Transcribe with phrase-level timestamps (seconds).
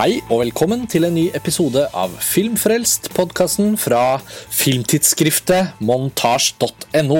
[0.00, 7.18] Hei og velkommen til en ny episode av Filmfrelst, podkasten fra filmtidsskriftet montasj.no.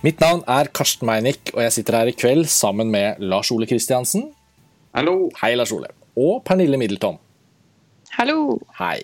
[0.00, 3.68] Mitt navn er Karsten Meinick, og jeg sitter her i kveld sammen med Lars Ole
[3.68, 4.30] Kristiansen.
[4.96, 5.28] Hallo.
[5.42, 5.92] Hei, Lars Ole.
[6.16, 7.20] Og Pernille Middleton.
[8.16, 8.56] Hallo.
[8.80, 9.02] Hei.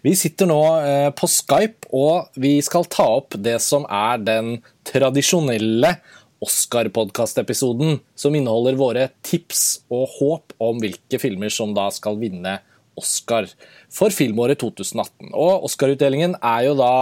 [0.00, 4.54] Vi sitter nå eh, på Skype, og vi skal ta opp det som er den
[4.88, 5.98] tradisjonelle
[6.44, 12.58] Oscar-podkast-episoden, som inneholder våre tips og håp om hvilke filmer som da skal vinne
[12.98, 13.48] Oscar
[13.92, 15.32] for filmåret 2018.
[15.32, 16.92] Og Oscar-utdelingen er jo da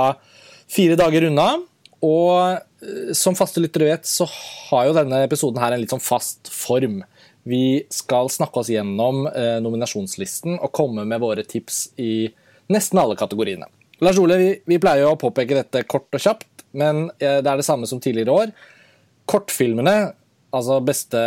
[0.73, 1.51] fire dager unna.
[2.03, 6.03] Og eh, som faste lyttere vet, så har jo denne episoden her en litt sånn
[6.03, 7.03] fast form.
[7.47, 12.31] Vi skal snakke oss gjennom eh, nominasjonslisten og komme med våre tips i
[12.73, 13.69] nesten alle kategoriene.
[14.03, 17.51] Lars Ole, vi, vi pleier jo å påpeke dette kort og kjapt, men eh, det
[17.51, 18.55] er det samme som tidligere år.
[19.31, 19.97] Kortfilmene,
[20.53, 21.21] altså beste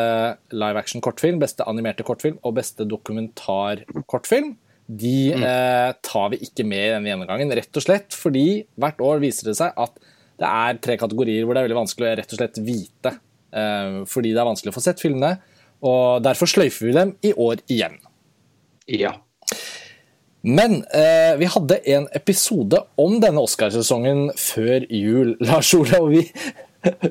[0.54, 4.54] live action kortfilm, beste animerte kortfilm og beste dokumentarkortfilm,
[4.86, 7.54] de eh, tar vi ikke med i denne gjennomgangen.
[7.58, 9.98] Rett og slett fordi hvert år viser det seg at
[10.36, 13.16] det er tre kategorier hvor det er veldig vanskelig å rett og slett vite.
[13.56, 15.38] Eh, fordi det er vanskelig å få sett filmene.
[15.86, 17.98] Og derfor sløyfer vi dem i år igjen.
[18.92, 19.16] Ja.
[20.46, 25.98] Men eh, vi hadde en episode om denne Oscarsesongen før jul, Lars Ole.
[25.98, 26.22] Og vi,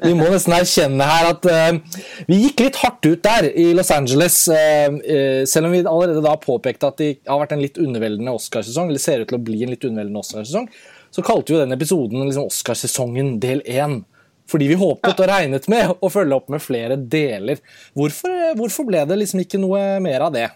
[0.04, 3.92] vi må nesten erkjenne her at uh, vi gikk litt hardt ut der i Los
[3.94, 4.40] Angeles.
[4.48, 8.34] Uh, uh, selv om vi allerede da påpekte at det har vært en litt underveldende
[8.38, 10.68] Oscarsesong, eller ser ut til å bli en litt underveldende Oscarsesong,
[11.14, 14.02] så kalte vi jo den episoden liksom Oscarsesongen del én.
[14.50, 17.62] Fordi vi håpet og regnet med å følge opp med flere deler.
[17.96, 20.50] Hvorfor, hvorfor ble det liksom ikke noe mer av det?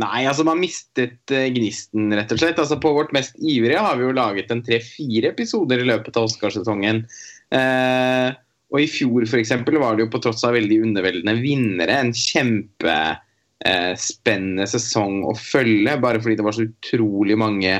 [0.00, 2.58] Nei, altså man mistet gnisten, rett og slett.
[2.58, 6.26] Altså På vårt mest ivrige har vi jo laget en tre-fire episoder i løpet av
[6.30, 7.04] Oscarsesongen.
[7.54, 8.34] Eh,
[8.74, 14.64] og i fjor eksempel, var det jo på tross av veldig underveldende vinnere en kjempespennende
[14.66, 17.72] eh, sesong å følge, bare fordi det var så utrolig mange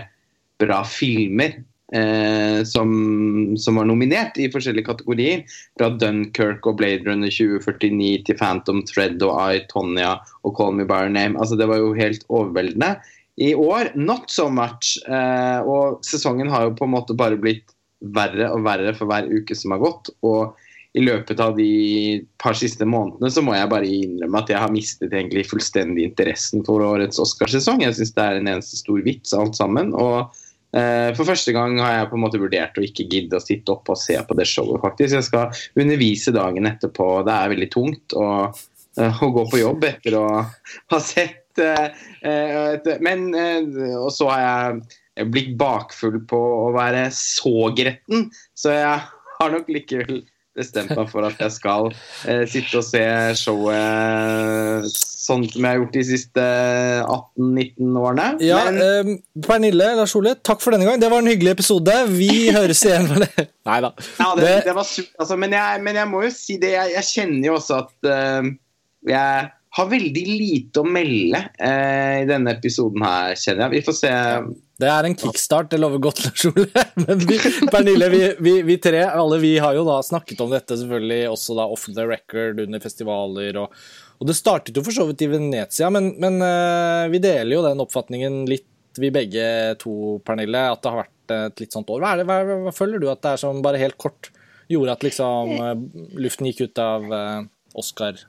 [0.63, 1.53] bra filmer
[1.95, 2.89] eh, som,
[3.59, 5.39] som, var nominert i forskjellige kategorier.
[5.79, 10.13] Fra Dunkerque og Blade Runner 2049 til Phantom Thread og I, Tonya
[10.47, 11.35] og Call Me By Your Name.
[11.41, 12.91] Altså, det var jo helt overveldende.
[13.43, 14.95] I år not so much.
[15.11, 19.29] Eh, og sesongen har jo på en måte bare blitt verre og verre for hver
[19.31, 20.15] uke som har gått.
[20.23, 20.55] og
[20.95, 24.71] i løpet av de par siste månedene så må jeg bare innrømme at jeg har
[24.71, 27.83] mistet egentlig fullstendig interessen for årets Oscarsesong.
[27.83, 29.91] Jeg syns det er en eneste stor vits alt sammen.
[29.99, 30.31] og
[30.71, 33.75] eh, for første gang har jeg på en måte vurdert å ikke gidde å sitte
[33.75, 35.17] opp og se på det showet, faktisk.
[35.19, 37.09] Jeg skal undervise dagen etterpå.
[37.27, 38.29] Det er veldig tungt å,
[38.95, 41.89] eh, å gå på jobb etter å ha sett eh,
[42.23, 44.85] et, Men Og så har jeg
[45.31, 49.03] blitt bakfull på å være så gretten, så jeg
[49.39, 51.89] har nok likevel bestemt meg for at jeg skal
[52.31, 53.03] eh, sitte og se
[53.41, 54.87] showet
[55.25, 56.45] sånn som jeg har gjort de siste
[57.01, 58.29] 18-19 årene.
[58.45, 58.79] Ja, Men...
[58.85, 61.01] eh, Pernille, Lars Ole, takk for denne gang.
[61.03, 61.97] Det var en hyggelig episode.
[62.13, 63.11] Vi høres igjen.
[63.69, 63.91] Nei da.
[64.21, 64.55] Ja, det, det...
[64.69, 66.75] det var surt, altså, men, men, jeg, må jo si det.
[66.77, 68.53] Jeg, jeg kjenner jo også at uh,
[69.11, 73.79] jeg har veldig lite å melde uh, i denne episoden her, kjenner jeg.
[73.79, 74.15] Vi får se.
[74.75, 76.85] Det er en kickstart, det lover godt, Lars Ole.
[76.99, 77.39] Men vi,
[77.71, 81.59] Pernille, vi, vi, vi, tre alle vi har jo da snakket om dette selvfølgelig også
[81.59, 83.61] da off the record under festivaler.
[83.63, 83.85] Og,
[84.19, 87.67] og det startet jo for så vidt i Venezia, men, men uh, vi deler jo
[87.69, 88.67] den oppfatningen litt,
[88.99, 89.47] vi begge
[89.79, 92.03] to, Pernille, at det har vært et litt sånt år.
[92.03, 94.33] Hva, det, hva, hva føler du at det er som bare helt kort
[94.71, 95.73] gjorde at liksom uh,
[96.19, 97.43] luften gikk ut av uh,
[97.79, 98.27] Oscar?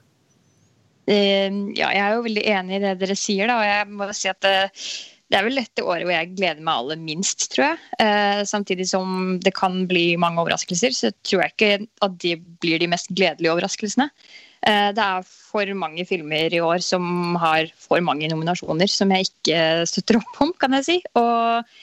[1.06, 4.26] ja, jeg er jo veldig enig i det dere sier, da, og jeg må si
[4.26, 4.48] at
[5.26, 7.78] det er vel dette året hvor jeg gleder meg aller minst, tror jeg.
[8.02, 12.82] Eh, samtidig som det kan bli mange overraskelser, så tror jeg ikke at de blir
[12.82, 14.06] de mest gledelige overraskelsene.
[14.66, 19.30] Eh, det er for mange filmer i år som har for mange nominasjoner som jeg
[19.30, 19.58] ikke
[19.90, 20.98] støtter opp om, kan jeg si.
[21.18, 21.74] Og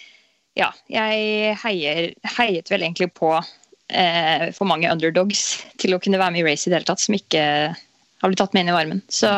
[0.59, 6.37] ja, jeg heier, heiet vel egentlig på eh, for mange underdogs til å kunne være
[6.37, 7.43] med i race i det hele tatt, som ikke
[7.73, 9.03] har blitt tatt med inn i varmen.
[9.11, 9.33] Så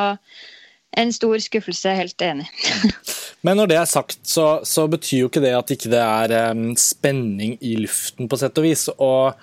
[0.95, 2.45] en stor skuffelse, helt enig.
[3.45, 6.39] Men når det er sagt, så, så, betyr jo ikke det at ikke det ikke
[6.41, 8.87] er um, spenning i luften, på sett og vis.
[8.95, 9.35] Og,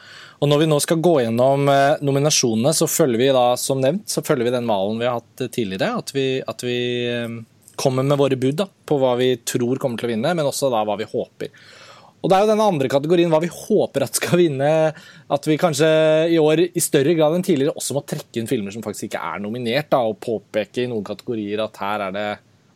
[0.43, 4.09] og når vi nå skal gå gjennom uh, nominasjonene, så følger vi da, som nevnt,
[4.11, 5.93] så følger vi den malen vi har hatt tidligere.
[6.03, 6.81] At vi, at vi
[7.29, 7.39] um,
[7.79, 10.73] kommer med våre bud da, på hva vi tror kommer til å vinne, men også
[10.73, 11.55] da hva vi håper.
[12.23, 14.71] Og det er jo denne andre kategorien, hva vi håper at skal vinne,
[15.35, 15.89] at vi kanskje
[16.31, 19.23] i år i større grad enn tidligere også må trekke inn filmer som faktisk ikke
[19.31, 22.29] er nominert, da, og påpeke i noen kategorier at her er det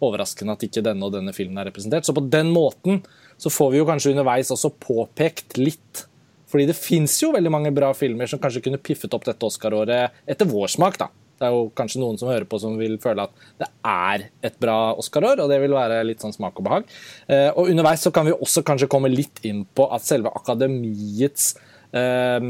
[0.05, 2.07] overraskende at ikke denne og denne filmen er representert.
[2.07, 3.03] Så på den måten
[3.41, 6.07] så får vi jo kanskje underveis også påpekt litt.
[6.51, 10.27] Fordi det fins jo veldig mange bra filmer som kanskje kunne piffet opp dette Oscar-året
[10.31, 11.11] etter vår smak, da.
[11.37, 14.55] Det er jo kanskje noen som hører på som vil føle at det er et
[14.63, 16.93] bra Oscar-år, og det vil være litt sånn smak og behag.
[17.29, 21.51] Eh, og underveis så kan vi også kanskje komme litt inn på at selve akademiets
[21.93, 22.41] eh,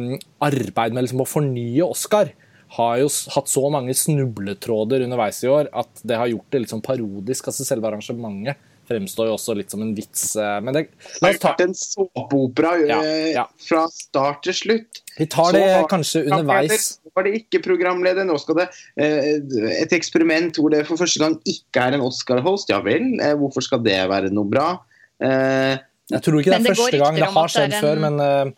[0.46, 2.30] arbeid med liksom å fornye Oscar
[2.74, 6.72] har jo hatt så mange snubletråder underveis i år at det har gjort det litt
[6.74, 7.46] sånn parodisk.
[7.50, 10.34] altså Selve arrangementet fremstår jo også litt som en vits.
[10.38, 10.84] eh, Men det,
[11.22, 13.46] la oss ta en såpeopera ja, eh, ja.
[13.68, 15.02] fra start til slutt.
[15.16, 16.88] Vi tar det kanskje underveis.
[17.02, 18.68] Nå var det ikke programleder, nå skal det
[19.00, 19.32] eh,
[19.80, 22.70] et eksperiment hvor det for første gang ikke er en Oscar-host.
[22.72, 24.68] Ja vel, hvorfor skal det være noe bra?
[25.16, 28.54] Jeg tror ikke det er første gang det har skjedd før, men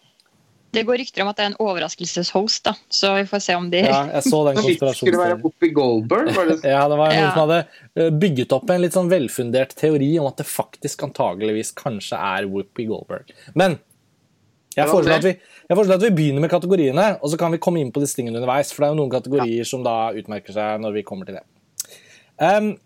[0.70, 2.74] det går rykter om at det er en overraskelseshost, da.
[2.92, 6.32] så vi får se om de Ja, jeg så den Skulle det være Whoopi Goldberg?
[6.36, 6.58] Var det...
[6.68, 7.30] ja, det var noen ja.
[7.32, 7.60] som hadde
[7.96, 12.48] eh, bygget opp en litt sånn velfundert teori om at det faktisk antageligvis kanskje er
[12.50, 13.32] Whoopi Goldberg.
[13.56, 13.78] Men
[14.76, 15.32] jeg foreslår, at vi,
[15.66, 18.18] jeg foreslår at vi begynner med kategoriene, og så kan vi komme inn på disse
[18.18, 18.70] tingene underveis.
[18.74, 19.66] For det er jo noen kategorier ja.
[19.66, 21.46] som da utmerker seg når vi kommer til det.
[22.38, 22.76] Um,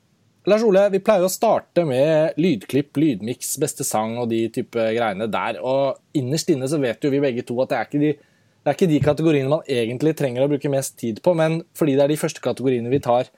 [0.51, 5.29] Lars Ole, vi pleier å starte med lydklipp, lydmiks, beste sang og de type greiene
[5.31, 5.61] der.
[5.63, 8.73] Og innerst inne så vet jo vi begge to at det er ikke de, det
[8.73, 12.05] er ikke de kategoriene man egentlig trenger å bruke mest tid på, men fordi det
[12.07, 13.31] er de første kategoriene vi tar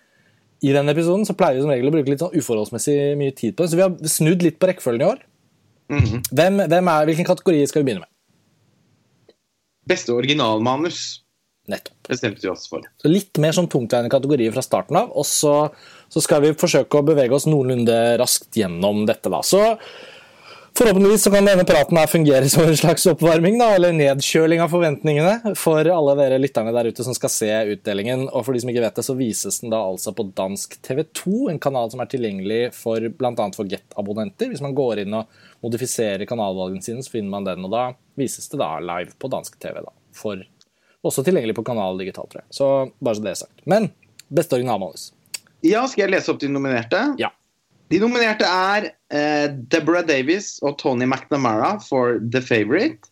[0.65, 3.53] i denne episoden, så pleier vi som regel å bruke litt sånn uforholdsmessig mye tid
[3.53, 3.73] på det.
[3.75, 5.21] Så vi har snudd litt på rekkefølgen i år.
[5.93, 6.23] Mm -hmm.
[6.33, 9.35] hvem, hvem er, hvilken kategori skal vi begynne med?
[9.85, 11.21] Beste originalmanus.
[11.69, 11.97] Nettopp.
[12.09, 12.85] Bestemte vi oss for.
[13.01, 15.71] Så litt mer sånn tungtveiende kategorier fra starten av, og så
[16.15, 19.33] så skal vi forsøke å bevege oss noenlunde raskt gjennom dette.
[19.33, 19.41] da.
[19.43, 19.65] Så
[20.75, 24.73] Forhåpentligvis så kan denne praten her fungere som en slags oppvarming, da, eller nedkjøling av
[24.73, 28.25] forventningene for alle dere lytterne der ute som skal se utdelingen.
[28.27, 31.53] Og for de som ikke vet det, så vises den da altså på dansk TV2,
[31.53, 33.47] en kanal som er tilgjengelig for bl.a.
[33.55, 34.51] for Get-abonnenter.
[34.51, 35.31] Hvis man går inn og
[35.63, 37.87] modifiserer kanalvalgene sine, så finner man den, og da
[38.19, 39.79] vises det da live på dansk TV.
[39.79, 40.43] da, for
[41.07, 42.51] Også tilgjengelig på Kanal Digital, tror jeg.
[42.51, 43.63] Så bare så det er sagt.
[43.71, 43.93] Men
[44.27, 45.13] beste originalmanus.
[45.65, 47.01] Ja, skal jeg lese opp de nominerte?
[47.21, 47.31] Ja.
[47.93, 53.09] De nominerte er eh, Deborah Davis og Tony McNamara for The Favourite.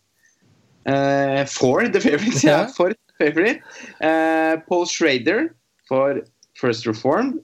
[0.88, 2.66] Eh, for The Favourite, ja.
[2.76, 3.60] For The Favourite.
[4.00, 5.54] Eh, Paul Schrader
[5.88, 6.20] for
[6.60, 7.40] First Reform.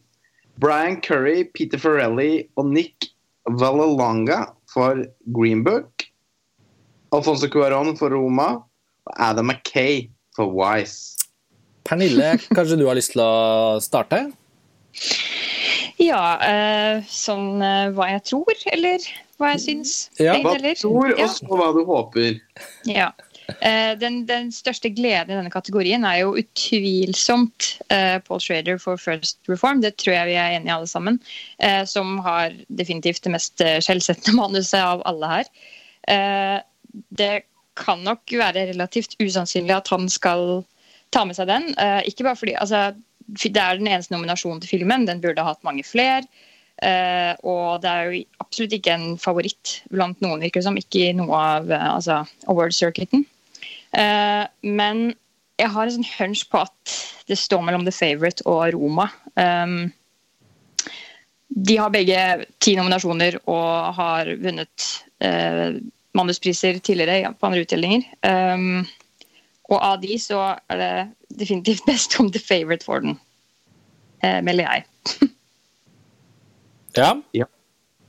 [0.59, 3.13] Brian Curry, Peter Farrelly og Nick
[3.49, 6.05] Valalonga for Green Book.
[7.13, 8.59] Alfonso Cuaron for Roma.
[9.07, 11.17] Og Adam Mackay for Wise.
[11.89, 14.27] Pernille, kanskje du har lyst til å starte?
[15.99, 19.08] Ja, eh, sånn eh, hva jeg tror, eller
[19.38, 19.94] hva jeg syns.
[20.20, 22.38] Ja, hva du tror, og så hva du håper.
[22.87, 23.12] Ja.
[23.49, 29.00] Eh, den, den, største gleden i denne kategorien er jo utvilsomt eh, Paul Schrader for
[29.00, 29.81] First Reform.
[29.81, 31.17] Det tror jeg vi er enige alle sammen.
[31.64, 35.55] Eh, som har definitivt det mest skjellsettende manuset av alle her.
[37.12, 37.43] det
[37.76, 40.62] kan nok være relativt usannsynlig at han skal
[41.12, 41.69] ta med seg den.
[42.08, 42.94] ikke bare fordi altså,
[43.29, 45.07] det er den eneste nominasjonen til filmen.
[45.09, 46.25] Den burde ha hatt mange flere.
[46.79, 50.79] Uh, og det er jo absolutt ikke en favoritt blant noen, virker som.
[50.79, 53.27] Ikke i noe av uh, altså, award-circuiten.
[53.93, 55.11] Uh, men
[55.59, 56.99] jeg har en sånn hunch på at
[57.29, 59.09] det står mellom The Favourite og Roma.
[59.35, 59.91] Um,
[61.49, 62.23] de har begge
[62.63, 64.91] ti nominasjoner og har vunnet
[66.14, 68.05] manuspriser tidligere ja, på andre utdelinger.
[68.23, 68.85] Um,
[69.69, 70.41] og av de så
[70.73, 70.93] er det
[71.41, 73.27] definitivt best om The Favourite for den, eh,
[74.23, 75.29] melder jeg.
[76.99, 77.13] ja.
[77.37, 77.47] ja.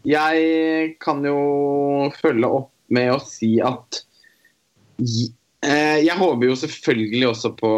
[0.08, 1.40] Jeg kan jo
[2.20, 4.00] følge opp med å si at
[5.04, 7.72] eh, Jeg håper jo selvfølgelig også på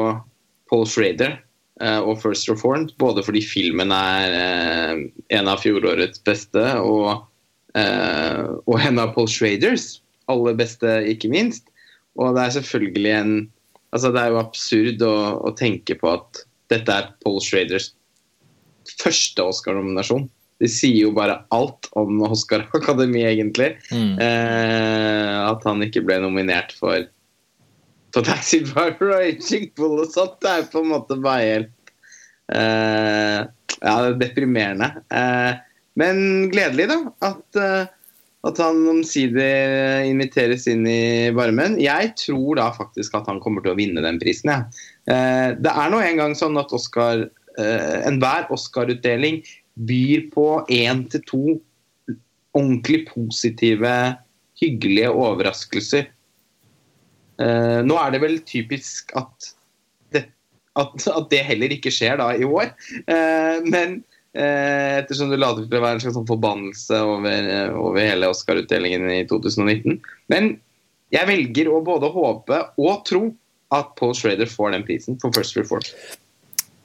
[0.71, 1.33] Paul Schrader
[1.81, 5.01] eh, og First Reformed, både fordi filmen er eh,
[5.37, 7.25] en av fjorårets beste, og,
[7.75, 9.97] eh, og en av Paul Schraders
[10.31, 11.67] aller beste, ikke minst.
[12.19, 13.35] Og det er selvfølgelig en
[13.91, 17.89] Altså, det er jo absurd å, å, tenke på at dette er Paul Schraders
[18.99, 20.27] første Oscar-nominasjon.
[20.61, 23.71] Det sier jo bare alt om Oscar Akademi, egentlig.
[23.89, 24.19] Mm.
[24.21, 27.07] Eh, at han ikke ble nominert for,
[28.13, 30.37] for Taxi Driver og Aging Bull og sånt.
[30.43, 31.95] Det er på en måte bare helt
[32.53, 33.39] eh,
[33.81, 34.93] Ja, det er deprimerende.
[35.09, 35.57] Eh,
[35.97, 36.21] men
[36.53, 37.01] gledelig, da.
[37.31, 37.89] At eh,
[38.47, 41.77] at han omsider inviteres inn i varmen.
[41.81, 44.49] Jeg tror da faktisk at han kommer til å vinne den prisen.
[44.49, 44.63] Ja.
[45.05, 47.27] Eh, det er nå engang sånn at Oscar,
[47.59, 49.41] enhver Oscar-utdeling
[49.75, 51.41] byr på én til to
[52.55, 53.91] ordentlig positive,
[54.61, 56.07] hyggelige overraskelser.
[57.41, 59.51] Eh, nå er det vel typisk at
[60.13, 60.25] det,
[60.79, 62.71] at, at det heller ikke skjer da i år.
[63.67, 64.01] Men
[64.33, 68.29] Eh, ettersom du later til å være en slags sånn forbannelse over, eh, over hele
[68.31, 69.99] Oscar-utdelingen i 2019.
[70.31, 70.53] Men
[71.11, 73.25] jeg velger å både håpe og tro
[73.75, 75.83] at Paul Schrader får den prisen for First Reform.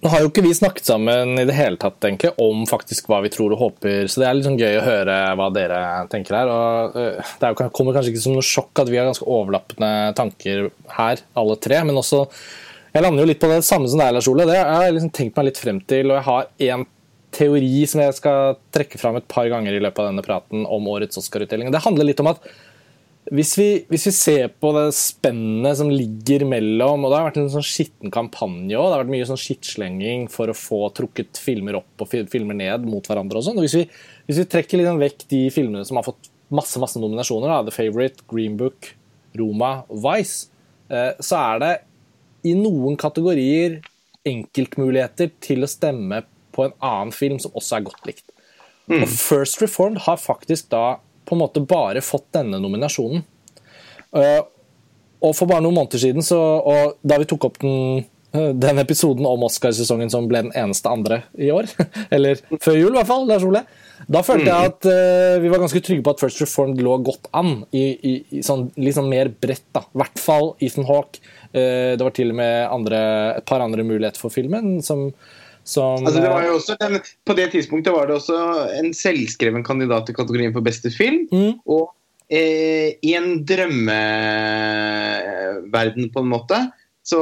[0.07, 3.17] Nå har jo ikke vi snakket sammen i det hele tatt egentlig, om faktisk hva
[3.25, 5.81] vi tror og håper, så det er litt sånn gøy å høre hva dere
[6.13, 6.51] tenker her.
[6.53, 10.13] og uh, Det jo, kommer kanskje ikke som noe sjokk at vi har ganske overlappende
[10.15, 11.81] tanker her, alle tre.
[11.89, 12.23] Men også
[12.95, 14.47] Jeg lander jo litt på det samme som deg, Lars Ole.
[14.47, 16.87] Det har jeg liksom tenkt meg litt frem til, og jeg har én
[17.35, 20.87] teori som jeg skal trekke fram et par ganger i løpet av denne praten om
[20.95, 21.75] årets Oscar-utdeling.
[21.75, 22.47] Det handler litt om at
[23.35, 27.41] hvis vi, hvis vi, ser på det spennet som ligger mellom og Det har vært
[27.41, 28.87] en sånn skitten kampanje òg.
[28.87, 32.87] Det har vært mye sånn skittslenging for å få trukket filmer opp og filmer ned
[32.87, 33.41] mot hverandre.
[33.41, 33.59] og sånn.
[33.65, 33.75] Hvis,
[34.29, 37.75] hvis, vi trekker liksom vekk de filmene som har fått masse masse nominasjoner, da, The
[37.75, 38.93] Favourite, Green Book,
[39.35, 40.47] Roma, Vice,
[40.87, 41.73] eh, så er det
[42.47, 43.81] i noen kategorier
[44.27, 46.23] enkeltmuligheter til å stemme
[46.55, 48.27] på en annen film som også er godt likt.
[48.87, 49.01] Mm.
[49.03, 53.25] Og First Reformed har faktisk da på en måte bare fått denne nominasjonen.
[54.17, 54.43] Eh,
[55.27, 56.39] og for bare noen måneder siden, så,
[57.03, 58.05] da vi tok opp den,
[58.37, 61.71] eh, den episoden om Oscarsesongen som ble den eneste andre i år,
[62.15, 63.65] eller før jul i hvert fall, Lars Ole,
[64.07, 64.75] da følte jeg mm.
[64.75, 68.13] at uh, vi var ganske trygge på at First Reformed lå godt an i, i,
[68.39, 69.65] i sånn, litt sånn mer bredt.
[69.75, 69.87] da.
[69.89, 71.23] I hvert fall Ethan Hawke.
[71.49, 73.01] Uh, det var til og med andre,
[73.41, 74.77] et par andre muligheter for filmen.
[74.85, 75.09] som
[75.67, 78.37] som, altså det var jo også den, på det tidspunktet var det også
[78.79, 81.27] en selvskreven kandidat i kategorien for beste film.
[81.33, 81.55] Mm.
[81.67, 81.95] Og
[82.31, 86.71] eh, i en drømmeverden, på en måte,
[87.07, 87.21] så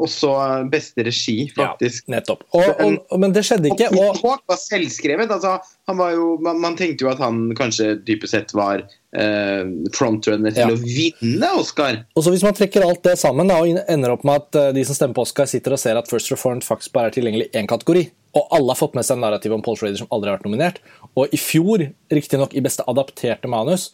[0.00, 0.32] også
[0.72, 2.06] beste regi, faktisk.
[2.06, 2.44] Ja, nettopp.
[2.56, 3.90] Og, og, og, men det skjedde ikke.
[3.92, 5.32] Og Hawk var selvskrevet.
[5.32, 5.56] Altså,
[5.88, 9.64] han var jo, man, man, tenkte jo at han kanskje dypest sett var eh,
[9.96, 10.72] frontrunner til ja.
[10.72, 12.00] å vinne Oscar.
[12.16, 14.70] Og så Hvis man trekker alt det sammen da, og ender opp med at uh,
[14.76, 17.50] de som stemmer på Oscar, sitter og ser at First Reformed faktisk bare er tilgjengelig
[17.50, 18.06] i én kategori,
[18.36, 20.48] og alle har fått med seg en narrativ om Paul Schrader som aldri har vært
[20.48, 20.80] nominert,
[21.16, 23.90] og i fjor, riktignok i beste adapterte manus,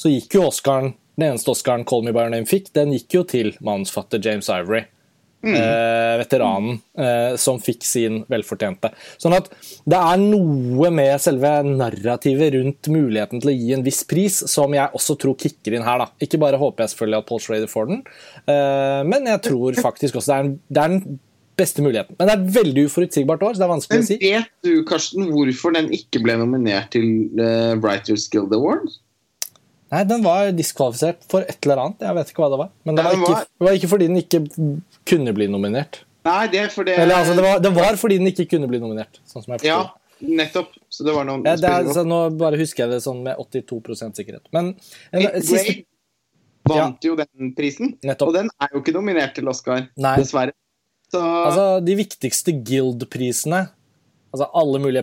[0.00, 3.18] så gikk jo Oscaren, den eneste Oscaren Call Me By Your Name fikk, den gikk
[3.18, 4.86] jo til manusfatter James Ivory.
[5.40, 5.54] Mm.
[5.56, 8.90] Eh, veteranen eh, som fikk sin velfortjente.
[9.20, 9.48] Sånn at
[9.88, 14.76] det er noe med selve narrativet rundt muligheten til å gi en viss pris som
[14.76, 16.04] jeg også tror kicker inn her.
[16.04, 16.10] da.
[16.20, 18.04] Ikke bare håper jeg selvfølgelig at Paul Schrader får den,
[18.44, 21.20] eh, men jeg tror faktisk også det er, en, det er den
[21.60, 22.16] beste muligheten.
[22.18, 24.18] Men det er et veldig uforutsigbart år, så det er vanskelig men, å si.
[24.20, 27.08] Vet du, Karsten, hvorfor den ikke ble nominert til
[27.40, 29.00] uh, Writers Guild Awards?
[29.90, 32.04] Nei, den var diskvalifisert for et eller annet.
[32.06, 32.68] Jeg vet ikke hva det var.
[32.86, 34.40] Men det var, ikke, det var ikke fordi den ikke
[35.10, 36.02] kunne bli nominert.
[36.28, 38.78] Nei, det er fordi Eller altså, det var, det var, fordi den ikke kunne bli
[38.82, 39.18] nominert.
[39.26, 39.80] sånn som jeg Ja,
[40.20, 40.76] nettopp.
[40.92, 43.40] Så det var noen ja, det er, så Nå bare husker jeg det sånn med
[43.40, 44.46] 82% sikkerhet.
[44.54, 44.74] Men
[45.16, 45.80] en, siste
[46.68, 47.10] vant ja.
[47.10, 48.30] jo den prisen, nettopp.
[48.30, 50.14] og den er jo ikke nominert til Oscar, Nei.
[50.20, 50.54] dessverre.
[51.10, 51.18] Så...
[51.18, 53.64] Altså, de viktigste Guild-prisene
[54.30, 55.02] Altså alle mulige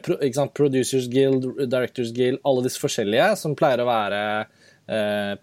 [0.56, 4.22] Producers Guild, Directors Guild, alle disse forskjellige som pleier å være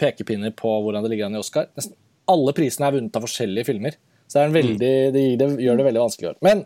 [0.01, 1.67] pekepinner på hvordan det ligger an i Oscar.
[1.77, 1.99] Nesten
[2.31, 3.99] alle prisene er vunnet av forskjellige filmer.
[4.27, 6.45] Så det, veldig, det, det, gjør det veldig vanskelig å gjøre.
[6.47, 6.65] Men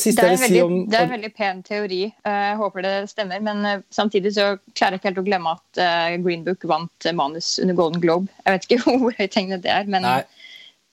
[0.00, 2.02] siste det, er veldig, si om, det er en veldig pen teori.
[2.10, 3.42] Eh, jeg håper det stemmer.
[3.44, 7.10] Men eh, samtidig så klarer jeg ikke helt å glemme at eh, Green Book vant
[7.16, 8.32] manus under Golden Globe.
[8.42, 10.08] Jeg vet ikke hvor høythengende det er, men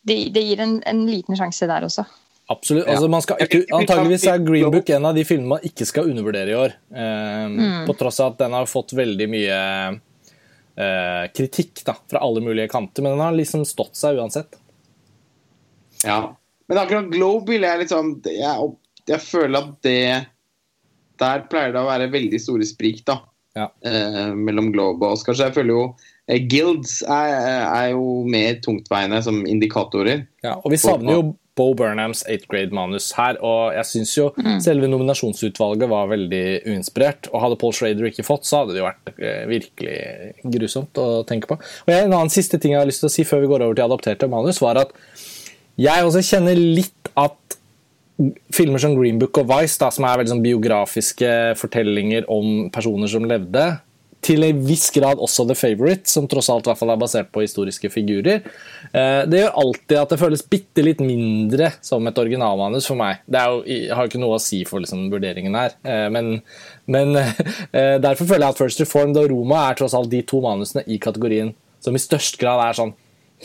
[0.07, 2.05] det, det, gir en, en, liten sjanse der også.
[2.51, 2.87] Absolutt.
[2.89, 6.09] Altså, man skal ikke, antageligvis er Green Book en av de filmene man ikke skal
[6.11, 6.73] undervurdere i år.
[6.91, 7.83] Um, mm.
[7.87, 9.99] På tross av at den har fått veldig mye eh,
[11.35, 14.55] kritikk da, fra alle mulige kanter, men den har liksom stått seg uansett.
[16.07, 16.31] Ja,
[16.71, 18.69] men akkurat Globe er jeg liksom jeg,
[19.09, 20.03] jeg, føler at det
[21.19, 23.17] Der pleier det å være veldig store sprik, da.
[23.59, 23.65] Ja.
[23.83, 25.35] Eh, mellom Globe og Oscar.
[25.35, 27.31] Så jeg føler jo eh, Guilds er,
[27.65, 30.27] er, jo mer tungtveiende som indikatorer.
[30.45, 31.23] Ja, og vi savner jo
[31.57, 33.39] Bo Burnhams 8th grade-manus her.
[33.43, 34.59] Og jeg syns jo mm.
[34.63, 37.27] selve nominasjonsutvalget var veldig uinspirert.
[37.31, 39.99] Og hadde Paul Schrader ikke fått, så hadde det jo vært eh, virkelig
[40.55, 41.59] grusomt å tenke på.
[41.59, 43.77] Og En annen siste ting jeg har lyst til å si før vi går over
[43.77, 44.95] til adapterte manus, var at
[45.81, 47.37] jeg også kjenner litt at
[48.53, 53.09] filmer som Green Book og Vice, da, som er veldig sånn biografiske fortellinger om personer
[53.09, 53.65] som levde,
[54.21, 57.43] til en viss grad også The Favourite, som tross alt hvert fall er basert på
[57.43, 58.43] historiske figurer.
[58.91, 63.23] Eh, det gjør alltid at det føles bitte litt mindre som et originalmanus for meg.
[63.25, 63.63] Det jo,
[63.95, 66.35] har jo ikke noe å si for liksom, vurderingen her, eh, men,
[66.91, 70.43] men eh, derfor føler jeg at First Reformed og Roma er tross alt de to
[70.45, 72.93] manusene i kategorien som i størst grad er sånn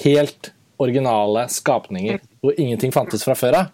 [0.05, 0.53] helt
[0.83, 3.71] originale skapninger hvor ingenting fantes fra før av.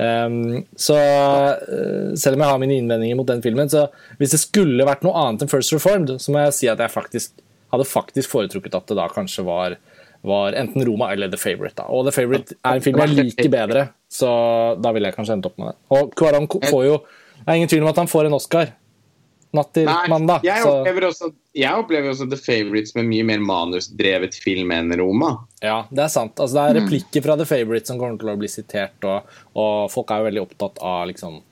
[0.00, 3.86] Um, så uh, selv om jeg har mine innvendinger mot den filmen, så
[4.18, 6.94] hvis det skulle vært noe annet enn First Reformed, så må jeg si at jeg
[6.94, 9.78] faktisk hadde faktisk foretrukket at det da kanskje var,
[10.28, 11.76] var enten Roma eller The Favourite.
[11.80, 11.88] Da.
[11.88, 14.30] Og The Favourite er en film jeg liker bedre, så
[14.80, 15.78] da ville jeg kanskje endt opp med det.
[15.96, 17.02] Og Cuaron får jo
[17.42, 18.68] Det er ingen tvil om at han får en Oscar.
[19.56, 20.44] Natt til Nei, mandag.
[20.46, 25.34] jeg opplever, også, jeg opplever også The Favourites med mye mer manusdrevet film enn Roma.
[25.60, 26.38] ja, det er sant.
[26.38, 29.28] Altså, det er replikker fra The Favourite som kommer til å bli sitert, og,
[29.58, 31.42] og folk er jo veldig opptatt av liksom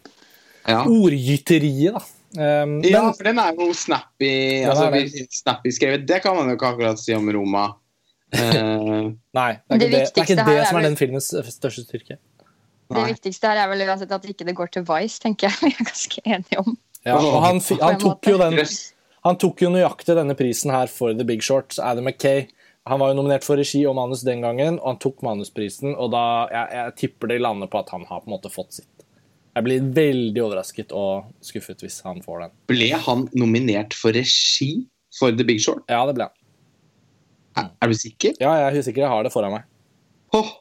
[0.69, 0.83] Ja.
[0.85, 2.03] ordgyteriet, da.
[2.31, 4.33] Um, ja, men for den er jo snappy,
[4.71, 6.05] altså, det snappy skrevet.
[6.07, 7.73] Det kan man jo ikke akkurat si om Roma.
[8.31, 11.33] Uh, nei, det er ikke det, det, er ikke det som er er den filmens
[11.35, 12.21] største styrke.
[12.91, 15.59] Det viktigste her er vel uansett at ikke det går til Vice, tenker jeg.
[15.63, 16.79] Vi er ganske enige om.
[17.07, 18.59] Ja, og han, han, tok jo den,
[19.25, 21.79] han tok jo nøyaktig denne prisen her for The Big Short.
[21.81, 22.49] Adam McKay
[22.89, 25.93] han var jo nominert for regi og manus den gangen, og han tok manusprisen.
[26.01, 28.81] Og da, jeg, jeg tipper det lander på at han har på en måte fått
[28.81, 29.05] sitt.
[29.55, 32.55] Jeg blir veldig overrasket og skuffet hvis han får den.
[32.71, 34.87] Ble han nominert for regi
[35.19, 35.85] for The Big Short?
[35.91, 36.37] Ja, det ble han.
[37.59, 38.37] Er, er du sikker?
[38.41, 39.05] Ja, jeg er usikker.
[39.05, 39.67] Jeg har det foran meg.
[40.39, 40.53] Oh,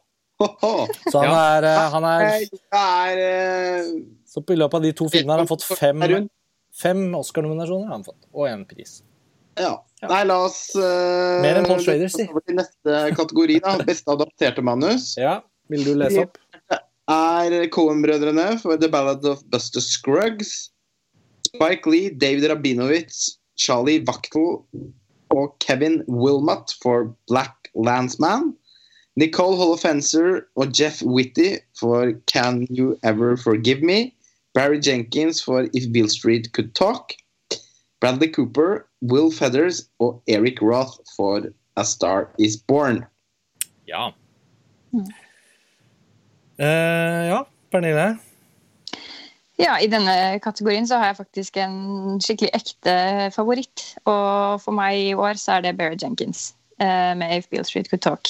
[0.42, 0.94] oh, oh.
[1.06, 1.42] Så han Ja.
[1.56, 2.50] er, eh, han er jeg
[2.82, 3.92] er eh,
[4.30, 6.04] Så på i løpet av de to filmene har han fått fem,
[6.82, 7.90] fem Oscar-nominasjoner.
[7.90, 9.00] han fått, Og én pris.
[9.60, 9.74] Ja.
[10.06, 12.28] Nei, la oss uh, Mer enn Paul Schrader, si.
[12.30, 13.74] Over til neste kategori, da.
[13.90, 15.12] Beste adapterte manus.
[15.20, 15.40] Ja,
[15.74, 16.38] Vil du lese opp?
[17.10, 20.70] Er Cohen-brødrene for The Ballad of Buster Scruggs.
[21.50, 24.62] Spike Lee, David Rabinowitz, Charlie Wachtel
[25.34, 28.54] og Kevin Wilmot for Black Landsman.
[29.18, 34.12] Nicole Holofencer og Jeff Whitty for Can You Ever Forgive Me.
[34.60, 37.14] Barry Jenkins for If Bill Street Could Talk.
[38.02, 41.48] Bradley Cooper, Will Feathers og Eric Roth for
[41.78, 43.06] A Star Is Born.
[43.88, 44.10] Ja.
[44.92, 45.06] Uh,
[46.60, 47.40] ja,
[47.72, 48.18] Pernille.
[49.60, 52.96] Ja, I denne kategorien så har jeg faktisk en skikkelig ekte
[53.32, 53.86] favoritt.
[54.04, 56.50] Og for meg i år så er det Barry Jenkins
[56.84, 58.28] uh, med If Beale Street Could Talk.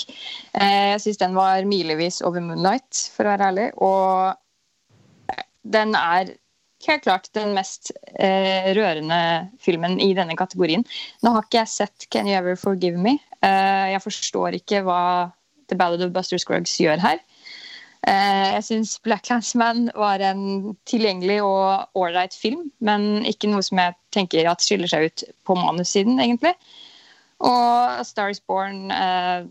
[0.53, 3.67] Uh, jeg syns den var milevis over Moonlight, for å være ærlig.
[3.81, 4.37] Og
[5.63, 6.35] den er
[6.87, 10.85] helt klart den mest eh, rørende filmen i denne kategorien.
[11.23, 13.17] Nå har ikke jeg sett Can You Ever Forgive Me.
[13.43, 15.01] Eh, jeg forstår ikke hva
[15.69, 17.19] The Ballad of Buster Scruggs gjør her.
[18.07, 23.81] Eh, Jeg syns Black Landsman var en tilgjengelig og ålreit film, men ikke noe som
[23.81, 26.55] jeg tenker at skiller seg ut på manussiden, egentlig.
[27.43, 29.43] Og Star Is Born eh,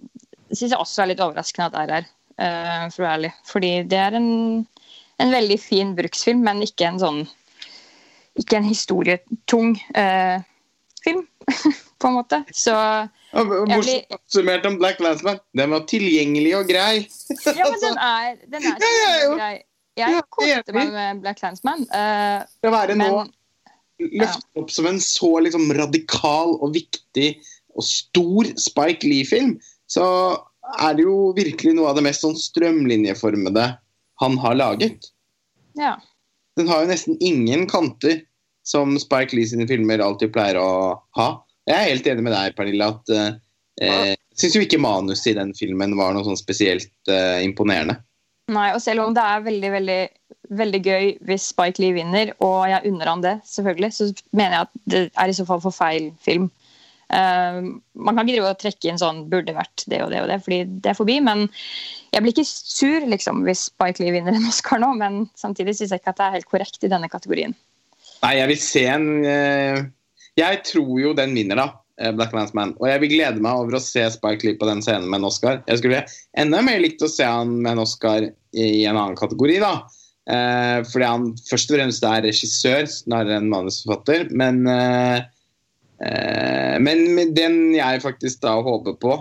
[0.53, 2.09] syns jeg også er litt overraskende at er her,
[2.41, 3.33] eh, for å være ærlig.
[3.49, 4.31] Fordi det er en,
[5.23, 7.21] en veldig fin bruksfilm, men ikke en sånn
[8.39, 10.39] Ikke en historietung eh,
[11.03, 11.25] film,
[11.99, 12.43] på en måte.
[12.55, 12.75] Så
[13.35, 15.41] Morsomt oppsummert om Black Landsman.
[15.59, 16.93] Den var tilgjengelig og grei.
[17.49, 19.35] Ja, men den er, den er Ja, ja, jo.
[19.41, 19.57] grei.
[19.99, 21.83] Jeg koste meg med Black Landsman.
[21.91, 23.35] eh, å være nå men
[23.99, 27.33] løftet opp som en så liksom radikal og viktig
[27.79, 29.57] og stor Spike Lee-film,
[29.91, 30.07] så
[30.79, 33.67] er det jo virkelig noe av det mest sånn strømlinjeformede
[34.23, 35.13] han har laget.
[35.79, 35.97] ja.
[36.59, 38.17] Den har jo nesten ingen kanter
[38.67, 40.71] som Spike Lee sine filmer alltid pleier å
[41.15, 41.29] ha.
[41.69, 43.37] Jeg er helt enig med deg, Pernille, at eh,
[43.79, 48.01] jeg syns jo ikke manuset i den filmen var noe sånn spesielt eh, imponerende.
[48.51, 49.99] Nei, og selv om det er veldig, veldig,
[50.59, 54.67] veldig gøy hvis Spike Lee vinner, og jeg unner han det, selvfølgelig, så mener jeg
[54.67, 56.49] at det er i så fall for feil film.
[57.15, 57.59] Eh,
[57.95, 60.43] man kan ikke drive og trekke inn sånn 'burde vært det og det og det',
[60.45, 61.19] fordi det er forbi.
[61.25, 61.49] Men
[62.13, 65.95] jeg blir ikke sur liksom, hvis Spike Lee vinner en Oscar nå, men samtidig syns
[65.95, 67.55] jeg ikke at det er helt korrekt i denne kategorien.
[68.23, 69.85] Nei, jeg vil se en eh,
[70.39, 71.69] Jeg tror jo den vinner, da.
[72.15, 72.77] Black Man's Man.
[72.79, 75.27] Og jeg vil glede meg over å se Spike Lee på den scenen med en
[75.27, 75.65] Oscar.
[75.67, 76.05] Jeg skulle
[76.39, 78.23] enda mer likt å se han med en Oscar
[78.55, 79.73] i en annen kategori, da.
[80.29, 84.29] Eh, fordi han først og fremst er regissør snarere enn manusforfatter.
[84.37, 85.23] Men, eh, eh,
[85.99, 89.17] men den jeg faktisk da håper på,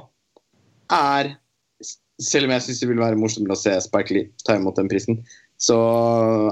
[0.94, 1.34] er
[2.22, 4.88] Selv om jeg syns det vil være morsomt å se Spike Lee ta imot den
[4.90, 5.20] prisen,
[5.62, 5.78] så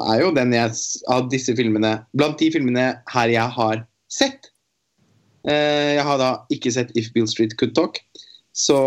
[0.10, 0.74] er jo den jeg
[1.14, 3.82] av disse filmene Blant de filmene her jeg har
[4.14, 4.52] sett.
[5.46, 8.00] Eh, jeg har da ikke sett If Bill Street Could Talk.
[8.56, 8.78] Så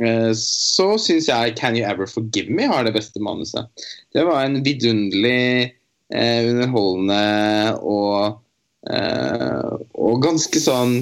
[0.00, 3.68] eh, så syns jeg Can You Ever Forgive Me har det beste manuset.
[4.16, 5.76] Det var en vidunderlig,
[6.12, 7.22] eh, underholdende
[7.80, 8.38] og eh,
[8.80, 10.94] og ganske sånn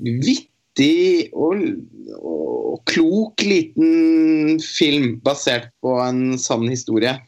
[0.00, 1.60] vittig og,
[2.16, 7.18] og klok liten film basert på en sann historie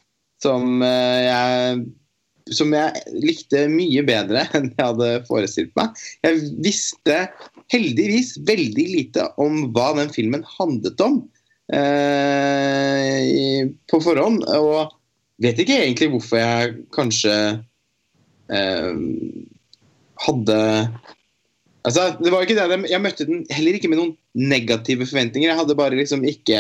[0.42, 1.83] som eh, jeg
[2.50, 5.92] som jeg likte mye bedre enn jeg hadde forestilt meg.
[6.26, 7.18] Jeg visste
[7.70, 11.20] heldigvis veldig lite om hva den filmen handlet om
[11.74, 14.42] eh, på forhånd.
[14.56, 14.90] Og
[15.44, 17.61] vet ikke egentlig hvorfor jeg kanskje eh,
[20.26, 20.60] hadde
[21.80, 25.48] Altså, det var ikke det, Jeg møtte den heller ikke med noen negative forventninger.
[25.48, 26.58] Jeg hadde bare liksom ikke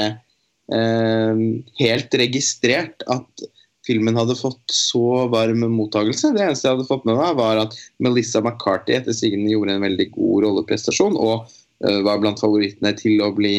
[0.72, 1.42] eh,
[1.82, 3.44] helt registrert at
[3.86, 6.32] filmen hadde fått så varm mottagelse.
[6.34, 9.86] Det eneste jeg hadde fått med meg, var at Melissa McCarthy etter sigende gjorde en
[9.86, 13.54] veldig god rolleprestasjon og uh, var blant favorittene til å bli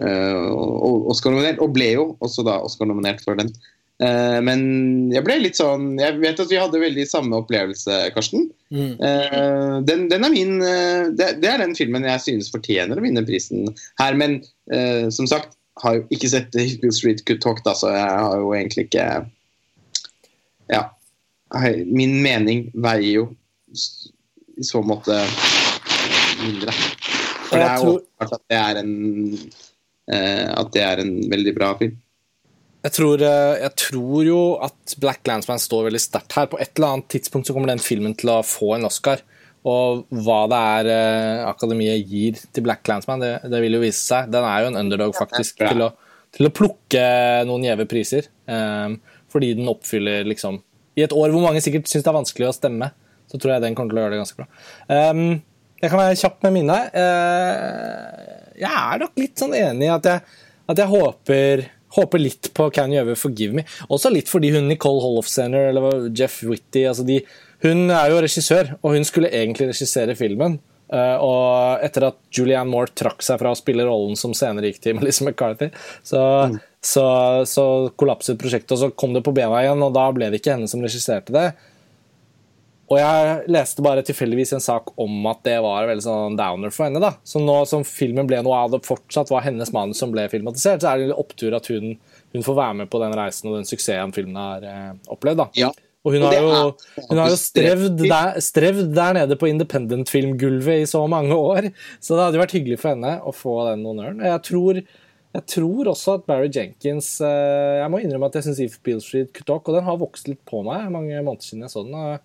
[0.00, 0.48] uh,
[1.12, 3.52] Oscar-nominert, og ble jo også da Oscar-nominert for den.
[3.98, 4.60] Uh, men
[5.10, 8.44] jeg ble litt sånn Jeg vet at vi hadde veldig samme opplevelse, Karsten.
[8.70, 8.92] Mm.
[9.00, 13.02] Uh, den, den, er min uh, det, det, er den filmen jeg synes fortjener å
[13.02, 13.66] vinne prisen
[13.98, 14.14] her.
[14.18, 14.40] Men
[15.14, 18.52] som sagt, har jo ikke sett Hill Street Good Talk, da, så jeg har jo
[18.52, 19.06] egentlig ikke
[20.68, 20.82] Ja.
[21.88, 23.24] Min mening veier jo
[23.72, 25.16] i så måte
[26.42, 26.74] mindre.
[27.48, 28.92] For det er åpenbart at det er en
[30.58, 31.96] at det er en veldig bra film.
[32.86, 36.46] Jeg tror, eh, jeg tror, jo at Black Landsman står veldig sterkt her.
[36.50, 39.24] På et eller annet tidspunkt så kommer den filmen til å få en Oscar.
[39.66, 43.98] Og hva det er eh, akademiet gir til Black Landsman, det, det, vil jo vise
[43.98, 44.30] seg.
[44.30, 45.90] Den er jo en underdog faktisk til å,
[46.36, 47.04] til å plukke
[47.48, 48.30] noen gjeve priser.
[48.46, 48.94] Eh,
[49.28, 50.62] fordi den oppfyller liksom
[50.96, 52.92] I et år hvor mange sikkert syns det er vanskelig å stemme,
[53.28, 54.46] så tror jeg den kommer til å gjøre det ganske bra.
[54.88, 55.26] Um,
[55.78, 56.78] jeg kan være kjapp med mine.
[56.94, 60.38] Uh, jeg er nok litt sånn enig i at jeg,
[60.72, 61.62] at jeg håper
[61.98, 63.66] Håper litt på Can You Ever Forgive Me.
[63.90, 67.20] Også litt fordi hun Nicole Holofcener eller Jeff Whitty altså de,
[67.64, 70.60] Hun er jo regissør, og hun skulle egentlig regissere filmen.
[70.88, 74.78] Uh, og etter at Julianne Moore trakk seg fra å spille rollen som senere gikk
[74.86, 75.68] til Melissa McCarthy,
[76.00, 76.54] så, mm.
[76.80, 77.04] så,
[77.50, 77.64] så
[78.00, 80.70] kollapset prosjektet, og så kom det på bena igjen, og da ble det ikke henne
[80.70, 81.50] som regisserte det.
[82.88, 86.86] Og jeg leste bare tilfeldigvis en sak om at det var veldig sånn downer for
[86.86, 87.02] henne.
[87.02, 87.12] da.
[87.26, 90.80] Så nå som filmen ble noe av det fortsatt var hennes manus som ble filmatisert,
[90.80, 91.98] så er det en opptur at hun,
[92.32, 95.42] hun, får være med på den reisen og den suksessen filmen har eh, opplevd.
[95.42, 95.48] da.
[95.60, 95.74] Ja.
[96.06, 96.52] Og hun har jo,
[97.10, 101.68] hun har jo strevd, der, strevd der nede på independent-filmgulvet i så mange år,
[102.00, 104.22] så det hadde vært hyggelig for henne å få den honnøren.
[104.24, 104.80] Jeg tror,
[105.36, 109.04] jeg tror også at Barry Jenkins eh, Jeg må innrømme at jeg syns Eve Beale
[109.04, 112.22] Street Talk, og den har vokst litt på meg mange måneder siden jeg så den.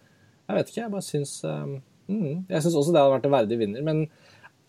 [0.47, 1.75] Jeg vet ikke, jeg bare syns um,
[2.11, 3.85] mm, Jeg syns også det hadde vært en verdig vinner.
[3.85, 4.01] Men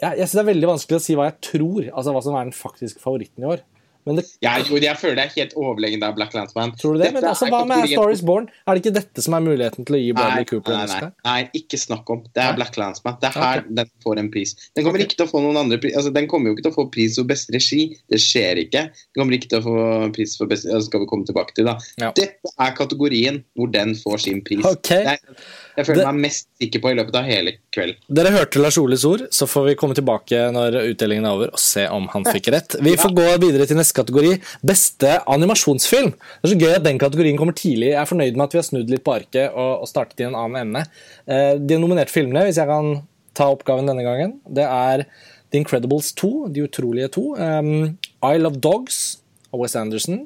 [0.01, 2.39] jeg, jeg syns det er veldig vanskelig å si hva jeg tror, altså hva som
[2.39, 3.65] er den faktiske favoritten i år.
[4.05, 6.75] Men det, ja, jo, jeg føler det er helt overlegen av Black Landsman.
[6.81, 7.09] Tror du det?
[7.09, 8.49] Dette men altså, hva med Stories Born?
[8.67, 11.13] Er det ikke dette som er muligheten til å gi Bradley Cooper en Oscar?
[11.25, 12.21] Nei, nei, ikke snakk om.
[12.31, 12.59] Det er nei?
[12.59, 13.17] Black Landsman.
[13.23, 13.77] Det er her okay.
[13.81, 14.55] den får en pris.
[14.77, 15.09] Den kommer okay.
[15.09, 15.97] ikke til å få noen andre pris.
[15.97, 17.83] Altså, den kommer jo ikke til å få pris for beste regi.
[18.13, 18.85] Det skjer ikke.
[18.93, 19.89] Den kommer ikke til å få
[20.19, 21.79] pris for beste altså, skal vi komme tilbake til da.
[22.03, 22.13] Ja.
[22.21, 24.65] Dette er kategorien hvor den får sin pris.
[24.69, 25.17] Okay.
[25.17, 26.07] Er, jeg føler det...
[26.11, 27.99] meg mest sikker på i løpet av hele kvelden.
[28.19, 31.63] Dere hørte Lars Oles ord, så får vi komme tilbake når utdelingen er over og
[31.63, 32.77] se om han fikk rett.
[32.85, 36.13] Vi får gå videre til neste kategori beste animasjonsfilm.
[36.15, 37.91] Det er så gøy at den kategorien kommer tidlig.
[37.93, 40.29] Jeg er fornøyd med at vi har snudd litt på arket og, og startet i
[40.29, 40.85] en annen ende.
[41.27, 42.95] Eh, de nominerte filmene, hvis jeg kan
[43.35, 45.09] ta oppgaven denne gangen, det er
[45.51, 47.33] The Incredibles 2, De utrolige to.
[47.35, 49.19] Um, Isle of Dogs
[49.53, 50.25] av Wes Anderson.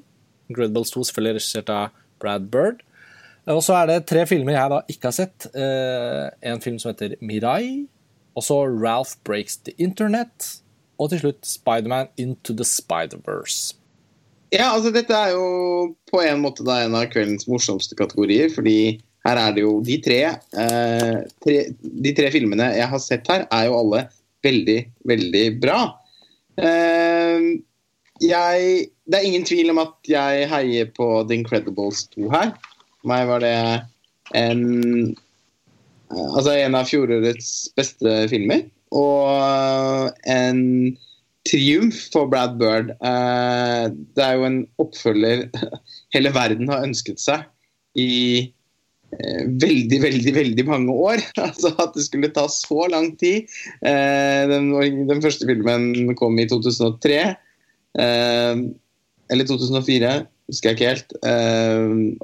[0.48, 2.84] Incredibles 2 selvfølgelig regissert av Brad Bird.
[3.48, 5.48] Og så er det tre filmer jeg da ikke har sett.
[5.54, 7.86] Uh, en film som heter Mirai.
[8.36, 10.60] Og så Ralph Breaks the Internet.
[10.98, 13.74] Og til slutt Spiderman Into the Spider-Verse.
[14.52, 18.50] Ja, altså dette er jo på en måte da en av kveldens morsomste kategorier.
[18.52, 20.20] Fordi her er det jo de tre,
[20.64, 24.06] eh, tre, De tre filmene jeg har sett her, er jo alle
[24.46, 25.80] veldig, veldig bra.
[26.58, 27.48] Eh,
[28.20, 32.52] jeg Det er ingen tvil om at jeg heier på The Incredibles 2 her.
[33.08, 33.56] For meg var det
[34.36, 35.16] en
[36.08, 38.62] Altså en av fjorårets beste filmer.
[38.96, 40.60] Og en
[41.48, 42.94] triumf for Brad Bird.
[43.04, 45.46] Eh, det er jo en oppfølger
[46.16, 47.44] hele verden har ønsket seg
[48.00, 48.08] i
[48.40, 51.24] eh, veldig, veldig veldig mange år.
[51.48, 53.52] Altså At det skulle ta så lang tid.
[53.80, 54.72] Eh, den,
[55.12, 57.20] den første filmen kom i 2003.
[57.98, 60.16] Eller 2004,
[60.48, 61.14] husker jeg ikke helt.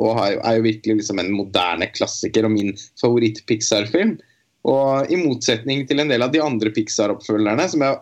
[0.00, 4.16] Og er jo virkelig liksom en moderne klassiker og min favoritt-Pixar-film.
[4.64, 7.98] Og i motsetning til en del av de andre Pixar-oppfølgerne, som jeg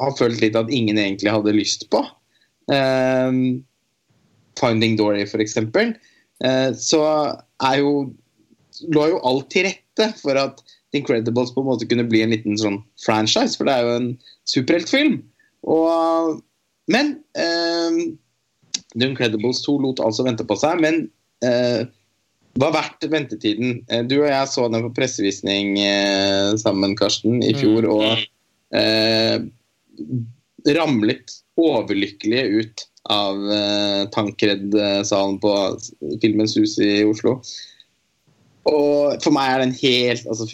[0.00, 2.04] har følt litt at ingen egentlig hadde lyst på.
[2.70, 3.62] Um,
[4.60, 5.56] Finding Dory, f.eks.
[5.58, 5.94] Uh,
[6.46, 7.02] eh, så
[7.66, 7.94] er jo
[8.94, 12.32] lå jo alt til rette for at The Incredibles på en måte kunne bli en
[12.32, 14.08] liten sånn franchise, for det er jo en
[14.48, 15.18] superheltfilm.
[15.70, 16.38] Og,
[16.90, 17.98] men uh,
[18.96, 21.04] The Incredibles 2 lot altså vente på seg, men
[21.46, 21.86] eh,
[22.60, 23.80] var verdt ventetiden.
[23.90, 25.78] Uh, du og jeg så den på pressevisning
[26.60, 27.86] sammen, Karsten, i fjor.
[27.86, 27.92] Mm.
[27.94, 29.46] og
[30.68, 35.54] ramlet overlykkelige ut av eh, Tankred-salen på
[36.22, 37.38] Filmens Hus i Oslo.
[38.68, 40.46] Og for meg er den helt, altså,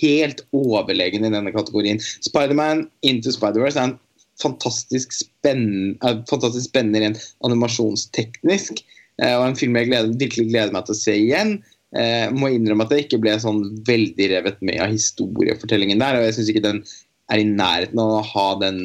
[0.00, 2.00] helt overlegen i denne kategorien.
[2.24, 3.98] Spiderman Into Spider-Verse er en
[4.42, 8.82] fantastisk spennende, fantastisk spennende rent animasjonsteknisk.
[9.22, 11.60] eh, og en film jeg gleder, virkelig gleder meg til å se igjen.
[11.90, 16.20] Jeg må innrømme at jeg ikke ble sånn veldig revet med av historiefortellingen der.
[16.20, 16.84] Og jeg syns ikke den
[17.30, 18.78] er i nærheten av å ha den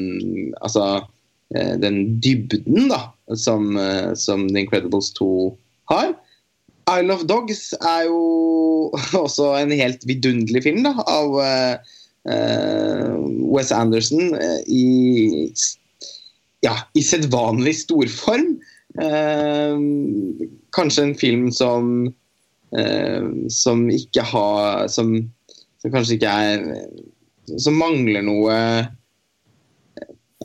[0.66, 0.86] altså,
[1.54, 3.04] eh, den dybden da,
[3.38, 5.30] som, eh, som The Incredibles 2
[5.94, 6.16] har.
[6.90, 8.90] Isle of Dogs er jo
[9.26, 11.38] også en helt vidunderlig film da, av
[12.26, 15.52] Wes Anderson uh, i
[16.66, 18.56] ja, i sedvanlig storform.
[18.98, 19.78] Uh,
[20.76, 22.14] kanskje en film som
[23.54, 25.14] som ikke har som,
[25.80, 26.64] som kanskje ikke er
[27.62, 28.56] Som mangler noe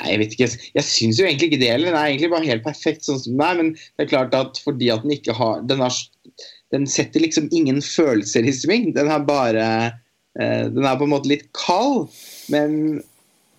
[0.01, 0.49] Nei, jeg vet ikke.
[0.79, 1.91] Jeg syns jo egentlig ikke det heller.
[1.91, 3.59] Den er egentlig bare helt perfekt sånn som den er.
[3.59, 5.97] Men det er klart at fordi at den ikke har Den, har,
[6.73, 8.93] den setter liksom ingen følelser i sving.
[8.97, 9.99] Den har bare eh,
[10.39, 12.13] Den er på en måte litt kald,
[12.55, 13.01] men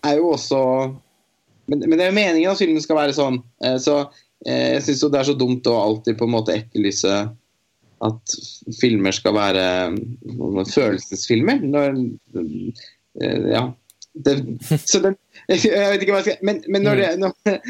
[0.08, 0.62] er jo også
[1.68, 3.38] Men, men det er jo meningen at filmen skal være sånn.
[3.64, 4.02] Eh, så
[4.44, 7.20] eh, jeg syns jo det er så dumt å alltid på en måte etterlyse
[8.02, 8.34] at
[8.80, 9.64] filmer skal være
[10.74, 11.62] følelsesfilmer.
[11.64, 12.02] Når,
[13.22, 13.62] eh, ja.
[14.12, 14.34] Det,
[14.84, 15.16] så den,
[15.54, 17.22] jeg vet ikke hva jeg skal Men, men når det, mm.
[17.24, 17.62] når,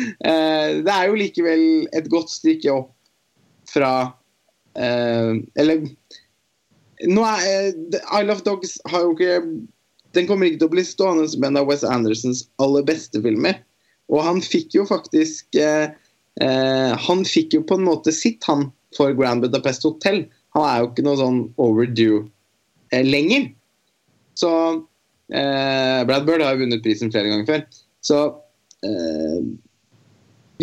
[0.87, 1.65] det er jo likevel
[1.99, 2.95] et godt stykke opp
[3.69, 3.91] fra
[4.73, 5.83] Eller
[7.09, 7.71] nå er
[8.17, 9.39] I Love Dogs har jo ikke
[10.13, 13.61] Den kommer ikke til å bli stående som en av Wes Andersons aller beste filmer.
[14.11, 15.55] Og han fikk jo faktisk
[16.41, 20.25] Han fikk jo på en måte sitt, han, for Grand Budapest Hotel.
[20.57, 22.25] Han er jo ikke noe sånn overdue
[23.07, 23.47] lenger.
[24.35, 24.51] Så
[25.31, 27.61] Eh, Brad Bird har vunnet prisen flere ganger før.
[28.03, 28.19] Så
[28.83, 29.39] eh,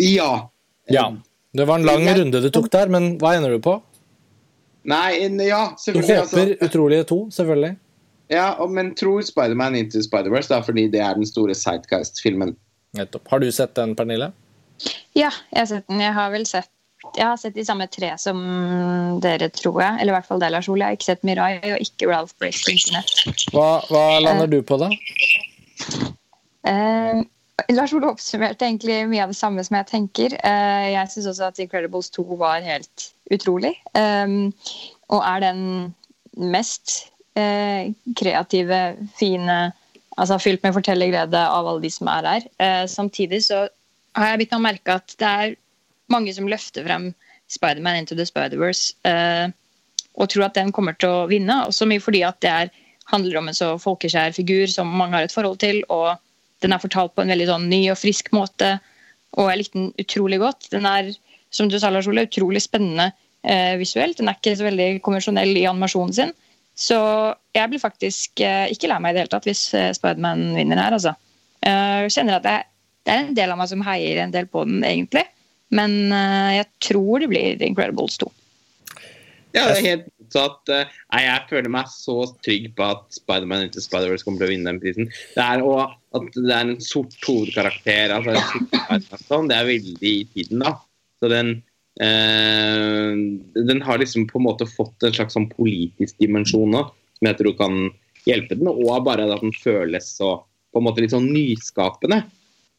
[0.05, 0.31] ja.
[0.93, 1.09] Ja.
[1.57, 3.79] Det var en lang jeg, runde du tok der, men hva ender du på?
[4.87, 6.15] Nei, ja, selvfølgelig.
[6.15, 7.75] Du håper altså, Utrolige to, selvfølgelig.
[8.29, 12.55] Ja, men tror Spiderman Into Spider-Verse, fordi det er den store Sightguist-filmen.
[12.97, 13.27] Nettopp.
[13.29, 14.31] Har du sett den, Pernille?
[15.17, 16.01] Ja, jeg har sett den.
[16.01, 16.69] Jeg har vel sett
[17.15, 18.39] jeg har sett de samme tre som
[19.23, 20.01] dere, tror jeg.
[20.01, 20.83] Eller i hvert fall det, Lars Ole.
[20.83, 23.45] Jeg har ikke sett Mirai og ikke Ralph Breaks Internet.
[23.55, 24.89] Hva, hva lander uh, du på, da?
[26.67, 27.21] Uh,
[27.73, 30.35] Lars Ole oppsummerte egentlig mye av det samme som jeg tenker.
[30.43, 33.73] Uh, jeg syns også at Incredibles 2 var helt utrolig.
[33.93, 34.51] Um,
[35.09, 35.63] og er den
[36.39, 37.05] mest
[38.19, 38.77] kreative,
[39.15, 39.53] fine,
[40.19, 42.47] altså fylt med fortellerglede av alle de som er her.
[42.91, 43.61] samtidig så
[44.17, 45.53] har jeg begynt å merke at det er
[46.11, 47.13] mange som løfter frem
[47.47, 49.53] Spiderman Into the Spider-Verse
[50.19, 51.61] og tror at den kommer til å vinne.
[51.69, 52.73] Også mye fordi at det er,
[53.13, 55.79] handler om en så folkeskjær figur som mange har et forhold til.
[55.87, 56.19] og
[56.63, 58.77] Den er fortalt på en veldig sånn ny og frisk måte,
[59.37, 60.69] og jeg likte den utrolig godt.
[60.73, 61.11] Den er
[61.53, 63.09] som du sa, Lars Ole, utrolig spennende
[63.41, 64.17] eh, visuelt.
[64.19, 66.33] Den er ikke så veldig konvensjonell i animasjonen sin.
[66.79, 66.99] Så
[67.55, 69.63] jeg blir faktisk eh, ikke lei meg i det hele tatt hvis
[69.97, 70.97] Spiderman vinner her.
[70.97, 71.15] altså.
[71.59, 72.55] Jeg kjenner at det,
[73.05, 75.25] det er en del av meg som heier en del på den, egentlig.
[75.75, 78.29] Men uh, jeg tror det blir Incredibles 2.
[79.55, 80.69] Ja, det er helt motsatt.
[80.73, 84.51] Eh, nei, jeg føler meg så trygg på at Spiderman Into Spider-Verse kommer til å
[84.51, 85.09] vinne den prisen.
[85.33, 88.13] Det er og at det er en sort hovedkarakter.
[88.13, 88.35] Altså
[88.93, 90.75] en sort sånn, det er veldig i tiden, da.
[91.19, 91.51] Så den
[91.99, 93.17] eh,
[93.57, 96.85] Den har liksom på en måte fått en slags sånn politisk dimensjon nå,
[97.17, 97.79] som jeg tror kan
[98.29, 98.69] hjelpe den.
[98.69, 100.37] Og bare at den føles så
[100.69, 102.21] på en måte litt sånn nyskapende.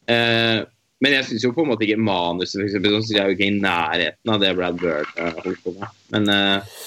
[0.07, 0.61] Eh,
[1.01, 3.49] men jeg syns jo på en måte ikke manuset for eksempel, så er jo ikke
[3.49, 5.99] i nærheten av det Brad Bird uh, holdt på med.
[6.13, 6.79] Men uh,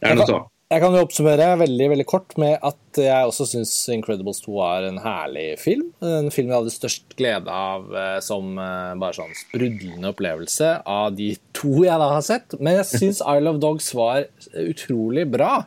[0.00, 0.42] det er noe så.
[0.66, 4.88] Jeg kan jo oppsummere veldig veldig kort med at jeg også syns Incredibles 2 er
[4.88, 5.92] en herlig film.
[6.02, 11.30] En film jeg hadde størst glede av uh, som bare sånn sprudlende opplevelse av de
[11.54, 12.58] to jeg da har sett.
[12.58, 14.26] Men jeg syns Isle of Dogs var
[14.66, 15.60] utrolig bra.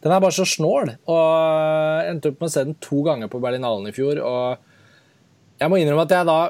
[0.00, 0.96] Den er bare så snål.
[1.04, 4.24] Og jeg endte opp med å se den to ganger på Berlinalen i fjor.
[4.24, 6.40] Og jeg må innrømme at jeg da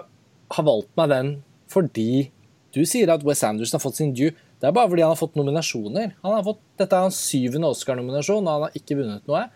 [0.55, 1.31] har valgt meg den
[1.73, 2.29] fordi
[2.77, 4.35] du sier at Wes Anderson har fått sin due.
[4.61, 6.11] Det er bare fordi han har fått nominasjoner.
[6.25, 9.47] Har fått, dette er hans syvende Oscar-nominasjon, og han har ikke vunnet noe.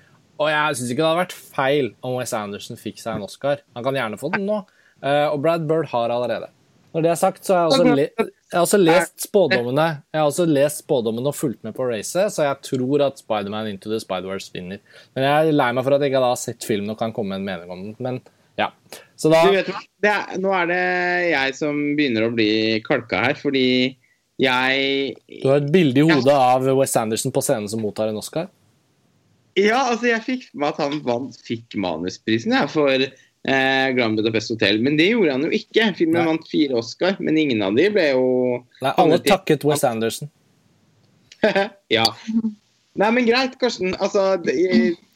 [0.41, 3.61] Og jeg syns ikke det hadde vært feil om Wes Anderson fikk seg en Oscar.
[3.77, 4.63] Han kan gjerne få den nå.
[5.05, 6.49] Eh, og Brad Bird har allerede.
[6.95, 8.07] Når det er sagt, så har jeg også, le
[8.51, 12.33] jeg har også lest spådommene Jeg har også lest spådommene og fulgt med på racet,
[12.35, 14.81] så jeg tror at Spiderman Into the Spider-Verse vinner.
[15.15, 17.37] Men jeg er lei meg for at jeg ikke har sett filmen og kan komme
[17.37, 17.95] med en mening om den.
[18.03, 18.19] Men
[18.61, 18.71] ja.
[19.21, 19.83] Så da du vet hva?
[20.01, 20.85] Er, nå er det
[21.33, 22.53] jeg som begynner å bli
[22.87, 23.67] kalka her, fordi
[24.41, 26.55] jeg Du har et bilde i hodet ja.
[26.55, 28.49] av West Anderson på scenen som mottar en Oscar?
[29.59, 34.55] Ja, altså jeg fikk med at han vant, fikk manusprisen ja, for eh, Grand Budapest
[34.55, 34.81] Hotel.
[34.85, 35.91] Men det gjorde han jo ikke.
[35.99, 36.29] Filmen Nei.
[36.31, 38.25] vant fire Oscar, men ingen av de ble jo
[38.81, 40.31] Nei, Alle takket West Anderson.
[41.99, 42.07] ja.
[43.01, 43.95] Nei, men greit, Karsten.
[43.99, 44.57] Altså, det,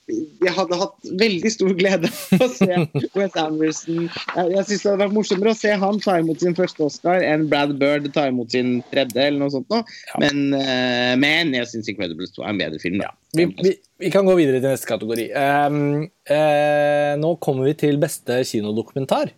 [0.04, 2.68] jeg hadde hatt veldig stor glede av å se
[3.16, 4.08] Wes Anderson.
[4.36, 7.46] Jeg, syns det hadde vært morsommere å se han ta imot sin første Oscar enn
[7.48, 9.80] Brad Bird ta imot sin tredje, eller noe sånt noe.
[10.10, 10.20] Ja.
[10.26, 13.14] Men, eh, men jeg syns Incredibles 2 er en bedre film, da.
[13.34, 13.72] Vi, vi,
[14.04, 15.24] vi kan gå videre til neste kategori.
[15.32, 19.32] Um, uh, nå kommer vi til beste kinodokumentar.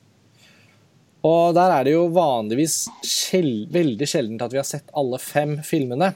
[1.27, 5.57] Og der er det jo vanligvis sjel, veldig sjeldent at vi har sett alle fem
[5.67, 6.11] filmene.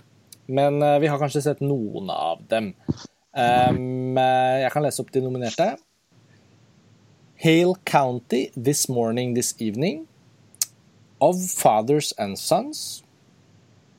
[0.50, 2.74] Men uh, vi har kanskje sett noen av dem.
[3.36, 3.76] Eh,
[4.64, 5.70] jeg kan lese opp de nominerte.
[7.40, 10.06] Hale County, This Morning, This Evening.
[11.20, 13.02] Of Fathers and Sons.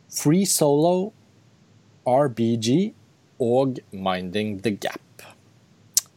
[0.10, 1.14] Free Solo.
[2.06, 2.94] RBG
[3.40, 5.02] og Minding the Gap.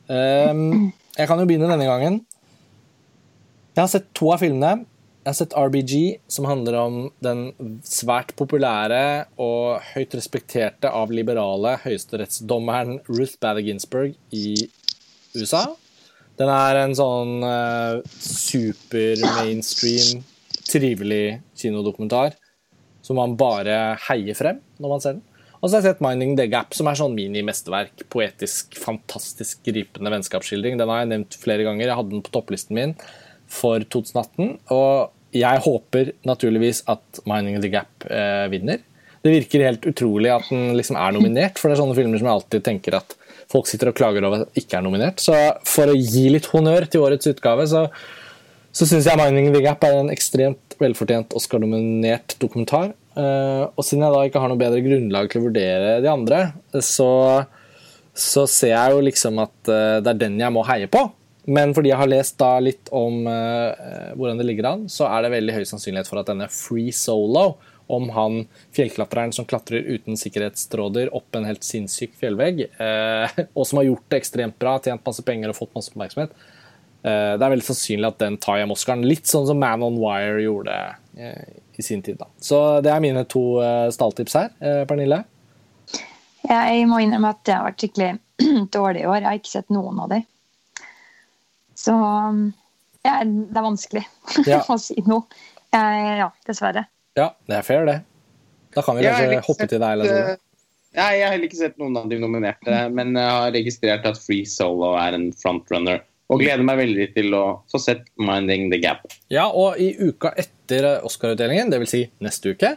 [0.09, 2.27] Um, jeg kan jo begynne denne gangen.
[3.77, 4.87] Jeg har sett to av filmene.
[5.25, 5.93] Jeg har sett RBG,
[6.29, 7.47] som handler om den
[7.89, 14.69] svært populære og høyt respekterte av liberale høyesterettsdommeren Ruth Bader Ginsburg i
[15.33, 15.63] USA.
[16.37, 20.21] Den er en sånn uh, super mainstream,
[20.69, 22.37] trivelig kinodokumentar
[23.01, 25.25] som man bare heier frem når man ser den.
[25.63, 28.11] Og så har jeg sett Minding the Gap, som er sånn mini-mesterverk.
[28.13, 30.77] Poetisk, fantastisk gripende vennskapsskildring.
[30.77, 31.89] Den har jeg nevnt flere ganger.
[31.89, 32.99] Jeg hadde den på topplisten min
[33.49, 34.59] for 2018.
[34.75, 38.83] Og jeg håper naturligvis at Minding the Gap eh, vinner.
[39.25, 42.29] Det virker helt utrolig at den liksom er nominert, for det er sånne filmer som
[42.29, 43.17] jeg alltid tenker at
[43.51, 45.23] folk sitter og klager over at ikke er nominert.
[45.23, 45.35] Så
[45.69, 47.87] for å gi litt honnør til årets utgave, så,
[48.75, 52.93] så syns jeg Minding the Gap er en ekstremt velfortjent Oscar-nominert dokumentar.
[53.15, 56.41] Eh, og siden jeg da ikke har noe bedre grunnlag til å vurdere de andre,
[56.83, 57.11] så,
[58.13, 61.07] så ser jeg jo liksom at eh, det er den jeg må heie på.
[61.45, 65.25] Men fordi jeg har lest da litt om uh, hvordan det ligger an, så er
[65.25, 67.59] det veldig høy sannsynlighet for at denne Free Solo,
[67.93, 73.29] om han fjellklatreren som klatrer uten sikkerhetstråder opp en helt sinnssyk fjellvegg, uh,
[73.59, 76.33] og som har gjort det ekstremt bra, tjent masse penger og fått masse oppmerksomhet,
[77.05, 79.05] uh, det er veldig sannsynlig at den tar hjem Oscaren.
[79.05, 80.81] Litt sånn som Man on Wire gjorde
[81.15, 82.17] i sin tid.
[82.19, 82.31] da.
[82.41, 83.61] Så det er mine to
[83.95, 84.49] stalltips her.
[84.89, 85.21] Pernille?
[86.49, 88.09] Jeg må innrømme at det har vært skikkelig
[88.75, 89.21] dårlig i år.
[89.21, 90.25] Jeg har ikke sett noen av de.
[91.85, 91.95] Så
[93.05, 94.05] ja, det er vanskelig
[94.51, 94.63] Ja.
[94.71, 95.27] å si noe.
[95.75, 96.87] Ja, dessverre.
[97.19, 97.99] Ja, det er fair, det.
[98.75, 99.93] Da kan vi Jeg kanskje hoppe sett, til deg.
[99.99, 100.41] Eller eh,
[100.95, 104.19] Nei, jeg har heller ikke sett noen av de nominerte, men jeg har registrert at
[104.23, 106.05] Free Solo er en frontrunner.
[106.33, 109.03] Og gleder meg veldig til å få sett Minding the Gap.
[109.35, 111.91] Ja, og i uka etter Oscar-utdelingen, dvs.
[111.91, 112.71] Si neste uke,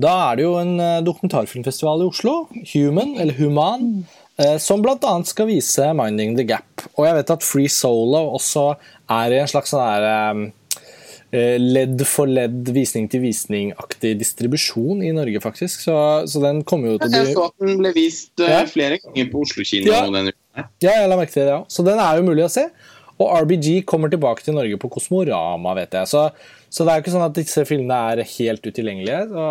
[0.00, 2.34] da er det jo en eh, dokumentarfilmfestival i Oslo,
[2.72, 4.17] Human, eller Human, eh,
[4.62, 5.14] som bl.a.
[5.26, 6.84] skal vise Minding the Gap.
[6.96, 8.68] Og jeg vet at Free Solo også
[9.10, 10.52] er i en slags sånn der
[11.32, 15.82] eh, ledd for ledd, visning til visning-aktig distribusjon i Norge, faktisk.
[15.88, 15.96] Så,
[16.30, 18.62] så den kommer jo til å Jeg så at den ble vist eh, Ja.
[18.70, 20.04] flere ganger på Oslo kino Ja.
[20.06, 20.68] denne uka.
[20.82, 21.60] Ja, jeg la merke til det, ja.
[21.70, 22.64] Så den er jo mulig å se.
[23.18, 26.10] Og RBG kommer tilbake til Norge på Kosmorama, vet jeg.
[26.10, 26.22] Så,
[26.70, 29.24] så det er jo ikke sånn at disse filmene er helt utilgjengelige.
[29.32, 29.46] Så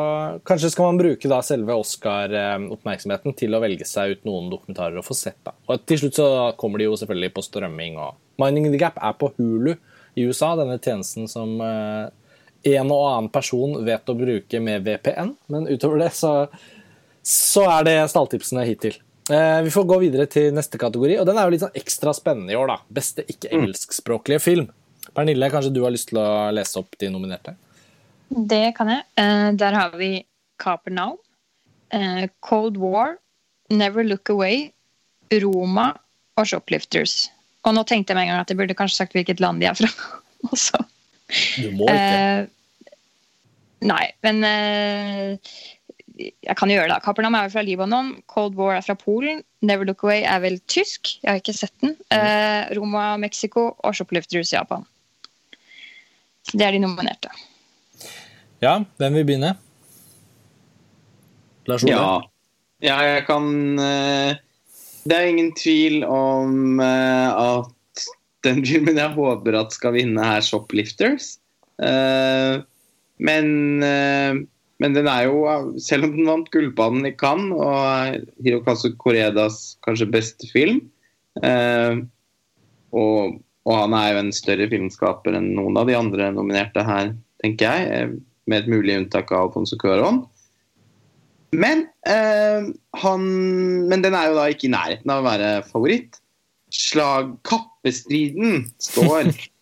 [0.47, 5.07] kanskje skal man bruke da selve Oscar-oppmerksomheten til å velge seg ut noen dokumentarer og
[5.07, 5.39] få sett.
[5.43, 5.55] da.
[5.67, 7.99] Og til slutt så kommer de jo selvfølgelig på strømming.
[7.99, 9.73] og Minding the Gap er på Hulu
[10.17, 12.07] i USA, denne tjenesten som eh,
[12.77, 15.35] en og annen person vet å bruke med VPN.
[15.51, 16.33] Men utover det så,
[17.19, 18.95] så er det stalltipsene hittil.
[19.31, 22.13] Eh, vi får gå videre til neste kategori, og den er jo litt sånn ekstra
[22.15, 22.67] spennende i år.
[22.71, 22.77] da.
[22.99, 24.69] Beste ikke-engelskspråklige film.
[25.13, 27.55] Pernille, kanskje du har lyst til å lese opp de nominerte?
[28.29, 29.03] Det kan jeg.
[29.19, 30.25] Eh, der har vi
[30.59, 31.17] Capernaum,
[31.91, 33.17] eh, Cold War,
[33.69, 34.71] Never Look Away,
[35.31, 35.93] Roma
[36.37, 37.29] og Shoplifters.
[37.65, 39.67] Og nå tenkte jeg med en gang at jeg burde kanskje sagt hvilket land de
[39.67, 39.89] er fra.
[40.51, 40.79] også.
[41.59, 42.45] Du må ikke.
[42.47, 42.93] Eh,
[43.87, 45.57] nei, men eh,
[46.17, 47.01] jeg kan jo gjøre det.
[47.05, 50.57] Kapernaum er jo fra Libanon, Cold War er fra Polen, Never Look Away er vel
[50.69, 51.95] tysk, jeg har ikke sett den.
[52.13, 54.85] Eh, Roma, Mexico og Shoplifters, Japan.
[56.47, 57.31] Så det er de nominerte.
[58.63, 59.53] Ja, hvem vil begynne?
[61.67, 61.93] Lars Ole?
[61.93, 62.11] Ja.
[62.81, 63.49] ja, jeg kan
[63.83, 64.37] eh,
[65.03, 68.05] Det er ingen tvil om eh, at
[68.47, 71.37] den filmen jeg håper at skal vinne, er 'Shoplifters'.
[71.83, 72.63] Eh,
[73.17, 74.39] men, eh,
[74.83, 75.41] men den er jo,
[75.81, 80.83] selv om den vant Gullbanen i Cannes og Hirokazu Koredas kanskje beste film
[81.41, 81.97] eh,
[82.93, 87.13] og, og han er jo en større filmskaper enn noen av de andre nominerte her,
[87.43, 87.91] tenker jeg.
[87.91, 88.17] eh,
[88.47, 90.21] Med et mulig unntak av Alfonso Cuaron.
[91.51, 92.69] Men, eh,
[93.01, 93.25] han,
[93.91, 96.21] men den er jo da ikke i nærheten av å være favoritt.
[96.71, 99.33] Slag Kappestriden står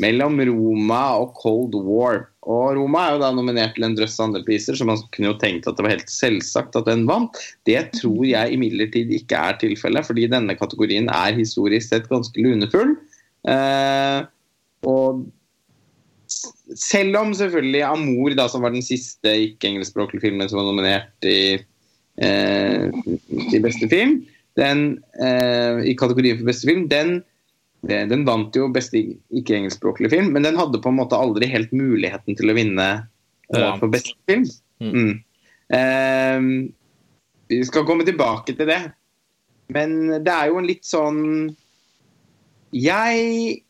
[0.00, 2.26] mellom Roma og Cold War.
[2.44, 5.38] Og Roma er jo da nominert til en drøss andre priser, så man kunne jo
[5.40, 7.40] tenkt at det var helt selvsagt at den vant.
[7.68, 12.96] Det tror jeg imidlertid ikke er tilfellet, fordi denne kategorien er historisk sett ganske lunefull.
[13.48, 14.20] Eh,
[14.84, 15.24] og
[16.76, 21.56] selv om selvfølgelig Amour, da, som var den siste ikke-engelskspråklige filmen som var nominert i,
[22.20, 22.88] eh,
[23.52, 24.20] i beste film,
[24.60, 27.22] den, eh, i kategorien for beste film, den
[27.88, 32.38] den vant jo beste ikke-engelskspråklige film, men den hadde på en måte aldri helt muligheten
[32.38, 32.88] til å vinne
[33.54, 34.46] uh, for beste film.
[34.82, 35.12] Mm.
[35.74, 36.46] Uh,
[37.52, 38.80] vi skal komme tilbake til det,
[39.74, 41.20] men det er jo en litt sånn
[42.76, 43.62] Jeg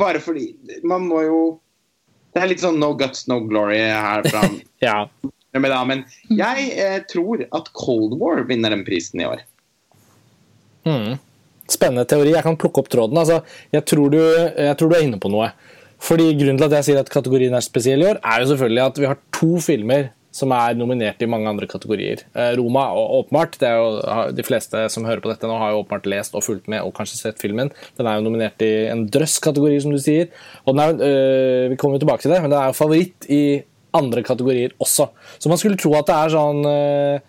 [0.00, 0.48] Bare fordi
[0.82, 1.42] Man må jo
[2.34, 4.42] Det er litt sånn no guts, no glory her fra
[4.86, 4.96] ja.
[5.54, 9.42] Men jeg eh, tror at Cold War vinner den prisen i år.
[10.86, 11.18] Mm.
[11.70, 12.32] Spennende teori.
[12.34, 13.18] Jeg kan plukke opp tråden.
[13.20, 13.40] Altså,
[13.74, 15.52] jeg, tror du, jeg, tror du, er inne på noe.
[16.00, 18.82] Fordi Grunnen til at jeg sier at kategorien er spesiell i år, er jo selvfølgelig
[18.86, 22.22] at vi har to filmer som er nominert i mange andre kategorier.
[22.38, 25.80] Eh, Roma åpenbart, det er jo, De fleste som hører på dette nå, har jo
[25.82, 27.72] åpenbart lest og fulgt med og kanskje sett filmen.
[27.98, 30.30] Den er jo nominert i en drøss kategorier, som du sier.
[30.64, 33.62] og er, øh, Vi kommer jo tilbake til det, men den er jo favoritt i
[33.92, 35.10] andre kategorier også.
[35.38, 37.20] Så man skulle tro at det er sånn øh,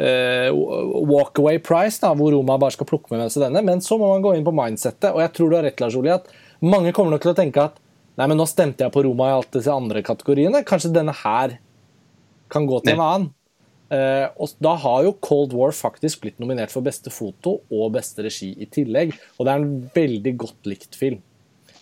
[0.00, 3.60] walkaway price, da, hvor Roma bare skal plukke med seg denne.
[3.66, 5.98] Men så må man gå inn på mindsettet, og jeg tror du har rett, Lars
[5.98, 6.30] Oli, at
[6.64, 7.76] mange kommer nok til å tenke at
[8.20, 10.64] nei, men nå stemte jeg på Roma i alt disse andre kategoriene.
[10.68, 11.58] Kanskje denne her
[12.52, 13.28] kan gå til en annen.
[13.90, 18.22] Uh, og Da har jo Cold War faktisk blitt nominert for beste foto og beste
[18.22, 19.16] regi i tillegg.
[19.38, 21.18] Og det er en veldig godt likt film.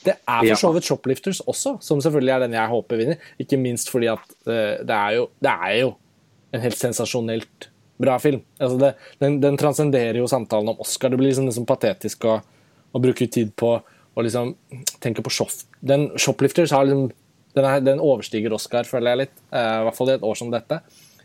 [0.06, 3.26] Det er for så vidt Shoplifters også, som selvfølgelig er den jeg håper vinner.
[3.42, 5.90] Ikke minst fordi at uh, det, er jo, det er jo
[6.54, 8.42] en helt sensasjonelt bra film.
[8.58, 11.10] Altså det, den, den transcenderer jo samtalen om Oscar.
[11.10, 12.38] Det blir liksom, liksom patetisk å,
[12.92, 14.54] å, bruke tid på å liksom
[15.02, 15.52] tenke på shop.
[15.80, 17.10] Den Shoplifters har liksom
[17.56, 19.36] den, er, den, overstiger Oscar, føler jeg litt.
[19.50, 20.80] Uh, I hvert fall i et år som dette.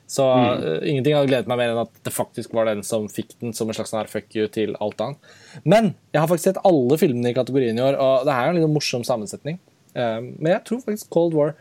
[0.10, 0.64] Så mm.
[0.64, 3.54] uh, ingenting hadde gledet meg mer enn at det faktisk var den som fikk den
[3.56, 5.36] som en slags sånn fuck you til alt annet.
[5.66, 8.58] Men jeg har faktisk sett alle filmene i kategorien i år, og det er en
[8.60, 9.62] litt morsom sammensetning.
[9.94, 11.54] Uh, men jeg tror faktisk Cold War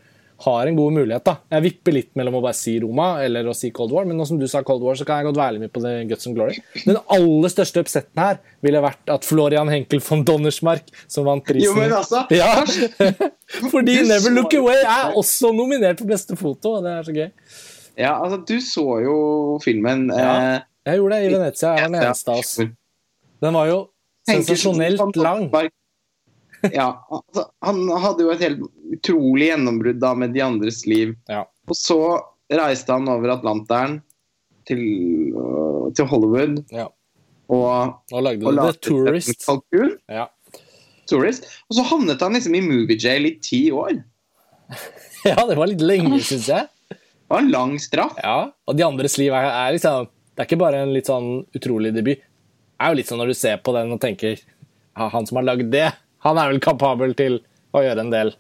[0.45, 1.25] har en god mulighet.
[1.25, 1.37] da.
[1.55, 4.27] Jeg vipper litt mellom å bare si Roma eller å si Cold War, men nå
[4.29, 6.39] som du sa Cold War, så kan jeg godt være med på det Guts and
[6.39, 6.59] Glory.
[6.85, 11.71] Den aller største oppsetten her ville vært at Florian Henkel von Donnersmark, som vant prisen
[11.71, 12.25] Jo, men altså...
[12.35, 12.63] Ja,
[13.75, 17.29] Fordi Never Look Away er også nominert for beste foto, og det er så gøy.
[18.01, 19.17] Ja, altså, du så jo
[19.65, 20.09] filmen.
[20.11, 21.75] Ja, eh, jeg gjorde det i Venezia.
[21.77, 22.55] Jeg var den eneste av oss.
[23.43, 23.79] Den var jo
[24.29, 25.47] sensasjonelt lang.
[26.71, 28.63] Ja, altså, han hadde jo et helt
[28.97, 31.15] utrolig gjennombrudd da med De andres liv.
[31.31, 31.45] Ja.
[31.69, 32.01] Og så
[32.53, 34.01] reiste han over Atlanteren
[34.69, 34.83] til,
[35.37, 36.61] uh, til Hollywood.
[36.73, 36.89] Ja.
[37.53, 39.49] Og, og lagde og The Tourist.
[40.11, 40.29] Ja.
[41.11, 41.49] Tourist.
[41.69, 43.99] Og så havnet han liksom i movie jail i ti år.
[45.29, 46.69] ja, det var litt lenge, syns jeg.
[46.93, 48.17] Det var en lang straff.
[48.21, 51.43] Ja, og De andres liv er, er liksom Det er ikke bare en litt sånn
[51.57, 52.21] utrolig debut.
[52.21, 55.39] Det er jo litt sånn når du ser på den og tenker ja, Han som
[55.39, 55.91] har lagd det,
[56.25, 57.41] han er vel kapabel til
[57.73, 58.33] å gjøre en del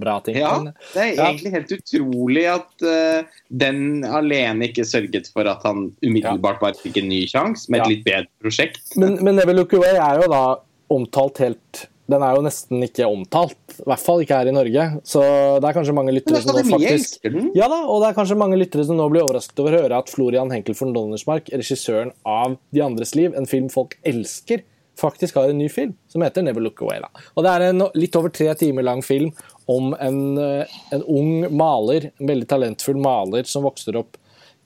[0.00, 0.38] bra ting.
[0.40, 0.52] Ja,
[0.94, 6.60] det er egentlig helt utrolig at uh, den alene ikke sørget for at han umiddelbart
[6.62, 8.82] bare fikk en ny sjanse med et litt bedre prosjekt.
[9.00, 10.44] Men, men Look Away er jo da
[10.90, 14.86] omtalt helt den er jo nesten ikke omtalt, i hvert fall ikke her i Norge.
[15.06, 15.22] Så
[15.62, 18.58] det er kanskje mange lyttere som nå faktisk Ja da, og det er kanskje mange
[18.58, 22.58] lyttere som nå blir overrasket over å høre at Florian Henkel von Donnersmark, regissøren av
[22.74, 24.64] De andres liv, en film folk elsker,
[25.00, 27.00] faktisk har en ny film som heter 'Never Look Away'.
[27.00, 27.08] Da.
[27.36, 29.32] Og Det er en litt over tre timer lang film
[29.68, 34.16] om en, eh, en ung maler, en veldig talentfull maler som vokser opp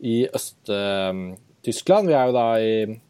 [0.02, 2.08] i Øst-Tyskland.
[2.08, 3.00] Vi er jo da i,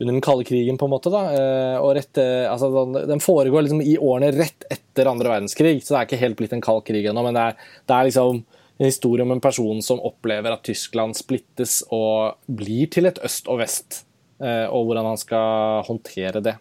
[0.00, 1.10] under den kalde krigen, på en måte.
[1.10, 5.82] da, eh, og rett, eh, altså, Den foregår liksom i årene rett etter andre verdenskrig,
[5.82, 7.22] så det er ikke helt blitt en kald krig ennå.
[7.22, 8.44] Men det er, det er liksom
[8.78, 13.48] en historie om en person som opplever at Tyskland splittes og blir til et øst
[13.48, 14.04] og vest.
[14.42, 16.56] Eh, og hvordan han skal håndtere det.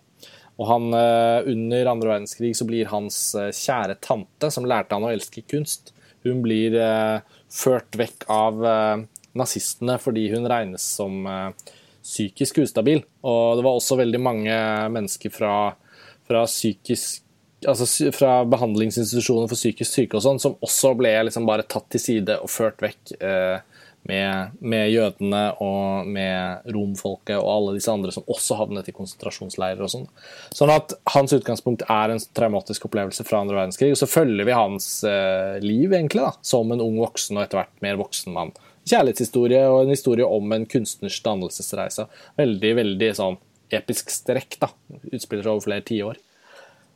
[0.62, 5.08] Og han, eh, Under andre verdenskrig så blir hans eh, kjære tante, som lærte han
[5.08, 6.76] å elske kunst, hun blir
[7.50, 8.60] ført vekk av
[9.34, 11.24] nazistene fordi hun regnes som
[12.04, 13.02] psykisk ustabil.
[13.26, 14.60] Og det var også veldig mange
[14.94, 15.74] mennesker fra,
[16.30, 17.26] fra psykisk
[17.68, 22.02] altså fra behandlingsinstitusjoner for psykisk syke og sånn, som også ble liksom bare tatt til
[22.02, 23.16] side og ført vekk.
[23.18, 23.71] Eh,
[24.10, 29.84] med, med, jødene og med romfolket og alle disse andre som også havnet i konsentrasjonsleirer.
[29.86, 30.08] og Sånn
[30.58, 33.94] Sånn at hans utgangspunkt er en traumatisk opplevelse fra andre verdenskrig.
[33.94, 37.62] Og så følger vi hans eh, liv egentlig da, som en ung voksen og etter
[37.62, 38.56] hvert mer voksen mann.
[38.90, 42.08] Kjærlighetshistorie og en historie om en kunstners dannelsesreise.
[42.42, 43.40] Veldig veldig sånn
[43.72, 44.58] episk strekk.
[44.64, 44.72] da,
[45.12, 46.20] Utspiller seg over flere tiår.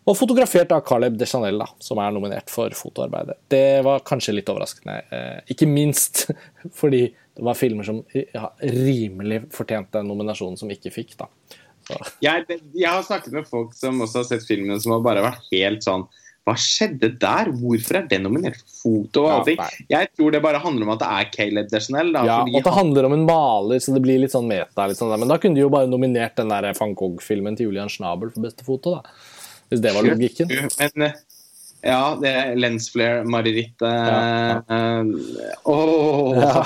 [0.05, 3.39] Og fotografert av Caleb de Chanel, da, som er nominert for fotoarbeidet.
[3.49, 4.99] Det var kanskje litt overraskende.
[5.09, 6.27] Eh, ikke minst
[6.79, 11.17] fordi det var filmer som ja, rimelig fortjente en nominasjon, som ikke fikk.
[11.19, 11.29] da.
[12.23, 15.43] Jeg, jeg, har snakket med folk som også har sett filmene, som har bare vært
[15.51, 16.07] helt sånn
[16.45, 17.51] Hva skjedde der?
[17.59, 19.25] Hvorfor er den nominert for foto?
[19.25, 19.61] og allting?
[19.89, 22.11] Ja, jeg tror det bare handler om at det er Caleb Deschanel.
[22.13, 24.85] Da, ja, og det handler om en maler, så det blir litt sånn meta.
[24.89, 27.89] Litt sånn Men da kunne de jo bare nominert den der van Gogh-filmen til Julian
[27.91, 29.17] Schnabel for beste foto, da.
[29.75, 30.51] Hvis det var logikken.
[30.79, 31.19] Men, eh,
[31.85, 33.83] ja, det er lensflare-marerittet.
[33.83, 35.03] ja, ja.
[35.03, 36.65] uh, oh, ja.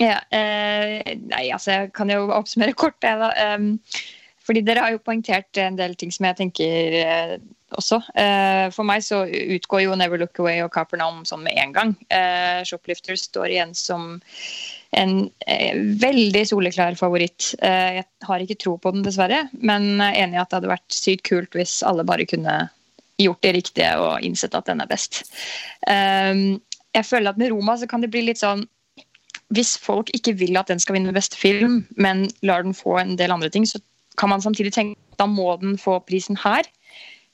[0.01, 3.55] Ja, eh, nei, altså, jeg kan jo oppsummere kort, jeg, da.
[3.55, 3.75] Um,
[4.45, 7.35] fordi dere har jo poengtert en del ting som jeg tenker eh,
[7.73, 7.97] også.
[8.13, 11.95] Eh, for meg så utgår jo 'Never Look Away' og 'Capernaum' sånn med en gang.
[12.09, 14.21] Eh, 'Shoplifter' står igjen som
[14.91, 17.53] en eh, veldig soleklar favoritt.
[17.61, 20.71] Eh, jeg har ikke tro på den, dessverre, men er enig i at det hadde
[20.71, 22.65] vært sykt kult hvis alle bare kunne
[23.21, 25.23] gjort det riktige og innsett at den er best.
[25.89, 26.57] Eh,
[26.95, 28.63] jeg føler at med Roma så kan det bli litt sånn
[29.53, 33.13] Hvis folk ikke vil at den skal vinne beste film, men lar den få en
[33.19, 33.77] del andre ting, så
[34.17, 36.65] kan man samtidig tenke at da må den få prisen her.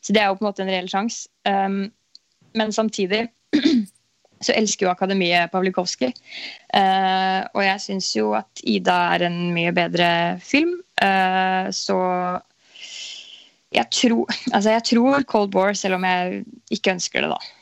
[0.03, 1.29] Så det er jo på en måte en reell sjanse.
[2.53, 3.29] men samtidig
[4.41, 6.13] så elsker jo Akademiet Pavlikovskij.
[6.73, 10.09] Uh, og jeg syns jo at Ida er en mye bedre
[10.45, 10.77] film.
[11.01, 11.97] Uh, så
[13.71, 17.57] jeg tror, altså jeg tror Cold War, selv om jeg ikke ønsker det, da.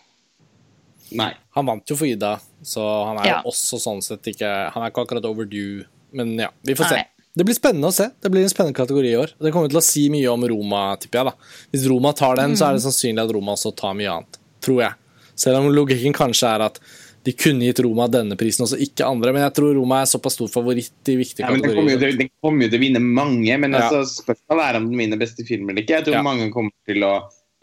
[1.19, 1.31] Nei.
[1.57, 3.37] Han vant jo for Ida, så han er ja.
[3.39, 5.81] jo også sånn sett ikke Han er ikke akkurat overdue,
[6.15, 6.99] men ja, vi får se.
[7.01, 7.07] Nei.
[7.39, 8.09] Det blir spennende å se.
[8.19, 9.33] Det blir en spennende kategori i år.
[9.39, 11.29] Det kommer til å si mye om Roma, tipper jeg.
[11.29, 11.51] da.
[11.73, 12.57] Hvis Roma tar den, mm.
[12.59, 14.39] så er det sannsynlig at Roma også tar mye annet.
[14.65, 14.98] Tror jeg.
[15.39, 16.81] Selv om logikken kanskje er at
[17.23, 19.33] de kunne gitt Roma denne prisen, også ikke andre.
[19.35, 22.15] Men jeg tror Roma er såpass stor favoritt i viktige ja, kategorier.
[22.19, 23.83] Den kommer jo til å vinne mange, men ja.
[23.87, 25.99] altså, spørsmålet er om den vinner beste film eller ikke.
[25.99, 26.23] Jeg tror ja.
[26.25, 27.13] mange kommer til å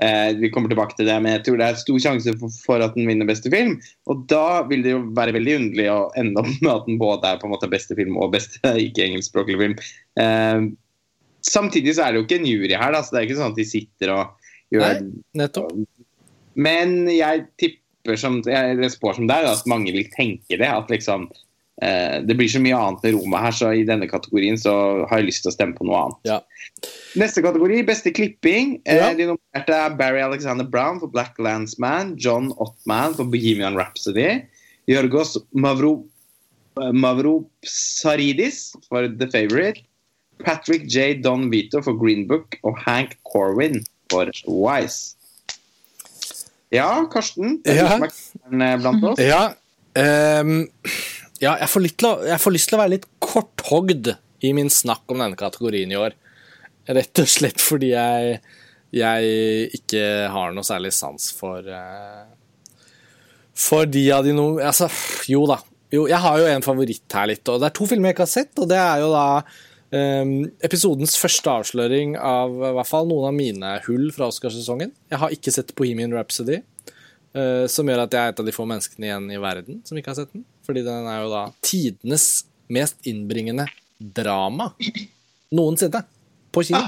[0.02, 2.84] eh, Vi kommer tilbake til det, men jeg tror det er stor sjanse for, for,
[2.84, 3.78] at den vinner beste film.
[4.12, 7.32] Og da vil det jo være veldig underlig å ende opp med at den både
[7.32, 9.78] er på en måte beste film og beste ikke-engelskspråklig film.
[10.20, 10.68] Eh,
[11.46, 13.56] samtidig så er det jo ikke en jury her, da, så det er ikke sånn
[13.56, 15.72] at de sitter og gjør Nei, nettopp.
[16.57, 20.68] Men jeg tipper som jeg spår som deg, at mange vil tenke det.
[20.68, 21.28] At liksom
[21.82, 24.74] eh, Det blir så mye annet enn Roma her, så i denne kategorien så
[25.11, 26.30] har jeg lyst til å stemme på noe annet.
[26.30, 26.40] Ja.
[27.18, 28.76] Neste kategori, beste klipping.
[28.86, 29.12] Eh, ja.
[29.16, 34.44] De nominerte er Barry Alexander Brown for Black Landsman, John Ottman for Bohemian Rhapsody,
[34.90, 35.98] Jorgos Mavro,
[36.76, 39.82] Mavro Saridis for The Favourite,
[40.44, 41.14] Patrick J.
[41.14, 45.15] Don Vito for Green Book og Hank Corwin for Wise.
[46.76, 47.58] Ja, Karsten.
[47.64, 47.96] Ja.
[48.80, 49.22] blant oss.
[49.22, 49.42] Ja,
[50.42, 50.54] um,
[51.42, 54.12] ja jeg, får litt, jeg, får lyst til å være litt korthogd
[54.44, 56.16] i min snakk om denne kategorien i år.
[56.86, 58.40] Rett og slett fordi jeg,
[58.94, 60.02] jeg ikke
[60.32, 62.26] har noe særlig sans for uh,
[63.56, 64.86] For de av de noe Altså,
[65.26, 65.58] jo da.
[65.90, 68.26] Jo, jeg har jo en favoritt her litt, og det er to filmer jeg ikke
[68.26, 69.26] har sett, og det er jo da
[69.91, 74.91] episodens første avsløring av i hvert fall noen av mine hull fra Oscarsesongen.
[75.12, 76.59] Jeg har ikke sett Bohemian Rhapsody,
[77.37, 79.99] uh, som gjør at jeg er et av de få menneskene igjen i verden som
[79.99, 80.45] ikke har sett den.
[80.66, 83.68] Fordi den er jo da tidenes mest innbringende
[83.99, 84.72] drama
[85.55, 86.03] noensinne
[86.53, 86.82] på kino.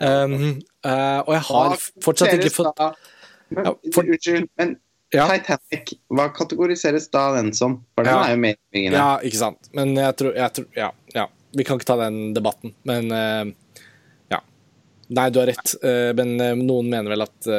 [0.00, 4.78] Um, uh, og jeg har fortsatt ikke fått ja, for, Unnskyld, men
[5.14, 5.28] Ja.
[5.30, 7.76] Titanic, hva kategoriseres da den som?
[7.94, 8.24] For den Ja.
[8.24, 8.98] er jo mer innbringende.
[8.98, 9.68] Ja, ikke sant.
[9.72, 10.88] Men jeg tror, jeg tror ja.
[11.56, 13.52] Vi kan ikke ta den debatten, men eh,
[14.32, 14.40] ja.
[15.14, 15.74] Nei, du har rett.
[15.84, 17.50] Eh, men eh, noen mener vel at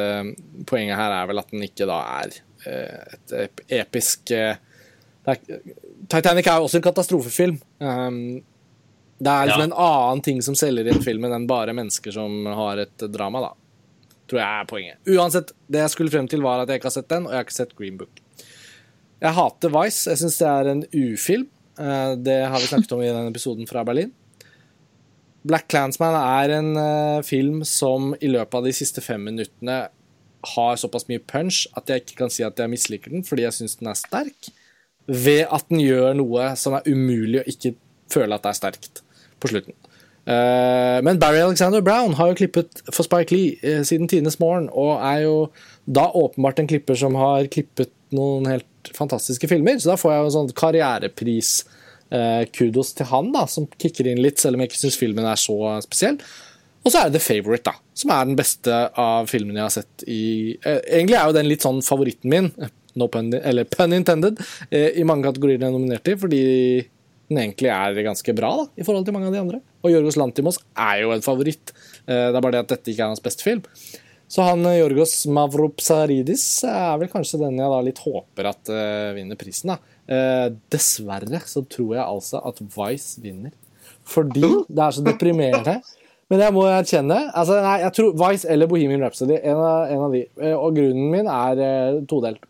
[0.68, 2.36] poenget her er vel at den ikke da er
[2.66, 4.32] et ep- episk
[6.10, 7.56] Titanic er jo også en katastrofefilm.
[7.82, 8.18] Um,
[9.18, 9.66] det er liksom Ja.
[9.70, 13.52] en annen ting som selger inn filmen enn bare mennesker som har et drama, da.
[14.28, 14.96] Tror jeg er poenget.
[15.06, 17.38] Uansett, det jeg skulle frem til, var at jeg ikke har sett den, og jeg
[17.40, 18.20] har ikke sett Green Book.
[19.22, 20.10] Jeg hater Vice.
[20.10, 21.46] Jeg syns det er en ufilm.
[21.78, 24.12] Eh, Det har vi snakket om i den episoden fra Berlin.
[25.46, 29.86] Black Clansman er en eh, film som i løpet av de siste fem minuttene
[30.56, 33.54] har såpass mye punch at jeg ikke kan si at jeg misliker den, fordi jeg
[33.54, 34.50] syns den er sterk,
[35.06, 37.74] ved at den gjør noe som er umulig å ikke
[38.10, 39.02] føle at det er sterkt
[39.42, 39.74] på slutten.
[40.26, 44.98] Eh, men Barry Alexander Brown har jo klippet for Spike Lee siden tidenes morgen, og
[44.98, 45.36] er jo
[45.86, 50.24] da åpenbart en klipper som har klippet noen helt fantastiske filmer, så da får jeg
[50.24, 51.56] en sånn karrierepris.
[52.10, 55.40] eh, til han, da, som kicker inn litt, selv om jeg ikke syns filmen er
[55.40, 56.20] så spesiell.
[56.86, 59.74] Og så er det The Favourite, da, som er den beste av filmene jeg har
[59.74, 62.52] sett i eh, Egentlig er jo den litt sånn favoritten min,
[62.94, 64.38] no pun, eller pun intended,
[64.70, 66.44] eh, i mange kategorier den er nominert i, fordi
[67.26, 69.60] den egentlig er ganske bra da, i forhold til mange av de andre.
[69.82, 71.74] Og Jorgos Lantimos er jo en favoritt.
[72.06, 73.64] Eh, det er bare det at dette ikke er hans beste film.
[74.28, 79.14] Så han eh, Jorgos Mavropsaridis er vel kanskje den jeg da litt håper at uh,
[79.16, 79.74] vinner prisen.
[79.74, 79.78] da.
[80.06, 83.54] Uh, dessverre så tror jeg altså at Vice vinner.
[84.06, 85.78] Fordi det er så deprimerende.
[86.30, 89.38] Men jeg må erkjenne altså nei, jeg tror Vice eller Bohemian Rhapsody.
[89.38, 90.24] En av, en av de.
[90.42, 92.42] Uh, Og grunnen min er eh, todelt.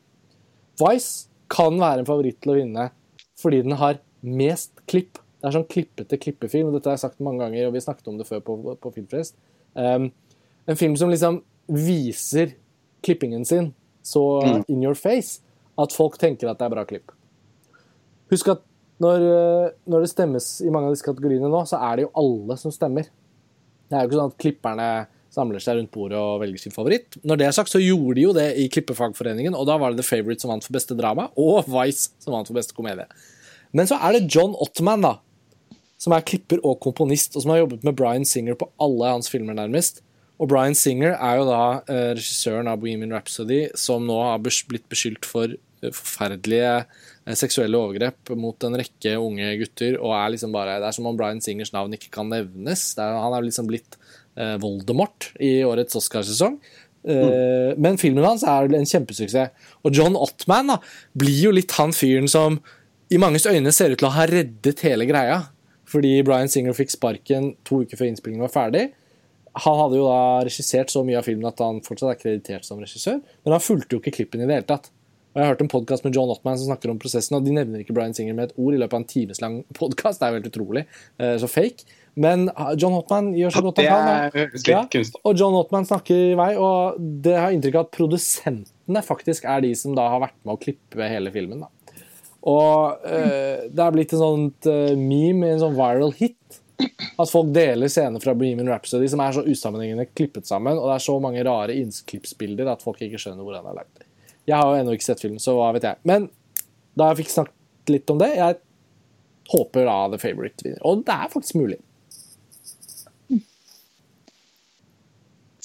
[0.81, 2.91] Vice kan være en favoritt til å vinne
[3.37, 5.21] fordi den har mest klipp.
[5.37, 6.71] Det er sånn klippete klippefilm.
[6.71, 8.93] og Dette har jeg sagt mange ganger, og vi snakket om det før på, på
[8.95, 9.37] Filmfest.
[9.77, 10.09] Um,
[10.67, 12.55] en film som liksom viser
[13.07, 13.73] klippingen sin
[14.07, 14.23] så
[14.69, 15.41] in your face
[15.77, 17.13] at folk tenker at det er bra klipp.
[18.31, 18.63] Husk at
[19.03, 22.15] når, eh, når det stemmes i mange av disse kategoriene nå, så er det jo
[22.17, 23.11] alle som stemmer.
[23.87, 24.89] Det er jo ikke sånn at klipperne
[25.37, 27.19] samler seg rundt bordet og velger sin favoritt.
[27.27, 30.01] Når det er sagt, så gjorde de jo det i Klippefagforeningen, og da var det
[30.01, 33.05] The Favourite som vant for beste drama, og Vice som vant for beste komedie.
[33.77, 35.17] Men så er det John Ottman, da,
[36.01, 39.29] som er klipper og komponist, og som har jobbet med Bryan Singer på alle hans
[39.33, 40.01] filmer, nærmest.
[40.37, 44.85] Og Bryan Singer er jo da eh, regissøren av Bohemian Rhapsody, som nå har blitt
[44.93, 50.53] beskyldt for eh, forferdelige eh, seksuelle overgrep mot en rekke unge gutter, og er liksom
[50.57, 52.91] bare Det er som om Bryan Singers navn ikke kan nevnes.
[53.01, 53.97] Er, han er liksom blitt
[54.37, 56.61] eh, Voldemort i årets Oscarsesong.
[57.07, 57.79] Mm.
[57.79, 59.53] Men filmen hans er en kjempesuksess.
[59.87, 60.81] Og John Ottman da,
[61.15, 62.59] blir jo litt han fyren som
[63.15, 65.45] i manges øyne ser ut til å ha reddet hele greia.
[65.87, 68.89] Fordi Bryan Singer fikk sparken to uker før innspillingen var ferdig.
[69.65, 72.81] Han hadde jo da regissert så mye av filmen at han fortsatt er kreditert som
[72.83, 74.91] regissør, men han fulgte jo ikke klippen i det hele tatt.
[75.33, 77.53] Og Jeg har hørt en podkast med John Ottman som snakker om prosessen, og de
[77.53, 80.21] nevner ikke Bryan Singer med et ord i løpet av en timeslang podkast.
[80.21, 80.83] Det er jo helt utrolig.
[81.21, 81.85] eh, Så fake.
[82.17, 84.31] Men ah, John Ottman gjør så godt han kan.
[84.73, 84.81] Ja,
[85.29, 86.97] og John Ottman snakker i vei, og
[87.27, 90.61] det har inntrykk av at produsentene faktisk er de som da har vært med å
[90.63, 91.61] klippe hele filmen.
[91.67, 91.69] da.
[92.47, 96.61] Og uh, det er blitt en sånt uh, meme, en sånn viral hit.
[97.17, 100.99] At folk deler scener fra Bohemian Rhapsody som er så usammenhengende klippet sammen, og det
[100.99, 104.05] er så mange rare innklippsbilder at folk ikke skjønner hvor den er lagd.
[104.47, 105.99] Jeg har jo ennå ikke sett filmen, så hva vet jeg.
[106.07, 106.29] Men
[106.97, 108.61] da jeg fikk snakket litt om det, jeg
[109.51, 110.83] håper da The Favourite vinner.
[110.87, 111.81] Og det er faktisk mulig.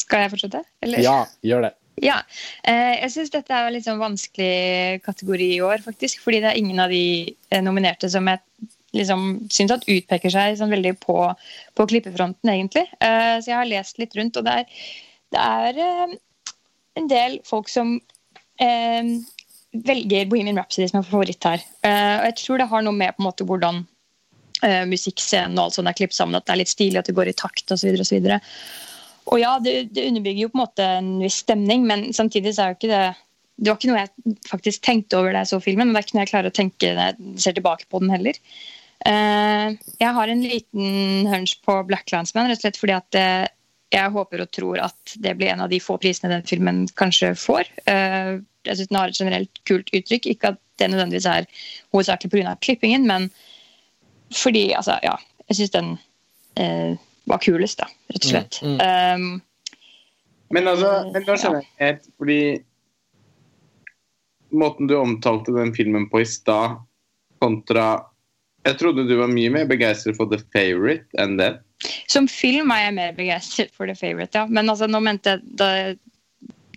[0.01, 0.63] Skal jeg fortsette?
[0.83, 1.03] Eller?
[1.05, 1.75] Ja, gjør det.
[2.01, 2.17] Ja,
[2.65, 6.23] eh, jeg syns dette er en litt sånn vanskelig kategori i år, faktisk.
[6.23, 7.03] Fordi det er ingen av de
[7.51, 8.41] eh, nominerte som jeg
[8.95, 11.17] liksom syns at utpeker seg sånn veldig på,
[11.77, 12.87] på klippefronten, egentlig.
[12.99, 14.81] Uh, så jeg har lest litt rundt, og det er,
[15.31, 16.17] det er uh,
[16.99, 19.13] en del folk som uh,
[19.71, 21.61] velger Bohemian Rhapsody som er favoritt her.
[21.87, 23.85] Og jeg tror det har noe med på en måte hvordan
[24.91, 27.31] musikkscenen og alt sånt er klippet sammen, at det er litt stilig, at det går
[27.31, 27.95] i takt osv.
[28.03, 28.27] osv.
[29.31, 32.65] Og ja, det, det underbygger jo på en måte en viss stemning, men samtidig så
[32.65, 33.05] er jo ikke det
[33.61, 36.07] Det var ikke noe jeg faktisk tenkte over da jeg så filmen, men det er
[36.09, 38.43] ikke noe jeg klarer å tenke når jeg ser tilbake på den heller.
[39.05, 39.67] Eh,
[40.01, 43.49] jeg har en liten hunch på Black Landsman, rett og slett fordi at eh,
[43.91, 47.33] jeg håper og tror at det blir en av de få prisene den filmen kanskje
[47.39, 47.67] får.
[47.91, 50.29] Eh, jeg syns den har et generelt kult uttrykk.
[50.31, 51.47] Ikke at det nødvendigvis er
[51.93, 52.55] hovedsakelig pga.
[52.61, 53.29] klippingen, men
[54.31, 55.17] fordi Altså, ja.
[55.49, 55.89] Jeg syns den
[56.55, 56.95] eh,
[57.27, 58.61] var kulest, da, rett og slett.
[58.63, 59.41] Mm, Um,
[60.51, 62.41] Men altså, men da skjønner jeg helt, fordi
[64.51, 66.81] Måten du omtalte den filmen på i stad,
[67.39, 68.10] kontra
[68.67, 71.55] Jeg trodde du var mye mer begeistret for The Favourite enn det.
[72.11, 74.45] som film er jeg mer begeistret for The Favourite, ja.
[74.45, 75.69] Men altså, nå mente jeg da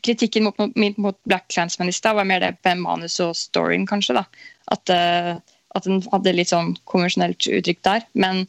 [0.04, 3.86] kritikken mot, mot, mot Black Clansman i stad var mer det på manus og storyen,
[3.88, 4.16] kanskje.
[4.20, 4.24] da.
[4.72, 8.04] At, uh, at den hadde litt sånn konvensjonelt uttrykk der.
[8.12, 8.44] Men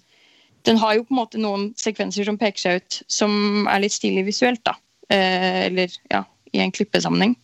[0.67, 3.95] den har jo på en måte noen sekvenser som peker seg ut, som er litt
[3.95, 4.63] stilig visuelt.
[4.67, 4.77] da.
[5.11, 6.23] Uh, eller ja,
[6.55, 7.35] i en klippesammenheng.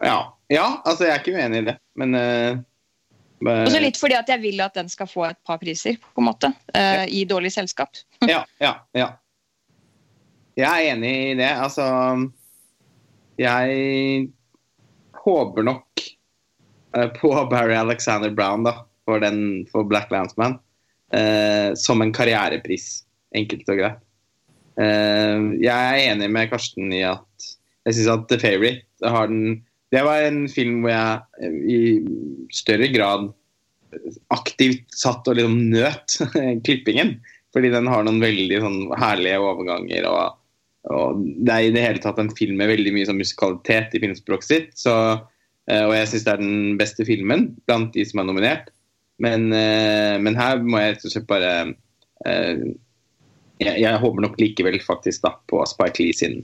[0.00, 0.32] Ja.
[0.48, 2.16] ja, altså jeg er ikke uenig i det, men
[3.46, 6.22] uh, Også litt fordi at jeg vil at den skal få et par priser, på
[6.22, 6.52] en måte.
[6.74, 7.96] Uh, I dårlig selskap.
[8.30, 9.08] ja, ja, ja.
[10.58, 11.50] Jeg er enig i det.
[11.54, 11.84] Altså
[13.40, 14.28] Jeg
[15.24, 16.04] håper nok
[16.96, 20.60] uh, på Barry Alexander Brown da, for, den, for Black Landsman
[21.74, 23.00] som en karrierepris,
[23.34, 24.02] enkelt og greit.
[24.78, 27.48] jeg er enig med Karsten i at
[27.82, 31.78] jeg syns at The Favourite har den det var en film hvor jeg eh, i
[32.54, 33.30] større grad
[34.30, 36.18] aktivt satt og liksom nøt
[36.66, 37.16] klippingen.
[37.50, 40.06] Fordi den har noen veldig sånn herlige overganger.
[40.06, 40.36] Og,
[40.94, 44.02] og, det er i det hele tatt en film med veldig mye sånn musikalitet i
[44.04, 44.68] filmspråket sitt.
[44.78, 44.94] Så,
[45.66, 48.70] eh, og jeg syns det er den beste filmen blant de som er nominert.
[49.20, 51.54] Men, eh, men her må jeg rett og slett bare
[52.20, 56.42] jeg, jeg håper nok likevel faktisk da på Spike Lee sin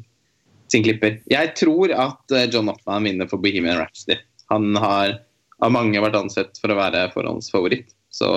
[0.73, 1.21] sin klipper.
[1.31, 4.19] Jeg tror at eh, John Oppman vinner for Bohemian Rhapsody.
[4.53, 5.19] Han har
[5.65, 7.93] av mange vært ansett for å være forhåndsfavoritt.
[8.13, 8.29] Så,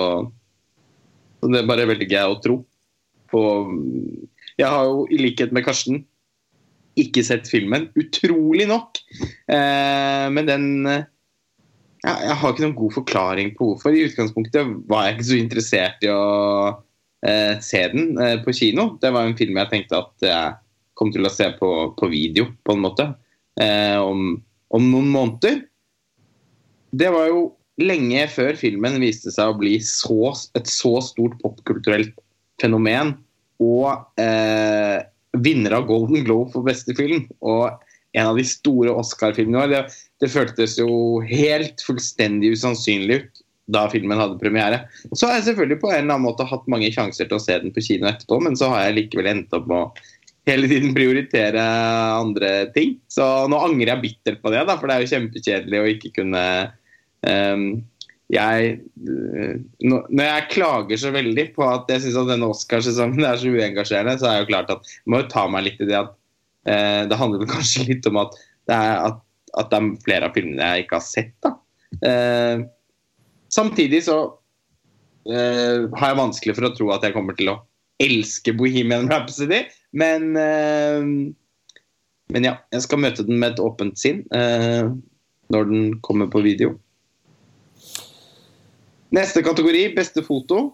[1.40, 2.60] så det bare velger jeg å tro
[3.30, 3.42] på.
[4.60, 6.04] Jeg har jo i likhet med Karsten
[7.00, 8.98] ikke sett filmen, utrolig nok.
[9.50, 10.66] Eh, men den
[12.00, 13.94] ja, Jeg har ikke noen god forklaring på hvorfor.
[13.94, 16.24] I utgangspunktet var jeg ikke så interessert i å
[17.26, 18.94] eh, se den eh, på kino.
[19.02, 20.54] Det var en film jeg tenkte at jeg
[21.00, 23.08] kommer til å se på, på video, på en måte,
[23.60, 24.34] eh, om,
[24.68, 25.62] om, noen måneder.
[26.92, 27.46] Det var jo
[27.80, 32.12] lenge før filmen viste seg å bli så, et så stort popkulturelt
[32.60, 33.14] fenomen
[33.64, 34.98] og eh,
[35.40, 37.24] vinner av Golden Globe for beste film.
[37.40, 37.70] Og
[38.16, 39.84] en av de store Oscar-filmene det,
[40.20, 44.82] det føltes jo helt fullstendig usannsynlig ut da filmen hadde premiere.
[45.14, 47.58] Så har jeg selvfølgelig på en eller annen måte hatt mange sjanser til å se
[47.62, 50.08] den på kino etterpå, men så har jeg likevel endt opp med å
[50.48, 51.62] hele tiden prioritere
[52.16, 52.96] andre ting.
[53.12, 56.12] Så nå angrer jeg bittert på det, da, for det er jo kjempekjedelig å ikke
[56.20, 56.44] kunne
[57.26, 57.64] um,
[58.30, 58.74] jeg,
[59.82, 64.28] når jeg klager så veldig på at jeg syns denne Oscarsesongen er så uengasjerende, så
[64.28, 67.02] er det jo klart at jeg må jo ta meg litt i det at uh,
[67.10, 69.18] det handler kanskje litt om at det, er, at,
[69.58, 71.34] at det er flere av filmene jeg ikke har sett.
[71.42, 71.56] da.
[72.06, 72.62] Uh,
[73.50, 77.58] samtidig så uh, har jeg vanskelig for å tro at jeg kommer til å
[78.00, 79.64] elske Bohemian Rhapsody.
[79.90, 81.02] Men, eh,
[82.30, 84.90] men ja, jeg skal møte den med et åpent sinn eh,
[85.50, 86.76] når den kommer på video.
[89.10, 90.68] Neste kategori, beste foto.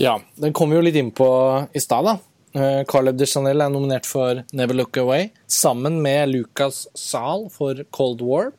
[0.00, 1.28] Ja, den kom vi jo litt inn på
[1.76, 2.16] i stad, da.
[2.52, 7.74] Carleb Caleb de Chanel er nominert for 'Never Look Away', sammen med Lucas Zahl for
[7.74, 8.52] 'Cold War'.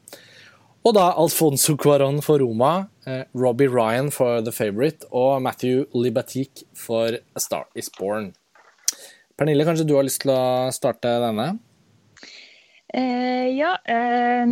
[0.85, 2.87] Og da Alfonso Cuaron for 'Roma',
[3.33, 8.33] Robbie Ryan for 'The Favourite' og Matthew Libatique for 'A Star Is Born'.
[9.39, 11.55] Pernille, kanskje du har lyst til å starte denne?
[12.93, 13.75] Eh, ja.
[13.89, 14.51] Eh,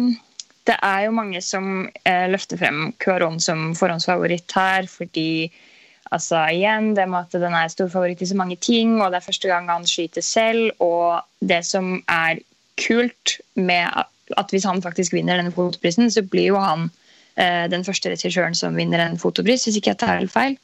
[0.66, 5.52] det er jo mange som eh, løfter frem Cuaron som forhåndsfavoritt her, fordi
[6.12, 9.28] altså igjen, det med at den er storfavoritt i så mange ting, og det er
[9.28, 12.42] første gang han skyter selv, og det som er
[12.82, 13.86] kult med
[14.38, 16.90] at hvis han faktisk vinner denne fotoprisen, så blir jo han
[17.72, 20.58] den første regissøren som vinner en fotopris, hvis ikke jeg tar helt feil.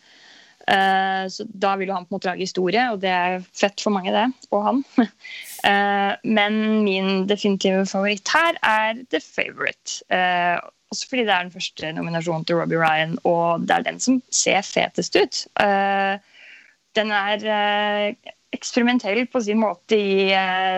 [0.67, 3.79] Uh, så Da vil jo han på en måte lage historie, og det er fett
[3.79, 4.25] for mange, det.
[4.51, 4.83] Og han.
[4.99, 10.01] Uh, men min definitive favoritt her er The Favourite.
[10.11, 10.59] Uh,
[10.91, 14.21] også fordi det er den første nominasjonen til Robbie Ryan, og det er den som
[14.31, 15.39] ser fetest ut.
[16.95, 18.15] den er
[18.55, 20.29] eksperimentell på sin måte i,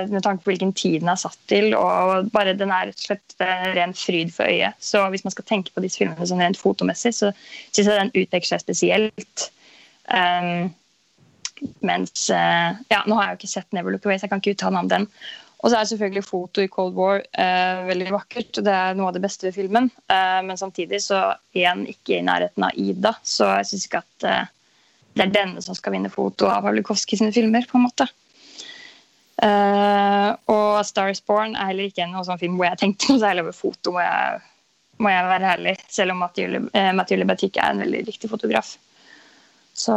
[0.09, 1.75] med tanke på hvilken tid den er satt til.
[1.77, 3.37] og bare Den er rett og slett
[3.77, 4.81] ren fryd for øyet.
[4.81, 7.29] Så hvis man skal tenke på disse filmene sånn rent fotomessig, så
[7.69, 9.51] syns jeg den utpeker seg spesielt.
[10.09, 10.69] Um,
[11.85, 14.41] mens uh, Ja, nå har jeg jo ikke sett 'Never Look Away', så jeg kan
[14.41, 15.07] ikke uttale meg den.
[15.59, 18.61] Og så er selvfølgelig foto i Cold War uh, veldig vakkert.
[18.63, 19.89] Det er noe av det beste ved filmen.
[20.07, 24.27] Uh, men samtidig så den ikke i nærheten av Ida, så jeg syns ikke at
[24.29, 24.45] uh,
[25.17, 28.07] det er denne som skal vinne foto av Pavlikovskij sine filmer, på en måte.
[29.39, 33.43] og 'Star Is Born' er heller ikke en sånn film hvor jeg tenkte noe særlig
[33.43, 34.41] over foto, må jeg,
[34.99, 35.75] må jeg være ærlig.
[35.87, 38.77] Selv om Mathieu Lebatic er en veldig riktig fotograf.
[39.73, 39.95] Så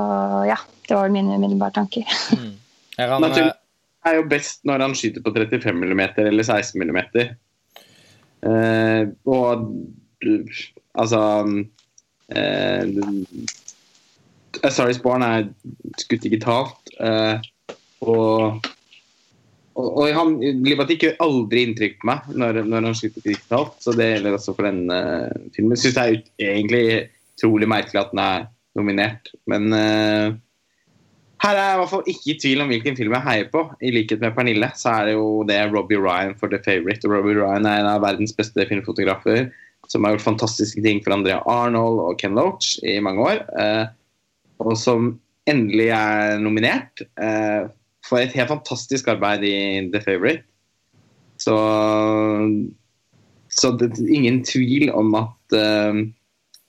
[0.49, 0.59] ja,
[0.89, 2.07] det var mine umiddelbare tanker.
[2.37, 2.55] Mm.
[2.99, 3.53] Han, Naturlig
[4.07, 7.01] er jo best når han skyter på 35 mm eller 16 mm.
[8.43, 9.69] Eh, og
[10.99, 11.21] altså
[12.35, 12.89] eh,
[14.67, 15.47] A Star Is er
[16.03, 16.91] skutt digitalt.
[16.99, 17.39] Eh,
[18.03, 18.59] og
[19.73, 20.35] og, og han,
[20.67, 24.53] Liberty gjør aldri inntrykk på meg når, når han skyter digitalt, så det gjelder også
[24.59, 24.99] for denne
[25.55, 25.79] filmen.
[25.81, 26.83] Syns det er ut, egentlig
[27.33, 28.45] utrolig merkelig at den er
[28.79, 30.33] nominert, men uh,
[31.43, 33.65] her er jeg i hvert fall ikke i tvil om hvilken film jeg heier på.
[33.83, 37.03] I likhet med Pernille så er det jo det Robbie Ryan for The Favourite.
[37.09, 39.49] Og Robbie Ryan er en av verdens beste filmfotografer
[39.91, 43.43] som har gjort fantastiske ting for Andrea Arnold og Ken Loach i mange år.
[43.59, 43.91] Uh,
[44.63, 45.17] og som
[45.51, 47.03] endelig er nominert.
[47.19, 47.67] Uh,
[48.07, 49.57] for et helt fantastisk arbeid i
[49.91, 50.47] The Favourite.
[51.43, 51.57] Så,
[53.51, 55.59] så det er ingen tvil om at,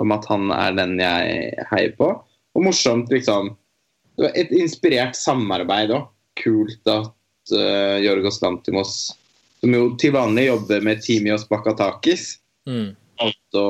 [0.01, 2.09] om at han er den jeg heier på.
[2.53, 3.53] Og morsomt, liksom.
[4.33, 6.09] Et inspirert samarbeid òg.
[6.39, 8.93] Kult at uh, Jorgos Lantimos,
[9.61, 12.89] som jo til vanlig jobber med Timios Bakatakis, mm.
[13.21, 13.65] valgte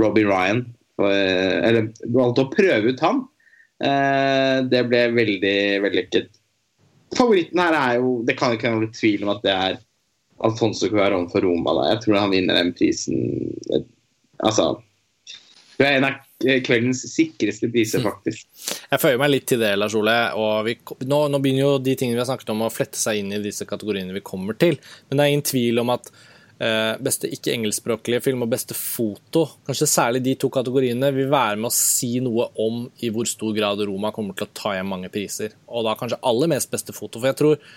[0.00, 0.62] Robbie Ryan
[0.96, 3.20] for, Eller valgte å prøve ut han.
[3.84, 6.32] Uh, det ble veldig vellykket
[7.16, 9.78] favoritten her er jo Det kan ikke være tvil om at det er
[10.46, 11.72] Alfonso Cuarón for Roma.
[11.74, 11.86] Da.
[11.94, 13.24] Jeg tror han vinner den prisen.
[14.38, 14.76] Altså
[15.78, 16.16] Det er en av
[16.66, 18.48] kveldens sikreste priser, faktisk.
[18.88, 20.16] Jeg føyer meg litt til det, Lars Ole.
[20.34, 20.74] og vi,
[21.06, 23.42] nå, nå, begynner jo de tingene vi har snakket om å flette seg inn i
[23.44, 24.80] disse kategoriene vi kommer til.
[25.08, 26.10] Men det er ingen tvil om at
[26.58, 31.70] Eh, beste ikke-engelskspråklige film og beste foto, kanskje særlig de to kategoriene, vil være med
[31.70, 35.10] å si noe om i hvor stor grad Roma kommer til å ta hjem mange
[35.14, 35.54] priser.
[35.70, 37.20] Og da kanskje aller mest beste foto.
[37.20, 37.68] For jeg tror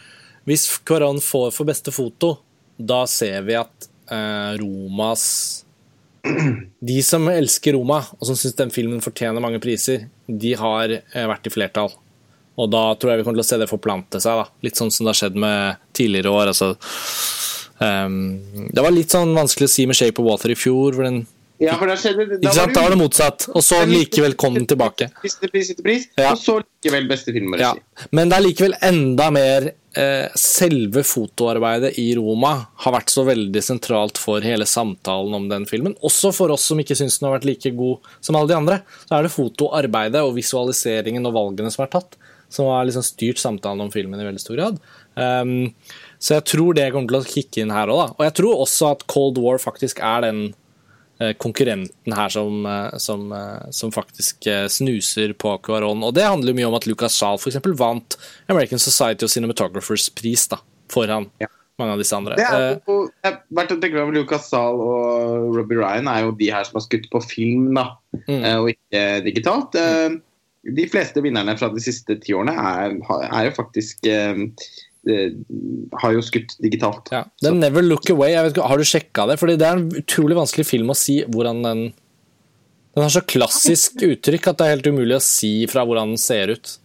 [0.50, 2.34] hvis Kvaran får for beste foto,
[2.74, 5.28] da ser vi at eh, Romas
[6.92, 11.28] De som elsker Roma, og som syns den filmen fortjener mange priser, de har eh,
[11.30, 11.94] vært i flertall.
[12.62, 14.42] Og da tror jeg vi kommer til å se det forplante seg.
[14.42, 14.50] da.
[14.66, 16.52] Litt sånn som det har skjedd med tidligere år.
[16.54, 16.76] altså
[17.82, 20.94] Um, det var litt sånn vanskelig å si med Shape of Water i fjor.
[20.94, 21.24] hvor den,
[21.62, 22.74] ja, for da skjedde da, ikke sant?
[22.74, 23.46] da var det motsatt.
[23.54, 25.12] Og så likevel kom den tilbake.
[25.22, 26.32] Pris pris etter pris, ja.
[26.32, 27.54] og så likevel beste film.
[27.60, 27.76] Ja.
[28.10, 33.64] Men det er likevel enda mer eh, Selve fotoarbeidet i Roma har vært så veldig
[33.64, 35.94] sentralt for hele samtalen om den filmen.
[36.02, 38.80] Også for oss som ikke syns den har vært like god som alle de andre.
[39.06, 42.18] Så er det fotoarbeidet og visualiseringen og valgene som er tatt,
[42.52, 44.82] som har liksom styrt samtalen om filmen i veldig stor grad.
[45.14, 45.70] Um,
[46.22, 48.18] så jeg tror det kommer til å kicke inn her òg, da.
[48.18, 50.42] Og jeg tror også at Cold War faktisk er den
[51.38, 56.04] konkurrenten her som, eh, som, eh, som faktisk snuser på Cuaron.
[56.04, 57.60] Og det handler mye om at Lucas Zahl f.eks.
[57.78, 58.18] vant
[58.48, 60.62] American Society of Cinematographers pris da,
[60.92, 61.50] foran ja.
[61.80, 62.40] mange av disse andre.
[62.40, 62.98] Det er jo,
[63.54, 66.88] verdt å tenke over Lucas Zahl og Robbie Ryan er jo de her som har
[66.88, 67.92] skutt på film, da,
[68.26, 68.44] mm.
[68.58, 69.78] og ikke digitalt.
[69.78, 70.22] Mm.
[70.78, 72.98] De fleste vinnerne fra de siste ti årene er,
[73.32, 74.48] er jo faktisk Eh,
[75.02, 77.10] har jo skutt digitalt.
[77.12, 79.40] Ja, den 'Never Look Away', vet, har du sjekka det?
[79.40, 81.94] Fordi Det er en utrolig vanskelig film å si hvordan den
[82.94, 86.18] Den har så klassisk uttrykk at det er helt umulig å si fra hvordan den
[86.18, 86.78] ser ut.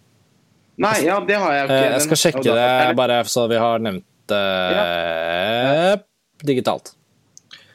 [0.78, 1.78] Nei, ja, det har jeg ikke.
[1.80, 4.44] Eh, jeg skal sjekke det, bare så vi har nevnt det
[4.76, 5.96] ja.
[6.46, 6.92] digitalt.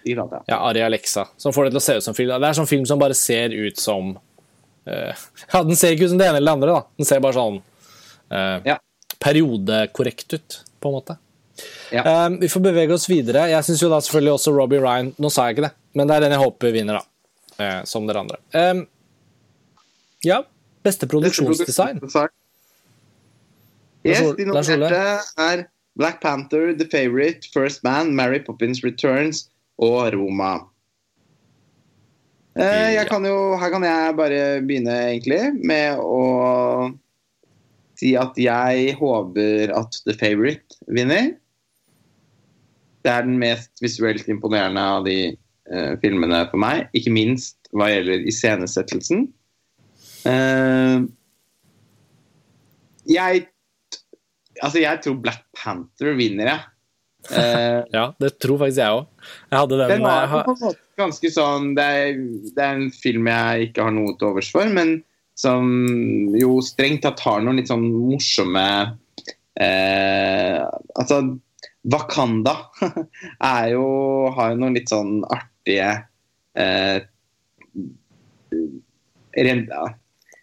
[0.05, 0.41] Digitalt, ja.
[0.47, 0.59] ja.
[0.69, 2.31] Ari Alexa, som får det til å se ut som film.
[2.31, 6.13] Det er sånn film som bare ser ut som uh, Ja, den ser ikke ut
[6.15, 6.87] som det ene eller det andre, da.
[7.03, 7.59] Den ser bare sånn
[8.31, 8.79] uh, ja
[9.21, 11.17] periodekorrekt ut, på en måte.
[11.91, 12.25] Ja.
[12.25, 13.45] Um, vi får bevege oss videre.
[13.51, 16.15] Jeg syns jo da selvfølgelig også Robbie Ryan Nå sa jeg ikke det, men det
[16.15, 17.07] er den jeg håper vinner, da.
[17.61, 18.39] Uh, som dere andre.
[18.55, 18.85] Um,
[20.25, 20.41] ja,
[20.85, 22.01] beste produksjonsdesign.
[24.01, 25.03] Yes, de nominerte
[25.37, 25.67] er
[25.99, 29.45] Black Panther, The Favourite, First Man, Mary Poppins Returns
[29.77, 30.55] og Roma.
[32.57, 36.23] Uh, kan jo, her kan jeg bare begynne, egentlig, med å
[38.01, 41.35] si at jeg håper at The Favourite vinner.
[43.01, 45.17] Det er den mest visuelt imponerende av de
[45.71, 46.89] uh, filmene for meg.
[46.97, 49.29] Ikke minst hva gjelder iscenesettelsen.
[50.25, 51.07] Uh,
[53.09, 53.47] jeg
[54.61, 56.59] Altså, jeg tror Black Panther vinner, jeg.
[57.31, 59.07] Uh, ja, det tror faktisk jeg òg.
[59.49, 62.19] Jeg hadde den, den var på en måte ganske sånn det er,
[62.51, 64.99] det er, en film jeg ikke har noe til overs for, men
[65.41, 65.67] som
[66.37, 68.65] jo strengt tatt har noen litt sånn morsomme
[69.59, 70.59] eh,
[70.99, 71.21] Altså,
[71.91, 72.55] Wakanda
[73.53, 73.85] er jo,
[74.35, 75.89] har jo noen litt sånn artige
[76.57, 77.01] eh,
[79.37, 79.87] renda.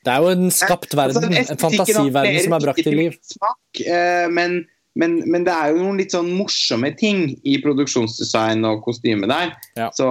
[0.05, 3.17] Det er jo en skapt verden, altså, en fantasiverden som er brakt til liv.
[3.29, 4.63] Smak, eh, men
[4.99, 9.55] men, men, det er jo noen litt sånn morsomme ting i produksjonsdesign og kostyme der.
[9.79, 9.93] Ja.
[9.95, 10.09] Så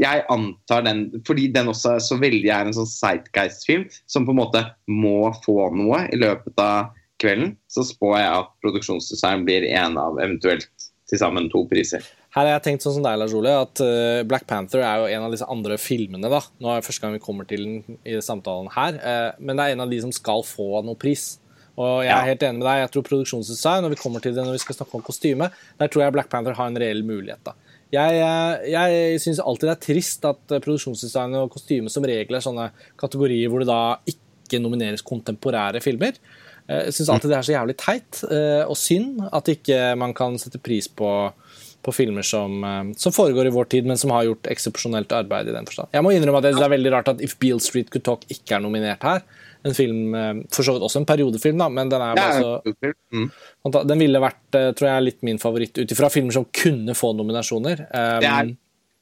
[0.00, 4.34] jeg antar den Fordi den også er så veldig er en sånn Sightgeist-film som på
[4.34, 6.92] en måte må få noe i løpet av
[7.22, 10.68] kvelden, så spår jeg at produksjonsdesign blir en av eventuelt
[11.08, 12.04] til sammen to priser.
[12.34, 15.10] Her har jeg tenkt sånn som deg, Lars Ole, at uh, Black Panther er jo
[15.14, 16.30] en av disse andre filmene.
[16.32, 16.40] da.
[16.58, 19.66] Nå er det første gang vi kommer til den i samtalen her, uh, men det
[19.66, 21.36] er en av de som skal få noe pris.
[21.76, 22.24] Og jeg er Ja.
[22.30, 22.80] helt enig med deg.
[22.84, 25.50] Jeg tror produksjonsdesign, når vi kommer til det når vi skal snakke om kostyme,
[25.80, 27.42] der tror jeg Black Panther har en reell mulighet.
[27.44, 27.52] da.
[27.92, 32.34] Jeg, eh, jeg syns alltid det er trist at eh, produksjonsdesign og kostyme som regel
[32.34, 36.14] er sånne kategorier hvor det da ikke nomineres kontemporære filmer.
[36.68, 38.24] Eh, Jeg syns alltid det er så jævlig teit
[38.68, 41.32] og synd at ikke man kan sette pris på,
[41.84, 42.62] på filmer som,
[42.96, 45.88] som foregår i vår tid, men som har gjort eksepsjonelt arbeid i den forstand.
[45.92, 48.56] Jeg må innrømme at det er veldig rart at If Beale Street Could Talk ikke
[48.56, 49.22] er nominert her.
[49.64, 52.74] En film, eh, For så vidt også en periodefilm, da, men den er bare så
[53.14, 53.30] mm.
[53.88, 57.14] Den ville vært, eh, tror jeg, litt min favoritt ut ifra filmer som kunne få
[57.16, 57.86] nominasjoner.
[57.88, 58.56] Um, Det er-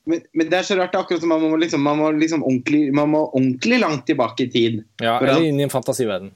[0.04, 2.92] men, men det er så rart, akkurat som man må liksom, man må liksom ordentlig,
[2.92, 4.84] man må ordentlig langt tilbake i tid.
[5.00, 6.30] ja, for eller at- inn i en fantasiverden.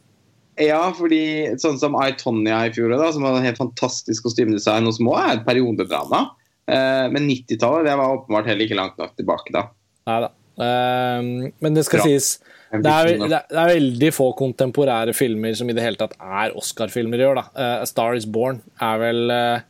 [0.59, 4.99] Ja, fordi sånn som I, Tonya i fjor, da, som hadde helt fantastisk kostymedesign og
[5.05, 6.31] Må, er et periodedrama.
[6.67, 9.67] Eh, men 90-tallet det var åpenbart heller ikke langt nok tilbake da.
[10.09, 10.31] Nei da.
[10.57, 12.07] Um, men det skal Bra.
[12.09, 12.39] sies
[12.73, 17.21] det er, det, er, veldig få kontemporære filmer som i det hele tatt er Oscar-filmer
[17.23, 17.39] i år.
[17.39, 17.45] da.
[17.55, 19.65] Uh, A Star Is Born er vel uh,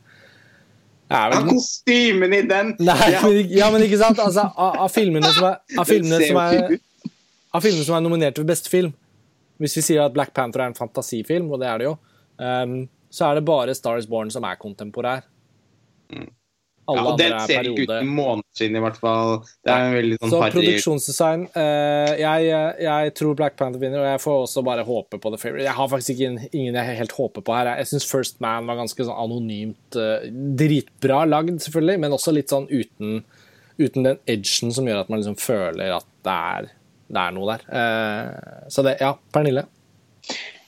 [1.07, 2.73] er Ja, vel kostymen i den!
[2.79, 4.19] Nei, Ja, men, ja, men ikke sant?
[4.19, 6.77] Altså, av, av filmene som er, av filmene som er,
[7.53, 8.91] av filmene som er nominert til beste film
[9.61, 11.93] Hvis vi sier at Black Panther er en fantasifilm, og det er det jo,
[12.41, 12.75] um,
[13.09, 15.23] så er det bare Star Is Born som er kontemporær.
[16.87, 19.33] Alle Ja, og den er ser ikke ut en måned siden, i hvert fall.
[19.65, 20.55] Det er en veldig sånn Så party.
[20.55, 22.45] produksjonsdesign eh, jeg,
[22.85, 25.65] jeg tror Black Panther vinner, og jeg får også bare håpe på The Favourite.
[25.67, 27.73] Jeg har faktisk ikke, ingen jeg helt håper på her.
[27.81, 30.27] Jeg syns First Man var ganske sånn anonymt eh,
[30.63, 33.23] dritbra lagd, selvfølgelig, men også litt sånn uten,
[33.77, 36.69] uten den edgen som gjør at man liksom føler at det er,
[37.11, 37.67] det er noe der.
[37.81, 39.67] Eh, så det, ja, Pernille.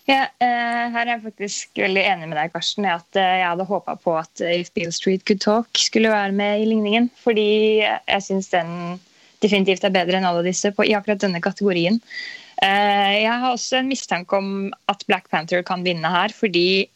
[0.10, 2.88] Ja, eh, her er jeg faktisk veldig enig med deg, Karsten.
[2.90, 6.34] At eh, jeg hadde håpa på at eh, If Beale Street Could Talk skulle være
[6.34, 7.12] med i ligningen.
[7.22, 7.50] Fordi
[7.86, 8.98] jeg syns den
[9.44, 12.02] definitivt er bedre enn alle disse på, i akkurat denne kategorien.
[12.60, 14.50] Jeg har også en mistanke om
[14.92, 16.90] at Black Panther kan vinne her, fordi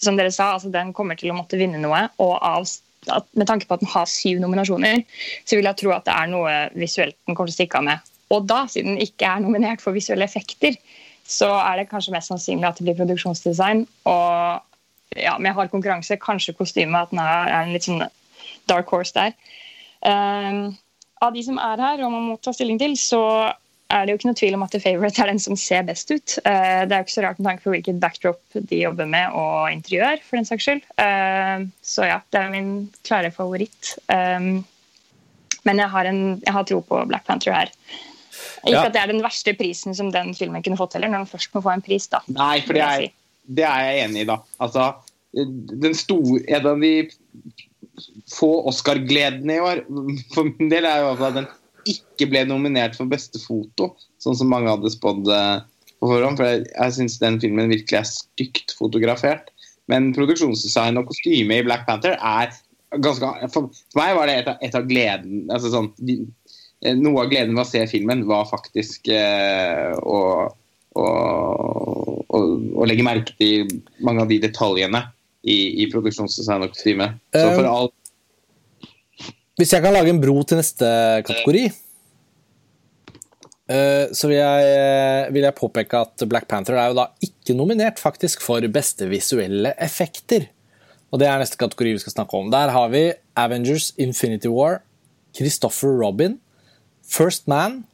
[0.00, 2.06] som dere sa, altså den kommer til å måtte vinne noe.
[2.24, 2.64] Og av,
[3.12, 5.02] at, med tanke på at den har syv nominasjoner,
[5.44, 7.86] så vil jeg tro at det er noe visuelt den kommer til å stikke av
[7.90, 8.10] med.
[8.32, 10.80] Og da, siden den ikke er nominert for visuelle effekter,
[11.30, 13.84] så er det kanskje mest sannsynlig at det blir produksjonsdesign.
[14.10, 18.02] Og ja, med hard konkurranse, kanskje kostyme, at den er en litt sånn
[18.70, 19.34] dark horse der.
[20.02, 20.76] Um,
[21.20, 23.22] av de som er her, og man må ta stilling til, så
[23.90, 26.10] er det jo ikke noe tvil om at The Favourite er den som ser best
[26.10, 26.36] ut.
[26.46, 29.34] Uh, det er jo ikke så rart med tanke på hvilket backdrop de jobber med,
[29.38, 30.84] og interiør, for den saks skyld.
[30.98, 32.74] Uh, så ja, det er min
[33.06, 33.96] klare favoritt.
[34.10, 34.62] Um,
[35.66, 37.74] men jeg har, en, jeg har tro på Black Panther her.
[38.64, 38.84] Ikke Ja.
[38.86, 41.54] at det er den verste prisen som den filmen kunne fått heller, når den først
[41.54, 42.20] må få en pris, da.
[42.28, 43.06] Nei, for det er,
[43.46, 44.38] det er jeg enig i, da.
[44.60, 44.90] Altså,
[45.32, 46.94] den store, en av de
[48.32, 49.84] få Oscar-gledene i år,
[50.34, 51.50] for min del, er jo at den
[51.88, 55.62] ikke ble nominert for beste foto, sånn som mange hadde spådd eh,
[56.00, 56.40] på forhånd.
[56.40, 59.48] For jeg, jeg syns den filmen virkelig er stygt fotografert.
[59.90, 62.52] Men produksjonsdesign og kostyme i Black Panther er
[63.02, 66.16] ganske For, meg var det et av, et av gleden altså sånn, de,
[66.80, 70.20] Noe av gleden ved å se filmen var faktisk eh, å
[70.98, 71.06] å,
[72.26, 72.40] å,
[72.82, 73.70] å legge merke til
[74.04, 75.04] mange av de detaljene
[75.42, 77.12] i, i produksjonsdesign og kostyme.
[77.34, 77.92] Så for all
[79.60, 80.88] Hvis jeg kan lage en bro til neste
[81.28, 81.64] kategori,
[83.70, 88.02] eh, så vil jeg, vil jeg påpeke at Black Panther er jo da ikke nominert
[88.02, 90.48] faktisk for beste visuelle effekter.
[91.10, 92.52] Og det er neste kategori vi skal snakke om.
[92.52, 94.80] Der har vi Avengers Infinity War,
[95.36, 96.38] Christopher Robin,
[97.10, 97.84] First Man,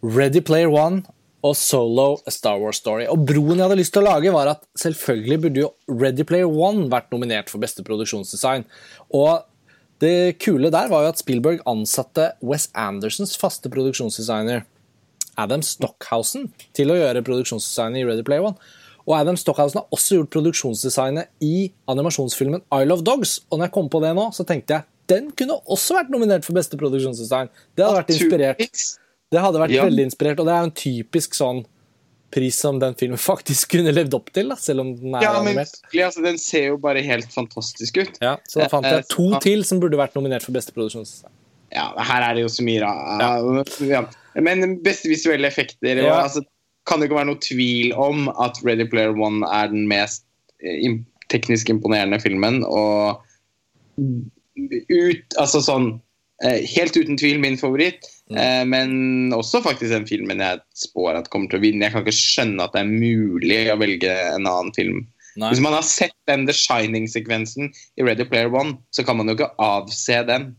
[0.00, 1.02] Ready Player One
[1.44, 3.04] og Solo A Star Wars Story.
[3.12, 6.48] Og broen jeg hadde lyst til å lage, var at selvfølgelig burde jo Ready Player
[6.48, 8.64] One vært nominert for beste produksjonsdesign.
[9.12, 9.44] Og
[10.00, 14.64] det kule der var jo at Spielberg ansatte Wes Andersons faste produksjonsdesigner
[15.40, 18.56] Adam Stockhausen til å gjøre produksjonsdesignet i Ready Player One.
[19.04, 23.42] Og Adam Stockhausen har også gjort produksjonsdesignet i animasjonsfilmen I Love Dogs.
[23.50, 26.44] Og når jeg kom på det nå, så tenkte jeg den kunne også vært nominert
[26.44, 27.48] for beste produksjonsdesign.
[27.76, 28.98] Det hadde vært inspirert.
[29.32, 29.84] Det hadde vært Ja.
[29.84, 31.64] veldig inspirert, og det er jo en typisk sånn
[32.34, 35.32] pris som den filmen faktisk kunne levd opp til, da, selv om den er Ja,
[35.42, 35.76] men animert.
[35.94, 38.18] altså, den ser jo bare helt fantastisk ut.
[38.22, 40.72] Ja, så da fant Eh, jeg to så- til som burde vært nominert for beste
[40.72, 41.30] produksjonsdesign.
[41.72, 44.06] Ja, her er det jo så mye ra- ja.
[44.40, 46.22] Men beste visuelle effekter Ja.
[46.24, 46.42] altså,
[46.86, 50.22] Kan det ikke være noe tvil om at Ready Player One er den mest
[50.62, 50.98] eh,
[51.30, 52.62] teknisk imponerende filmen.
[52.62, 53.22] Og
[54.54, 55.88] ut Altså sånn
[56.44, 58.06] eh, Helt uten tvil min favoritt.
[58.30, 58.38] Mm.
[58.40, 61.86] Eh, men også faktisk den filmen jeg spår at kommer til å vinne.
[61.86, 65.02] Jeg kan ikke skjønne at det er mulig å velge en annen film.
[65.34, 65.50] Nei.
[65.50, 69.34] Hvis man har sett den The Shining-sekvensen i Ready Player One, så kan man jo
[69.34, 70.52] ikke avse den.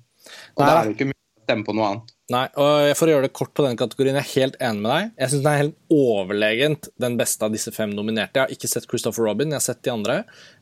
[0.58, 0.68] Og Nei.
[0.68, 2.14] da er det ikke mulig å stemme på noe annet.
[2.34, 4.89] Nei, og For å gjøre det kort på den kategorien, jeg er helt enig med
[4.89, 5.09] deg.
[5.21, 8.39] Jeg syns den er helt overlegent den beste av disse fem nominerte.
[8.39, 10.15] Jeg har ikke sett Christopher Robin, jeg har sett de andre.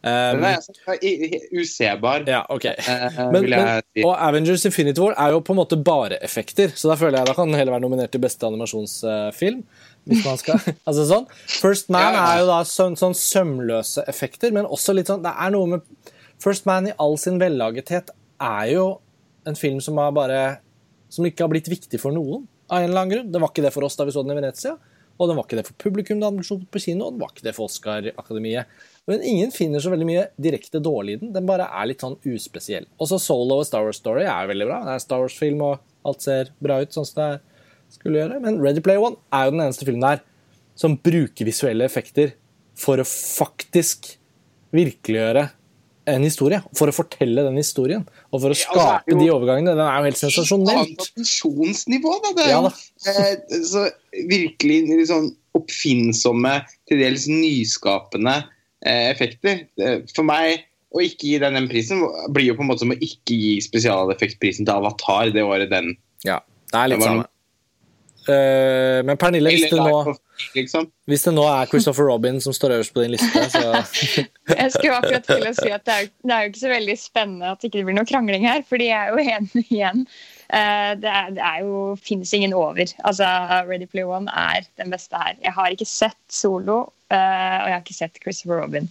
[0.03, 2.25] Um, Den er altså i- i- usebar.
[2.27, 2.65] ja, ok.
[2.65, 4.03] eh, Men, vil men, si.
[4.03, 7.27] og Avengers Infinity War er jo på en måte bare effekter, så da føler jeg
[7.27, 9.63] da kan den heller være nominert til beste animasjonsfilm.
[10.05, 11.27] Hvis man skal, altså sånn.
[11.47, 15.49] First Man er jo da sånn, sånn sømløse effekter, men også litt sånn Det er
[15.55, 15.81] noe med
[16.39, 18.09] First Man i all sin vellagethet
[18.41, 18.99] er jo
[19.47, 20.57] en film som har bare
[21.13, 23.29] Som ikke har blitt viktig for noen, av en eller annen grunn.
[23.33, 24.73] Det var ikke det for oss da vi så den i Venezia.
[25.21, 27.45] Og den var ikke det for publikum da den på kino, og den var ikke
[27.45, 28.71] det for Oscar-akademiet.
[29.09, 31.33] Men ingen finner så veldig mye direkte dårlig i den.
[31.35, 32.87] Den bare er litt sånn uspesiell.
[33.03, 34.79] Også Solo og Star Wars Story er veldig bra.
[34.87, 37.31] Det er Star Wars-film, og alt ser bra ut sånn som det
[37.93, 38.41] skulle gjøre.
[38.41, 40.23] Men Ready Play One er jo den eneste filmen der
[40.79, 42.33] som bruker visuelle effekter
[42.79, 44.15] for å faktisk
[44.73, 45.45] virkeliggjøre
[46.07, 46.59] en historie.
[46.75, 48.03] For å fortelle den historien.
[48.31, 48.65] Og for å Ja,
[48.99, 49.75] skape jo- de overgangene.
[49.75, 50.97] Den er jo helt sensasjonelt.
[52.23, 52.31] da.
[52.35, 52.73] Det er Ja jo da.
[53.11, 53.91] eh, så
[54.29, 58.43] virkelig sånn oppfinnsomme, til dels nyskapende
[58.85, 59.65] eh, effekter.
[60.15, 62.01] For meg å ikke gi den den prisen
[62.33, 65.95] blir jo på en måte som å ikke gi spesialeffektprisen til Avatar det året den
[66.25, 66.39] Ja,
[66.71, 67.25] det er litt samme.
[68.29, 70.13] Eh, men Pernille, hvis det, nå,
[70.55, 70.85] liksom.
[71.11, 73.63] hvis det nå er Christopher Robin som står øverst på din liste, så
[74.59, 76.95] Jeg skulle akkurat til å si at det er, det er jo ikke så veldig
[77.01, 80.05] spennende at det ikke blir noe krangling her, fordi jeg er jo enig igjen.
[80.53, 82.83] Eh, Det er, det er jo finnes ingen over.
[83.03, 83.27] Altså,
[83.67, 85.35] Ready Play One er den beste her.
[85.43, 86.77] Jeg har ikke sett Solo,
[87.09, 88.87] eh, og jeg har ikke sett Christopher Robin.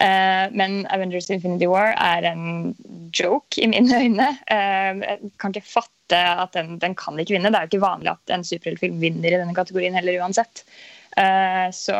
[0.00, 2.74] Eh, Men Avengers Infinity War er en
[3.14, 4.28] joke i mine øyne.
[4.50, 7.50] Jeg kan ikke fatte at den, den kan ikke vinne.
[7.52, 10.64] Det er jo ikke vanlig at en superheltfilm vinner i denne kategorien heller uansett.
[11.16, 11.96] Uh, Så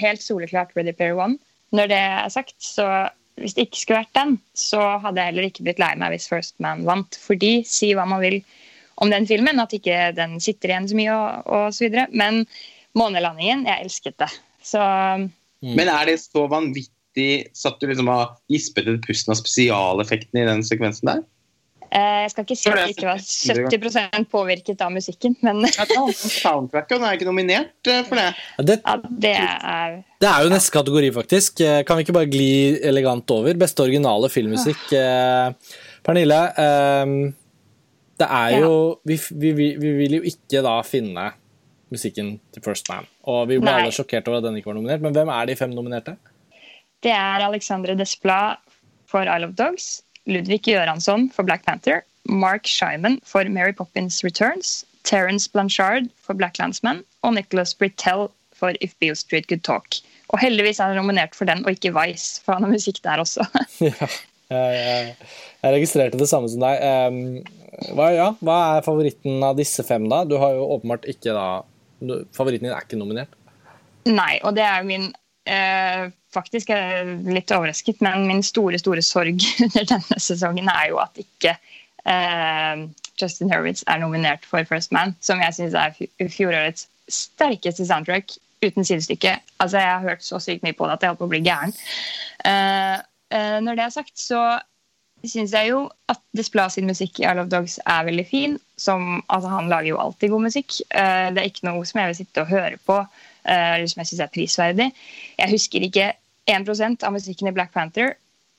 [0.00, 1.38] helt soleklart Ready Player One.
[1.74, 3.08] Når det er sagt, så
[3.40, 6.28] hvis det ikke skulle vært den, så hadde jeg heller ikke blitt lei meg hvis
[6.30, 7.18] First Man vant.
[7.18, 8.40] Fordi, si hva man vil
[9.02, 12.06] om den filmen, at ikke den sitter igjen så mye og, og så videre.
[12.14, 12.44] Men
[12.94, 14.30] månelandingen, jeg elsket det.
[14.62, 14.84] Så
[15.64, 15.78] Mm.
[15.78, 16.90] Men er det så vanvittig
[17.54, 21.20] Satt du liksom og gispet et pusten av spesialeffektene i den sekvensen der?
[21.94, 25.62] Eh, jeg skal ikke si at det ikke var er 70% påvirket av musikken, men
[25.68, 28.26] Soundtracken er Soundtracket, den er ikke nominert eh, for det.
[28.70, 31.60] det, ja, det er det er jo neste kategori, faktisk.
[31.60, 32.50] Eh, Kan vi ikke bare gli
[32.90, 33.56] elegant over?
[33.60, 34.84] Beste originale filmmusikk.
[34.96, 36.40] Eh, Pernille,
[38.20, 38.74] det er jo
[39.08, 41.30] vi, vi, vi, vi vil jo ikke da finne
[41.94, 43.08] musikken til First Man.
[43.30, 43.84] Og vi ble Nei.
[43.84, 45.04] alle sjokkert over at den ikke var nominert.
[45.04, 46.16] Men hvem er de fem nominerte?
[47.04, 48.62] Det er Alexandre Desplat
[49.10, 54.84] for Isle of Dogs, Ludvig Göransson for Black Panther, Mark Shyman for Mary Poppins Returns,
[55.04, 60.00] Terence Blanchard for Black Landsman og Nicholas Britell for If Beale Street Could Talk.
[60.32, 63.20] Og heldigvis er han nominert for den, og ikke Vice, for han har musikk der
[63.20, 63.44] også.
[63.84, 64.08] ja,
[64.48, 65.12] jeg,
[65.60, 66.80] jeg registrerte det samme som deg.
[67.92, 70.22] Hva, ja, hva er favoritten av disse fem, da?
[70.28, 71.46] Du har jo åpenbart ikke da
[72.36, 73.30] Favoritten din er ikke nominert.
[74.10, 75.06] Nei, og det er jo min
[75.48, 80.98] eh, Faktisk er litt overrasket, men min store store sorg under denne sesongen er jo
[81.02, 81.54] at ikke
[82.10, 82.84] eh,
[83.20, 88.34] Justin Hurwitz er nominert for First Man, som jeg syns er fj- fjorårets sterkeste soundtrack
[88.64, 89.36] uten sidestykke.
[89.60, 91.42] Altså, Jeg har hørt så sykt mye på det at jeg holdt på å bli
[91.44, 91.74] gæren.
[92.48, 92.96] Eh,
[93.36, 94.40] eh, når det er sagt, så
[95.24, 98.56] syns jeg jo at Desplat sin musikk i I Love Dogs er veldig fin.
[98.80, 100.80] Som, altså, han lager jo alltid god musikk.
[100.90, 102.98] Eh, det er ikke noe som jeg vil sitte og høre på,
[103.44, 104.88] eh, eller som jeg syns er prisverdig.
[105.38, 106.08] Jeg husker ikke
[106.50, 108.14] 1% av musikken i Black Panther.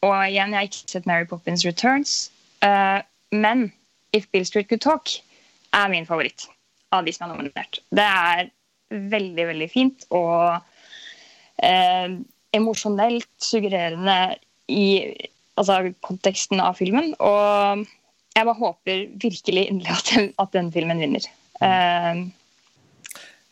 [0.06, 2.16] Og igjen, jeg har ikke sett Mary Poppins Returns.
[2.64, 3.02] Uh,
[3.36, 3.70] men
[4.16, 5.12] If Bill Street Could Talk
[5.76, 6.48] er min favoritt
[6.96, 7.82] av de som er nominert.
[7.92, 8.50] Det er
[8.96, 10.62] veldig, veldig fint og
[11.66, 12.16] uh,
[12.56, 14.38] emosjonelt suggererende
[14.72, 14.88] i
[15.58, 17.12] altså, konteksten av filmen.
[17.20, 17.86] Og
[18.36, 21.30] jeg bare håper virkelig inderlig at den, at den filmen vinner.
[21.60, 22.26] Uh,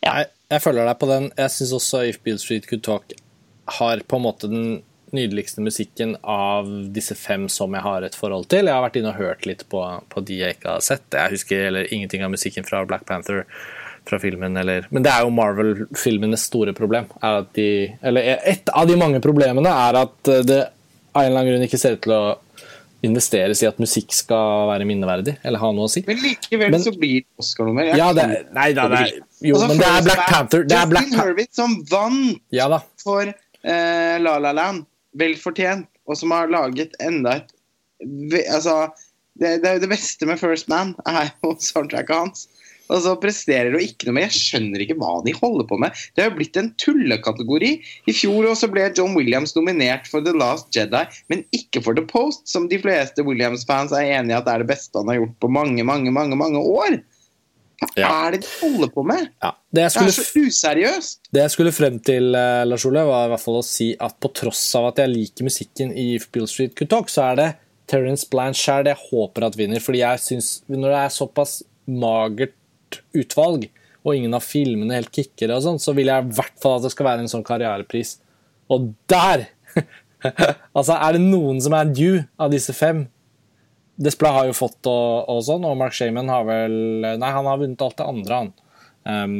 [0.04, 0.18] Ja.
[0.18, 1.30] Jeg, jeg følger deg på den.
[1.38, 3.14] Jeg syns også If Beale Street Could Talk
[3.66, 4.82] har på en måte den
[5.14, 8.66] nydeligste musikken av disse fem som jeg har et forhold til.
[8.66, 11.06] Jeg har vært inne og hørt litt på, på de jeg ikke har sett.
[11.14, 13.44] Jeg husker eller, ingenting av musikken fra Black Panther
[14.10, 17.06] fra filmen, eller Men det er jo Marvel-filmenes store problem.
[17.22, 17.68] Er at de,
[18.02, 20.64] eller et av de mange problemene er at det
[21.14, 22.24] av en eller annen grunn ikke ser ut til å
[23.04, 26.04] investeres i at musikk skal være minneverdig, eller ha noe å si.
[26.08, 27.68] Men likevel Men- så blir det Oscar.
[27.84, 29.12] Jeg Ja, det er, nei da, det er,
[29.44, 30.64] jo, Altså, men det er Black Panther.
[30.64, 31.48] Det er Black Panther.
[31.52, 33.34] Som vant Ja for
[33.68, 34.86] eh, La La Land.
[35.20, 35.90] Vel fortjent.
[36.10, 37.54] Og som har laget enda et
[38.04, 38.90] Altså,
[39.40, 42.50] det, det, det beste med First Man er jo soundtracket hans.
[42.92, 44.28] og så presterer de ikke noe mer.
[44.28, 45.96] Jeg skjønner ikke hva de holder på med.
[46.14, 47.72] Det har jo blitt en tullekategori.
[48.12, 52.04] I fjor også ble John Williams nominert for The Last Jedi, men ikke for The
[52.10, 55.40] Post, som de fleste Williams-fans er enig i at er det beste han har gjort
[55.40, 57.00] på mange, mange, mange, mange år.
[57.92, 58.10] Hva Ja.
[58.28, 59.30] er det de holder på med?
[59.44, 59.52] Ja.
[59.74, 61.20] Det, skulle, Det er så useriøst.
[61.34, 64.20] det jeg skulle frem til, eh, Lars Ole, var i hvert fall å si at
[64.20, 67.36] på tross av at jeg liker musikken i If Bill Street Could Talk, så er
[67.42, 67.56] det
[67.88, 69.80] Terence Blanchard jeg håper at vinner.
[69.84, 72.54] Fordi jeg syns når det er såpass magert
[73.16, 73.70] utvalg,
[74.06, 76.84] og ingen av filmene helt kicker, og sånn, så vil jeg i hvert fall at
[76.84, 78.18] det skal være en sånn karrierepris.
[78.70, 79.48] Og der!
[80.76, 83.06] altså, er det noen som er due av disse fem?
[84.02, 87.60] Desplat har jo fått og, og sånn, og Mark Shaman har vel Nei, han har
[87.62, 88.54] vunnet alt det andre, han.
[89.04, 89.36] Um,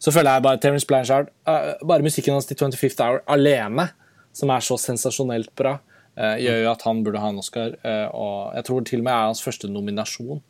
[0.00, 3.90] så føler jeg bare Terence Blanchard uh, Bare musikken hans til 25th Hour alene,
[4.36, 5.74] som er så sensasjonelt bra,
[6.16, 7.76] uh, gjør jo at han burde ha en Oscar.
[7.84, 10.40] Uh, og jeg tror til og med er hans første nominasjon.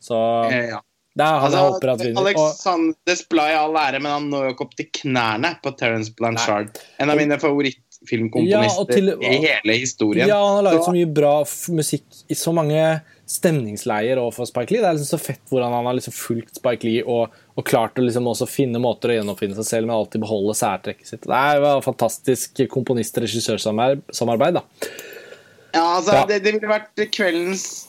[0.00, 0.16] Så
[0.54, 0.78] ja.
[1.18, 2.28] det er han jeg håper at Altså, vinner.
[2.30, 6.14] Alexander Desplat i all ære, men han når jo ikke opp til knærne på Terence
[6.16, 6.78] Blanchard.
[7.02, 7.40] En av mine
[8.10, 10.28] favorittfilmkomponister Ja, til- i hele historien.
[10.28, 13.00] ja, han har laget Så- så mye bra f musikk i så mange
[13.30, 14.80] stemningsleier overfor Spike Lee.
[14.80, 17.94] Det er liksom så fett hvordan han har liksom fulgt Spike Lee og, og klart
[17.94, 21.20] å liksom også finne måter å gjenoppfinne seg selv, men alltid beholde særtrekket sitt.
[21.22, 24.62] Det er jo fantastisk komponist-regissørsamarbeid, da.
[25.74, 26.24] Ja, altså, Ja.
[26.26, 27.86] Det, det ville vært kveldens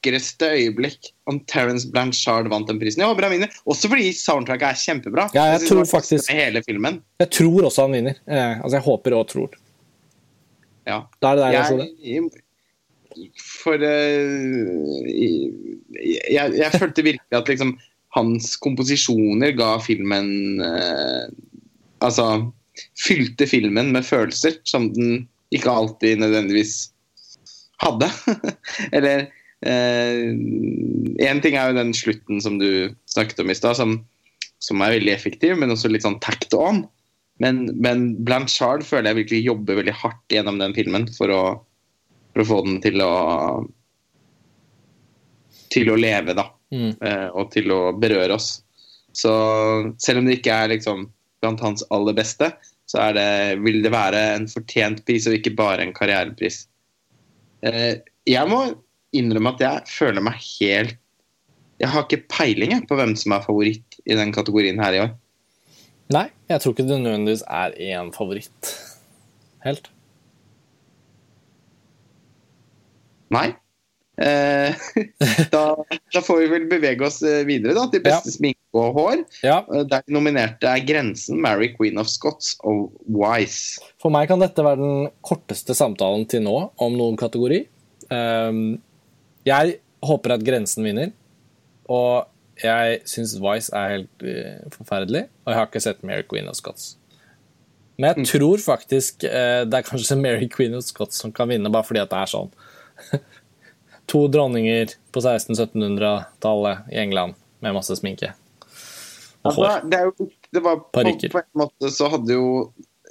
[0.00, 3.00] vakreste øyeblikk om Terence Blanchard vant den prisen.
[3.00, 5.30] Jeg håper han vinner, også fordi soundtracket er kjempebra.
[5.34, 7.02] Ja, jeg jeg tror faktisk- hele filmen.
[7.20, 8.14] Jeg tror også han vinner.
[8.26, 9.50] Eh, altså, jeg håper og tror.
[10.86, 11.02] Ja.
[11.20, 11.82] Da er det deg, jeg Ole.
[11.82, 12.42] det.
[13.62, 15.08] for uh,
[16.30, 17.78] jeg, jeg følte virkelig at liksom
[18.14, 21.28] hans komposisjoner ga filmen uh,
[22.00, 22.50] Altså
[22.96, 26.92] fylte filmen med følelser som den ikke alltid nødvendigvis
[27.82, 28.08] hadde.
[28.96, 29.26] Eller
[29.66, 33.98] Én ting er jo den slutten som du snakket om i stad, som,
[34.62, 36.86] som er veldig effektiv, men også litt sånn tact on.
[37.40, 41.42] Men, men Blanchard føler jeg virkelig jobber veldig hardt gjennom den filmen for å,
[42.32, 43.12] for å få den til å
[45.70, 46.48] til å leve, da.
[46.74, 46.92] Mm.
[46.98, 48.60] Eh, og til å berøre oss.
[49.16, 49.32] Så
[50.02, 51.08] selv om det ikke er liksom
[51.42, 52.50] blant hans aller beste,
[52.90, 56.64] så det, vil det være en fortjent pris og ikke bare en karrierepris.
[57.66, 58.64] Eh, jeg må
[59.16, 60.96] innrømme at jeg føler meg helt
[61.80, 65.14] Jeg har ikke peiling på hvem som er favoritt i den kategorien her i år.
[66.12, 68.72] Nei, jeg tror ikke det nødvendigvis er én favoritt.
[69.64, 69.88] Helt.
[73.30, 73.48] Nei.
[74.20, 74.74] Eh,
[75.54, 75.62] da,
[76.12, 79.22] da får vi vel bevege oss eh, videre da, til beste sminke og hår.
[79.46, 83.80] Ja, Eh, Der nominerte er Grensen, Mary Queen of Scots og Wise.
[84.02, 87.62] For meg kan dette være den korteste samtalen til nå om noen kategori.
[88.12, 88.80] Ehm,
[89.46, 91.12] jeg håper at Grensen vinner,
[91.90, 92.28] og
[92.60, 95.26] jeg syns Vice er helt uh, forferdelig.
[95.44, 96.94] Og jeg har ikke sett Mary Queen of Scots.
[98.00, 101.72] Men jeg tror faktisk uh, det er kanskje Mary Queen of Scots som kan vinne,
[101.72, 102.52] bare fordi at det er sånn.
[104.10, 108.32] to dronninger på 1600-1700-tallet i England med masse sminke.
[109.40, 109.84] Og Altså, hår.
[109.88, 111.02] det er jo, det var, på,
[111.32, 112.48] på en måte så hadde jo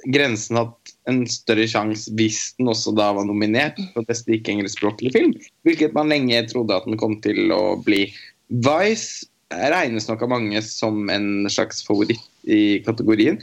[0.08, 5.34] Grensen hatt en større sjanse hvis den også da var nominert for beste ikke-engelskspråklig film,
[5.66, 8.06] hvilket man lenge trodde at den kom til å bli.
[8.48, 13.40] Vice regnes nok av mange som en slags favoritt i kategorien.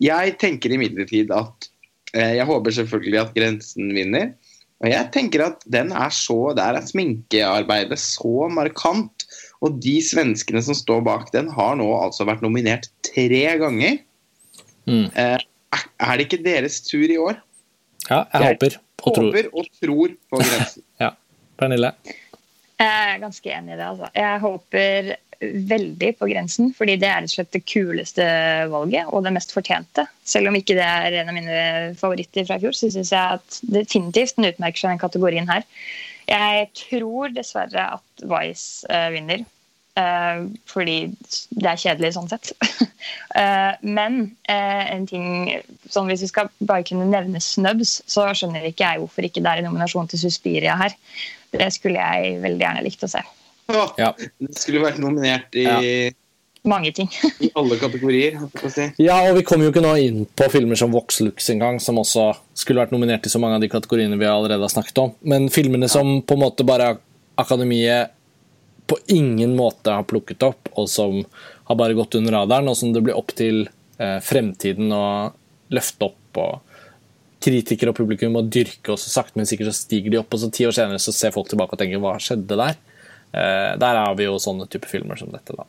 [0.00, 1.68] Jeg tenker imidlertid at
[2.16, 4.32] eh, Jeg håper selvfølgelig at Grensen vinner.
[4.80, 9.26] Og jeg tenker at den er så, Der er sminkearbeidet så markant.
[9.60, 14.00] Og de svenskene som står bak den, har nå altså vært nominert tre ganger.
[14.88, 15.10] Mm.
[15.12, 15.36] Eh,
[15.76, 17.38] er- det ikke deres tur i år?
[18.10, 19.30] Ja, jeg Jeg håper og tror.
[19.30, 20.82] Håper og tror på grensen.
[21.00, 21.10] Ja.
[21.60, 21.92] Pernille?
[22.80, 23.86] Jeg er ganske enig i det.
[23.86, 24.08] Altså.
[24.16, 25.10] Jeg håper
[25.40, 28.24] veldig på grensen, fordi det er rett og slett det kuleste
[28.72, 30.04] valget og det mest fortjente.
[30.24, 31.60] Selv om ikke det er en av mine
[32.00, 35.64] favoritter fra i fjor, så syns jeg at definitivt den utmerker seg den kategorien her.
[36.28, 39.46] Jeg tror dessverre at Vice eh, vinner,
[40.70, 40.96] fordi
[41.50, 42.52] det er kjedelig sånn sett.
[43.30, 44.16] Eh, men
[44.50, 45.26] eh, en ting
[45.88, 49.52] sånn Hvis vi skal bare kunne nevne snubs, så skjønner ikke jeg hvorfor ikke det
[49.52, 50.96] er en nominasjon til Suspiria her.
[51.54, 53.22] Det skulle jeg veldig gjerne likt å se.
[53.70, 54.10] Ja.
[54.18, 56.10] Det skulle vært nominert i, Ja.
[56.62, 57.08] Mange ting.
[57.40, 58.36] i alle kategorier.
[58.68, 58.90] si.
[59.00, 61.98] Ja, og vi kommer jo ikke nå inn på filmer som Vox Lux engang, som
[62.02, 65.14] også skulle vært nominert i så mange av de kategoriene vi allerede har snakket om.
[65.24, 66.98] Men filmene som på en måte bare
[67.40, 68.12] Akademiet
[68.90, 71.20] på ingen måte har plukket opp, og som
[71.70, 73.68] har bare gått under radaren, og som det blir opp til
[74.02, 75.04] eh, fremtiden å
[75.70, 76.40] løfte opp.
[76.42, 80.34] og Kritikere og publikum må dyrke, og så sakte, men sikkert så stiger de opp,
[80.34, 82.80] og så ti år senere så ser folk tilbake og tenker 'hva skjedde der'?
[83.32, 85.66] Eh, der har vi jo sånne type filmer som dette, da.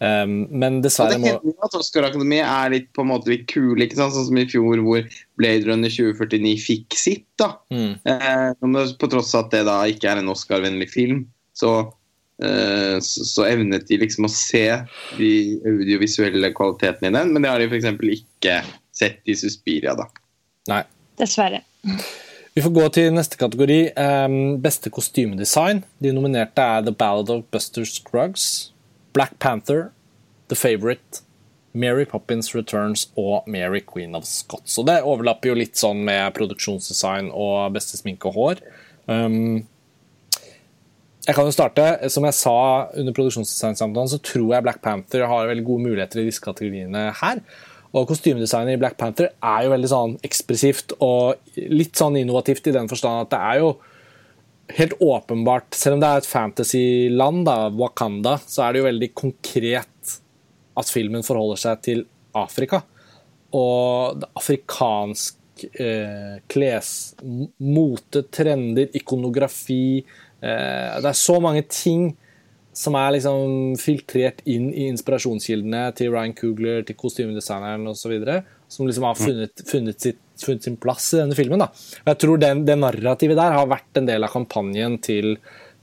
[0.00, 3.84] Um, men dessverre det hender at Oscar Akademi er litt på en måte litt kule,
[3.84, 4.14] ikke sant?
[4.16, 5.04] sånn som i fjor hvor
[5.36, 7.26] Blade Runner 2049 fikk sitt.
[7.36, 7.52] da.
[7.68, 11.92] mm, Eh, på tross av at det da ikke er en Oscar-vennlig film, så,
[12.40, 14.64] så, så evnet de liksom å se
[15.18, 15.32] de
[15.68, 17.90] audiovisuelle kvalitetene i den, men det har de f.eks.
[18.16, 18.56] ikke
[18.96, 20.08] sett i Suspiria, da.
[20.70, 20.82] Nei.
[21.20, 21.62] Dessverre.
[22.56, 23.80] Vi får gå til neste kategori.
[23.94, 25.84] Um, beste kostymedesign.
[26.02, 28.72] De nominerte er The Ballad of Buster Scruggs,
[29.14, 29.90] Black Panther,
[30.50, 31.22] The Favourite,
[31.72, 34.78] Mary Poppins Returns og Mary Queen of Scots.
[34.82, 38.64] Og det overlapper jo litt sånn med produksjonsdesign og beste sminke og hår.
[39.06, 39.62] Um,
[41.26, 41.86] jeg kan jo starte.
[42.12, 42.56] Som jeg sa
[42.96, 47.42] under produksjonsdesignsamtalen, så tror jeg Black Panther har veldig gode muligheter i disse kategoriene her.
[47.90, 52.74] Og kostymedesignet i Black Panther er jo veldig sånn ekspressivt og litt sånn innovativt i
[52.76, 53.72] den forstand at det er jo
[54.70, 59.10] helt åpenbart Selv om det er et fantasyland, da, Wakanda, så er det jo veldig
[59.18, 60.14] konkret
[60.78, 62.04] at filmen forholder seg til
[62.38, 62.84] Afrika.
[63.58, 66.92] Og det afrikansk eh, kles...
[67.66, 70.04] Mote, trender, ikonografi
[70.40, 72.10] Det er så mange ting
[72.76, 78.14] som er liksom filtrert inn i inspirasjonskildene til Ryan Coogler, til kostymedesigneren osv.
[78.70, 81.62] Som liksom har funnet, funnet, sitt, funnet sin plass i denne filmen.
[81.64, 81.70] Da.
[82.04, 85.34] Og jeg tror den, det narrativet der har vært en del av kampanjen til,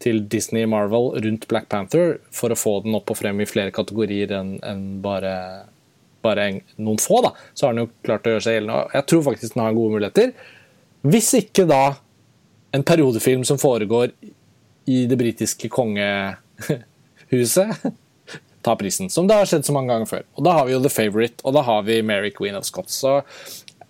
[0.04, 3.76] til Disney Marvel rundt Black Panther for å få den opp og frem i flere
[3.76, 5.36] kategorier enn en bare,
[6.24, 7.20] bare en, noen få.
[7.28, 7.36] Da.
[7.52, 8.88] Så har den jo klart å gjøre seg gjeldende.
[8.96, 10.36] Jeg tror faktisk den har gode muligheter.
[11.08, 11.84] Hvis ikke da
[12.76, 14.16] en periodefilm som foregår
[14.88, 17.74] i det britiske kongehuset
[18.68, 20.26] ta prisen, som det har skjedd så mange ganger før.
[20.36, 22.98] Og Da har vi jo The Favourite, og da har vi Mary Queen of Scots.
[23.04, 23.20] Så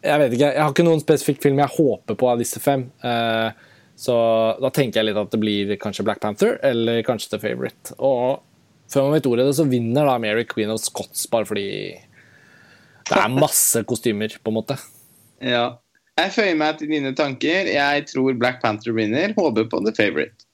[0.06, 2.90] jeg vet ikke, jeg har ikke noen spesifikk film jeg håper på av disse fem.
[3.04, 3.64] Eh,
[3.98, 4.14] Så
[4.62, 7.96] da tenker jeg litt at det blir kanskje Black Panther eller kanskje The Favourite.
[7.98, 8.44] Og
[8.94, 11.64] før man vet ordet av det, så vinner da Mary Queen of Scots bare fordi
[13.10, 14.78] det er masse kostymer, på en måte.
[15.42, 15.80] Ja.
[16.18, 17.72] Jeg føyer meg til dine tanker.
[17.74, 19.34] Jeg tror Black Panther vinner.
[19.38, 20.47] Håper på The Favourite.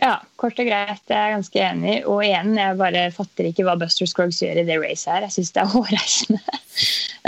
[0.00, 1.02] Ja, kort og greit.
[1.10, 1.94] Jeg er ganske enig.
[2.08, 5.26] Og igjen, jeg bare fatter ikke hva Buster Scruggs gjør i det racet her.
[5.26, 6.60] Jeg syns det er hårreisende.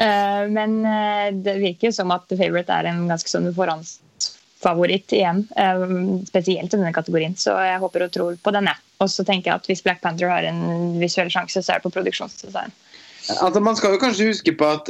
[0.00, 5.12] Eh, Men eh, det virker jo som at The Favourite er en ganske sånn forhåndsfavoritt
[5.18, 5.42] igjen.
[5.60, 5.84] eh,
[6.30, 8.80] Spesielt i denne kategorien, så jeg håper og tror på den, jeg.
[9.04, 11.88] Og så tenker jeg at hvis Black Panther har en visuell sjanse, så er det
[11.90, 12.72] på produksjonsdesign.
[13.36, 14.88] Altså, man skal jo kanskje huske på at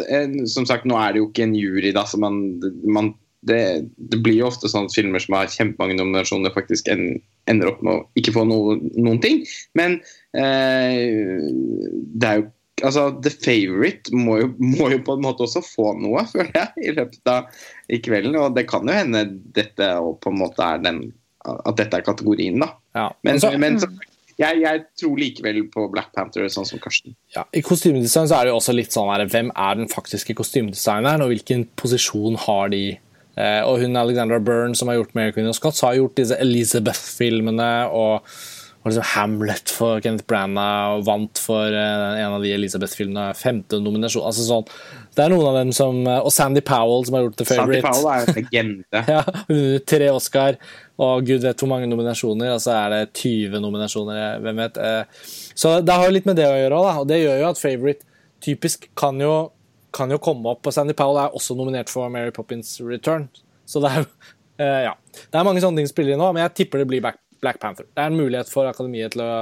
[0.49, 1.91] som sagt, nå er det jo ikke en jury.
[1.93, 2.39] da, så man,
[2.87, 3.11] man
[3.43, 7.19] det, det blir jo ofte sånn at filmer som har kjempemange nominasjoner, faktisk en,
[7.51, 9.43] ender opp med å ikke få noe, noen ting.
[9.79, 9.99] Men
[10.39, 11.47] eh,
[12.13, 12.51] det er jo
[12.87, 16.87] altså, The Favourite må jo, må jo på en måte også få noe, føler jeg,
[16.91, 18.39] i løpet av i kvelden.
[18.41, 21.05] Og det kan jo hende dette og på en måte er den,
[21.43, 22.73] at dette er kategorien, da.
[22.97, 23.11] Ja.
[23.27, 23.91] Men, så, men så,
[24.39, 27.17] jeg, jeg tror likevel på Black Panther, sånn som Karsten.
[27.35, 30.37] ja, I kostymedesign så er det jo også litt sånn her, hvem er den faktiske
[30.39, 32.85] kostymedesigneren, og hvilken posisjon har de?
[33.37, 36.37] Eh, og hun Alexandra Byrne, som har gjort Mary Queen of Scots, har gjort disse
[36.43, 38.29] Elizabeth-filmene og,
[38.83, 43.31] og liksom Hamlet for Kenneth Branagh vant for eh, en av de Elizabeth-filmene.
[43.39, 44.27] Femte nominasjon.
[44.29, 44.69] altså sånn.
[45.17, 47.81] Det er noen av dem som eh, Og Sandy Powell, som har gjort The Sandy
[47.85, 49.05] Powell er en legende.
[49.15, 50.61] Ja, vunnet tre Oscar,
[51.01, 52.53] og gud vet hvor mange nominasjoner.
[52.53, 54.81] Og Altså er det 20 nominasjoner, hvem vet.
[55.57, 57.61] Så det har jo litt med det å gjøre, da, og det gjør jo at
[57.61, 58.09] Favourite
[58.43, 59.35] typisk kan jo,
[59.95, 60.67] kan jo komme opp.
[60.67, 63.29] Og Sandy Powell er også nominert for Mary Poppins Return.
[63.69, 64.07] Så det er
[64.63, 64.95] eh, Ja.
[65.13, 67.19] Det er mange sånne ting som spiller inn nå, men jeg tipper det blir Black,
[67.43, 67.89] Black Panther.
[67.93, 69.33] Det er en mulighet for Akademiet til å,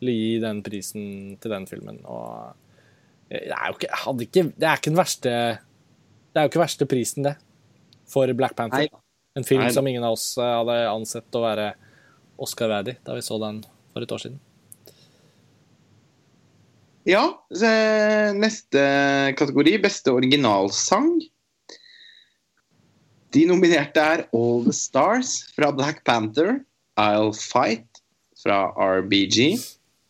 [0.00, 1.06] til å gi den prisen
[1.40, 2.02] til den filmen.
[2.04, 2.52] Og
[3.30, 6.64] eh, det er jo ikke, ikke Det er ikke den verste Det er jo ikke
[6.64, 7.36] verste prisen, det,
[8.10, 8.84] for Black Panther.
[8.84, 9.04] Nei.
[9.34, 9.72] En film Nei.
[9.74, 11.72] som ingen av oss eh, hadde ansett å være
[12.44, 13.62] Oscar-verdig da vi så den
[13.94, 14.42] for et år siden.
[17.04, 17.20] Ja,
[18.32, 18.80] neste
[19.36, 21.20] kategori, beste originalsang.
[23.28, 26.64] De nominerte er All The Stars fra Black Panther,
[26.96, 28.00] I'll Fight
[28.40, 29.58] fra RBG,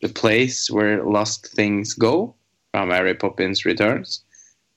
[0.02, 2.36] The Place Where Lost Things Go
[2.70, 4.22] fra Mary Poppins Returns,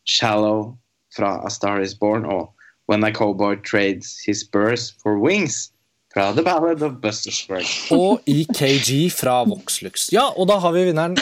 [0.03, 0.79] Shallow
[1.13, 2.49] fra A Star Is Born og
[2.87, 5.71] When a Cowboy Trades His Spurs for Wings
[6.17, 7.91] fra The Ballad of Buster Scruggs.
[7.93, 10.07] Og EKG fra Voxlux.
[10.15, 11.13] Ja, og da har vi vinneren.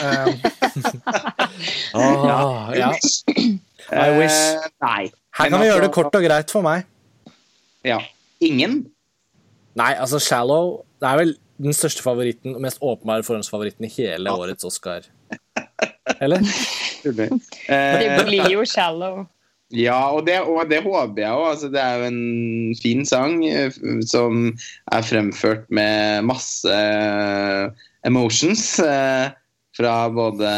[1.94, 2.90] ah, ja.
[3.92, 4.38] I wish.
[4.56, 5.02] Eh, nei.
[5.36, 6.86] Her kan vi gjøre det kort og greit for meg.
[7.84, 8.00] Ja.
[8.40, 8.86] Ingen?
[9.76, 14.32] Nei, altså Shallow det er vel den største favoritten og mest åpenbare forhåndsfavoritten i hele
[14.32, 15.04] årets Oscar.
[16.20, 16.40] Eller?
[17.06, 17.28] Det
[17.70, 19.26] Eh, blir jo shallow.
[19.74, 21.46] Ja, og det, og det håper jeg òg.
[21.52, 23.74] Altså, det er jo en fin sang eh,
[24.06, 24.52] som
[24.92, 28.78] er fremført med masse eh, emotions.
[28.78, 29.34] eh,
[29.76, 30.50] fra både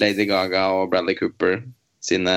[0.00, 1.60] Lady Gaga og Bradley Cooper
[2.02, 2.34] sine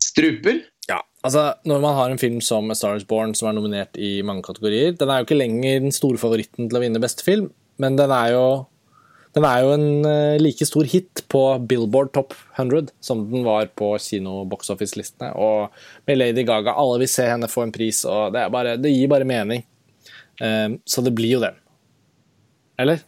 [0.00, 0.62] struper.
[0.88, 3.98] Ja, altså Når man har en film som A Star Is Born som er nominert
[4.00, 7.24] i mange kategorier Den er jo ikke lenger den store favoritten til å vinne beste
[7.26, 8.46] film, men den er jo,
[9.36, 13.68] den er jo en uh, like stor hit på Billboard Top 100 som den var
[13.78, 15.30] på kino box office-listene.
[15.38, 15.70] Og
[16.08, 19.10] med Lady Gaga, alle vil se henne få en pris, og det, bare, det gir
[19.12, 19.62] bare mening.
[20.40, 21.56] Um, så det blir jo den.
[22.80, 23.04] Eller?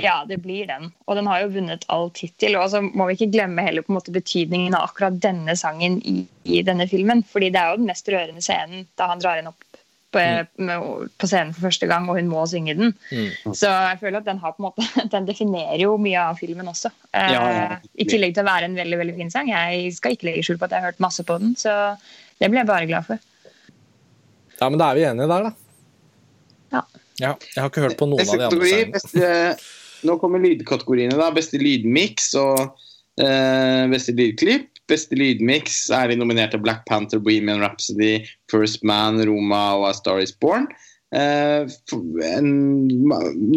[0.00, 0.90] Ja, det blir den.
[1.06, 2.56] Og den har jo vunnet all tittel.
[2.56, 5.98] Og så må vi ikke glemme heller på en måte betydningen av akkurat denne sangen
[6.02, 7.22] i, i, denne filmen.
[7.26, 9.69] fordi det er jo den mest rørende scenen da han drar henne opp
[10.10, 10.22] på,
[10.58, 11.10] mm.
[11.20, 12.92] på, scenen for første gang, og hun må synge den.
[13.10, 13.54] Mm.
[13.56, 16.70] Så jeg føler at den har på en måte, den definerer jo mye av filmen
[16.70, 16.92] også.
[17.14, 17.64] Ja, ja, ja.
[17.78, 19.50] Eh, I tillegg til å være en veldig veldig fin sang.
[19.52, 21.76] Jeg skal ikke legge skjul på at jeg har hørt masse på den, så
[22.40, 23.26] det ble jeg bare glad for.
[24.60, 25.52] Ja, men da er vi enige der, da.
[26.70, 26.82] Ja.
[27.20, 28.92] ja jeg har ikke hørt på noen av de andre sangene.
[28.98, 29.30] Beste,
[30.08, 31.16] nå kommer lydkategoriene.
[31.20, 34.79] da, Beste lydmiks og uh, beste lydklipp.
[34.90, 40.18] Beste lydmiks er de nominerte Black Panther, Bohemian Rhapsody, First Man, Roma og A Star
[40.22, 40.66] Is Born.
[41.10, 41.66] Uh,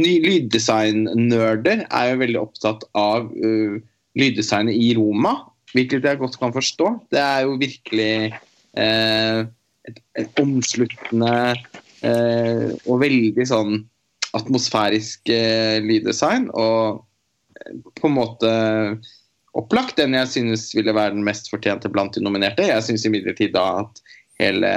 [0.01, 3.77] lyddesign-nerder er jo veldig opptatt av uh,
[4.17, 5.35] lyddesignet i Roma,
[5.73, 6.89] hvilket jeg godt kan forstå.
[7.13, 8.33] Det er jo virkelig
[8.77, 9.45] uh,
[9.89, 11.55] et, et, omsluttende
[12.03, 13.77] og veldig sånn
[14.35, 15.29] atmosfærisk
[15.85, 16.49] lyddesign.
[16.51, 16.99] Og
[17.95, 18.49] på en måte
[19.57, 22.65] opplagt den jeg synes ville være den mest fortjente blant de nominerte.
[22.67, 24.01] Jeg syns imidlertid da at
[24.41, 24.71] hele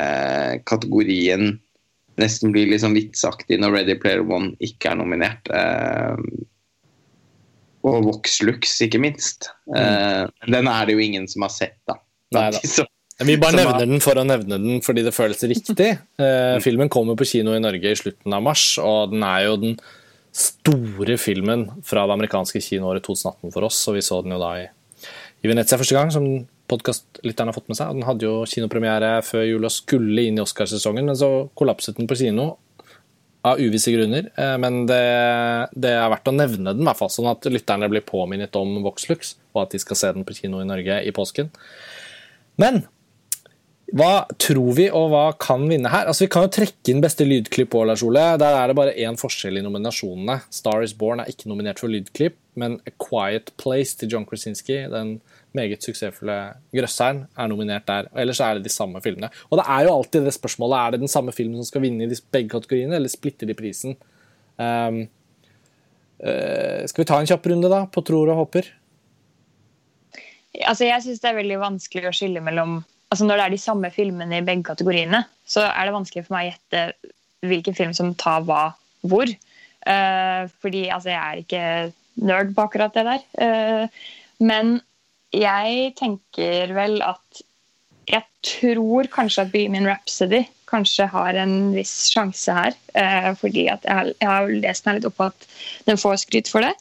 [0.68, 1.56] kategorien
[2.20, 5.50] nesten blir litt sånn vitsaktig når Ready Player One ikke er nominert.
[5.52, 6.44] Og
[7.86, 9.50] og Voxlux, ikke minst.
[9.70, 11.98] Eh, den er det jo ingen som har sett, da.
[12.36, 12.50] Nei.
[13.26, 15.94] Vi bare nevner den for å nevne den fordi det føles riktig.
[16.16, 19.56] Eh, filmen kommer på kino i Norge i slutten av mars, og den er jo
[19.60, 19.74] den
[20.36, 23.80] store filmen fra det amerikanske kinoåret 2018 for oss.
[23.88, 24.66] Og vi så den jo da i,
[25.42, 26.28] i Venezia første gang, som
[26.70, 27.90] podkastlytterne har fått med seg.
[27.90, 32.10] Og Den hadde jo kinopremiere før jula skulle inn i Oscarsesongen, men så kollapset den
[32.10, 32.54] på kino
[33.46, 34.28] av uvisse grunner.
[34.34, 35.02] Eh, men det,
[35.78, 38.80] det, er verdt å nevne den, i hvert fall, sånn at lytterne blir påminnet om
[38.84, 41.52] Voxlux, og at de skal se den på kino i Norge i påsken.
[42.60, 42.84] Men
[43.94, 46.08] hva tror vi, og hva kan vinne her?
[46.10, 48.24] Altså, Vi kan jo trekke inn beste lydklipp på Lars Ole.
[48.40, 50.40] Der er det bare én forskjell i nominasjonene.
[50.50, 54.80] Star is Born er ikke nominert for lydklipp, men A Quiet Place til John Krasinski,
[54.90, 55.20] den
[55.54, 58.10] meget suksessfulle grøsseren, er nominert der.
[58.10, 59.30] Og Ellers er det de samme filmene.
[59.50, 62.04] Og det er jo alltid det spørsmålet er det den samme filmen som skal vinne
[62.08, 63.94] i begge kategoriene, eller splitter de prisen?
[64.58, 65.06] Um,
[66.26, 68.72] uh, skal vi ta en kjapp runde, da, på tror og håper?
[70.66, 72.80] Altså, jeg syns det er veldig vanskelig å skille mellom
[73.10, 76.36] altså Når det er de samme filmene i begge kategoriene, så er det vanskelig for
[76.36, 77.12] meg å gjette
[77.46, 78.70] hvilken film som tar hva
[79.06, 79.30] hvor.
[79.86, 83.26] Uh, fordi altså, jeg er ikke nerd på akkurat det der.
[83.38, 83.86] Uh,
[84.42, 84.78] men
[85.34, 87.42] jeg tenker vel at
[88.10, 92.74] jeg tror kanskje at Bohemian Rhapsody kanskje har en viss sjanse her.
[92.98, 95.48] Uh, fordi at jeg har, jeg har lest meg litt opp på at
[95.86, 96.74] den får skryt for det.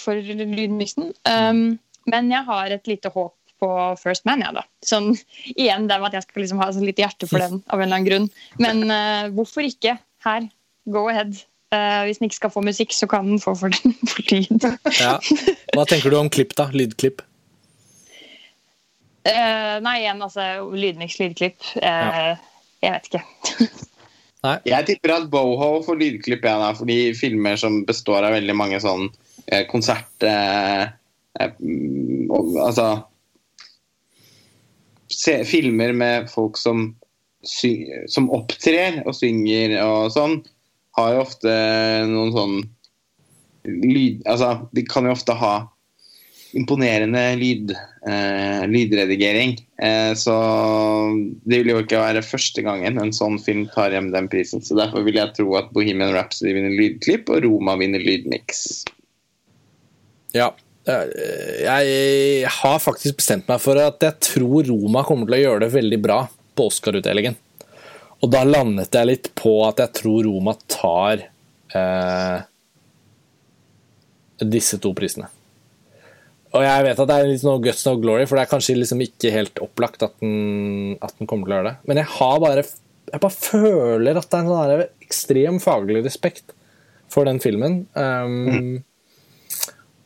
[0.00, 1.10] for lydmiksen.
[1.28, 1.76] Um,
[2.08, 4.64] men jeg har et lite håp på First Man, ja da.
[4.84, 5.14] Sånn,
[5.54, 7.86] igjen det med at jeg skal liksom ha sånn litt hjerte for den av en
[7.86, 8.26] eller annen grunn.
[8.62, 9.96] Men uh, hvorfor ikke
[10.26, 10.48] her?
[10.92, 11.38] Go ahead.
[11.74, 14.68] Uh, hvis den ikke skal få musikk, så kan den få for, den, for lyd.
[15.00, 15.16] ja.
[15.74, 16.68] Hva tenker du om klipp, da?
[16.74, 17.24] Lydklipp?
[19.26, 21.72] Uh, nei, igjen, altså lydmiks, lydklipp.
[21.80, 22.36] Ja.
[22.84, 23.22] Jeg vet ikke.
[24.46, 24.56] nei.
[24.68, 28.82] Jeg tipper at Boho får lydklipp, jeg, da, fordi filmer som består av veldig mange
[28.84, 29.08] sånn
[29.70, 30.26] konsert...
[31.36, 32.86] altså
[35.26, 36.88] se, filmer med folk som,
[37.42, 40.40] som opptrer og synger og sånn,
[40.96, 41.54] har jo ofte
[42.08, 42.58] noen sånn
[43.66, 45.54] lyd Altså, de kan jo ofte ha
[46.56, 47.72] imponerende lyd,
[48.08, 49.56] eh, lydredigering.
[49.82, 50.36] Eh, så
[51.44, 54.62] det vil jo ikke være første gangen en sånn film tar hjem den prisen.
[54.64, 58.86] Så derfor vil jeg tro at Bohemian Rhapsody vinner lydklipp, og Roma vinner lydmix.
[60.36, 60.52] Ja,
[60.86, 65.72] jeg har faktisk bestemt meg for at jeg tror Roma kommer til å gjøre det
[65.74, 66.18] veldig bra
[66.56, 67.34] på Oscar-utdelingen.
[68.24, 71.26] Og da landet jeg litt på at jeg tror Roma tar
[71.76, 72.38] eh,
[74.46, 75.28] disse to prisene.
[76.56, 78.78] Og jeg vet at det er litt noe guts no glory, for det er kanskje
[78.78, 81.78] liksom ikke helt opplagt at den, at den, kommer til å gjøre det.
[81.90, 82.66] Men jeg har bare
[83.06, 86.54] jeg bare føler at det er en sånn ekstrem faglig respekt
[87.12, 87.84] for den filmen.
[87.94, 88.72] Um, mm.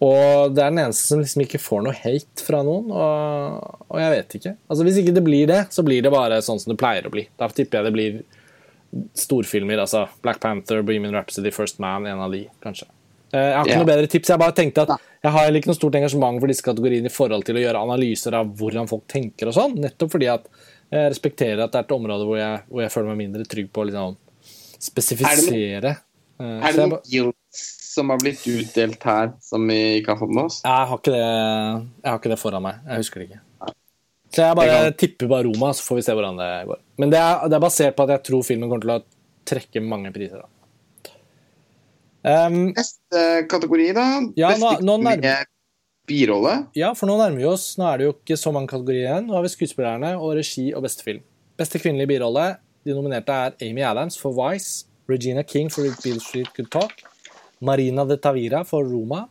[0.00, 3.96] Og det er den eneste som liksom ikke får noe hate fra noen, og, og,
[4.00, 4.52] jeg vet ikke.
[4.72, 7.12] Altså Hvis ikke det blir det, så blir det bare sånn som det pleier å
[7.12, 7.26] bli.
[7.40, 8.22] Da tipper jeg det blir
[9.14, 9.82] storfilmer.
[9.84, 12.88] altså Black Panther, Bohemian Rhapsody, First Man, en av de, kanskje.
[13.32, 13.82] Eh, Jeg har ikke yeah.
[13.84, 14.32] noe bedre tips.
[14.32, 17.44] Jeg bare tenkte at jeg har ikke noe stort engasjement for disse kategoriene i forhold
[17.46, 20.48] til å gjøre analyser av hvordan folk tenker og sånn, nettopp fordi at
[20.90, 23.68] jeg respekterer at det er et område hvor jeg, hvor jeg føler meg mindre trygg
[23.70, 24.16] på å liksom
[24.80, 25.92] spesifisere.
[26.40, 30.34] Eh, Er det noen guilds som har blitt utdelt her, som vi ikke har fått
[30.34, 30.60] med oss?
[30.64, 32.82] jeg, har ikke det, jeg har ikke det foran meg.
[32.86, 33.40] Jeg husker det ikke.
[34.30, 36.78] Så jeg bare tipper bare Roma, så får vi se hvordan det går.
[37.02, 39.00] Men det er, det er basert på at jeg tror filmen kommer til å
[39.50, 40.44] trekke mange priser.
[40.44, 41.14] Da.
[42.46, 44.04] Um, Neste kategori, da.
[44.38, 45.48] Ja, Beste nå nærmer-
[46.10, 46.54] birolle.
[46.78, 47.72] Ja, for nå nærmer vi oss.
[47.78, 49.26] Nå er det jo ikke så mange kategorier igjen.
[49.26, 51.22] Nå har vi skuespillerne og regi og beste film.
[51.58, 52.46] Beste kvinnelige birolle.
[52.86, 57.02] De nominerte er Amy Adams for Vice, Regina King for Beale Street Good Talk,
[57.60, 59.26] Marina de Tavira for Roma,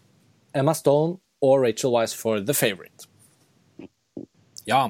[0.54, 3.08] Emma Stone og Rachel Weisz for The Favourite.
[4.70, 4.88] Ja.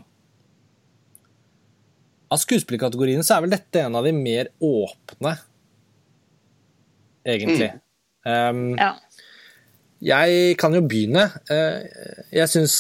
[2.30, 5.38] Av skuespillerkategoriene så er vel dette en av de mer åpne,
[7.26, 7.72] egentlig.
[8.28, 8.91] Um, Ja.
[10.02, 11.30] jeg kan jo begynne.
[11.49, 11.88] Eh,
[12.32, 12.76] Jeg syns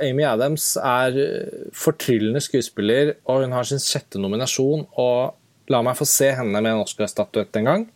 [0.00, 4.86] Amy Adams er eh, fortryllende skuespiller, og hun har sin sjette nominasjon.
[4.96, 5.34] Og
[5.68, 7.86] la meg få se henne med en Oscar-statuett en gang.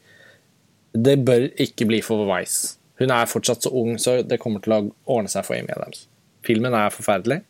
[0.92, 2.76] Det bør ikke bli for Vice.
[3.00, 6.04] Hun er fortsatt så ung, så det kommer til å ordne seg for Amy Adams.
[6.44, 7.40] Filmen er forferdelig.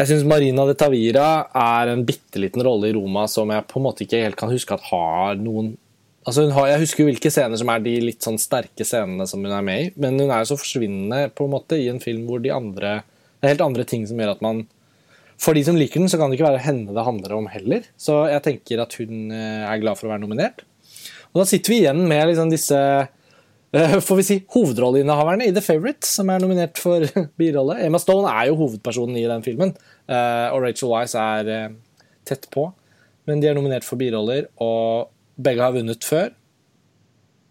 [0.00, 3.76] Jeg syns Marina de Tavira er en bitte liten rolle i Roma som jeg på
[3.76, 5.74] en måte ikke helt kan huske at har noen
[6.28, 9.40] Altså har, Jeg husker jo hvilke scener som er de litt sånn sterke scenene som
[9.40, 12.00] hun er med i, men hun er jo så forsvinnende på en måte i en
[12.02, 12.98] film hvor de andre
[13.40, 14.66] Det er helt andre ting som gjør at man
[15.40, 17.86] For de som liker den, så kan det ikke være henne det handler om heller.
[17.96, 20.60] Så jeg tenker at hun eh, er glad for å være nominert.
[21.30, 25.62] Og da sitter vi igjen med liksom disse eh, får vi si, hovedrolleinnehaverne i The
[25.64, 27.06] Favourite, som er nominert for
[27.40, 27.78] birolle.
[27.86, 29.74] Emma Stone er jo hovedpersonen i den filmen,
[30.10, 31.70] eh, og Rachel Weisz er eh,
[32.26, 32.66] tett på.
[33.28, 36.32] Men de er nominert for biroller, og begge har vunnet før.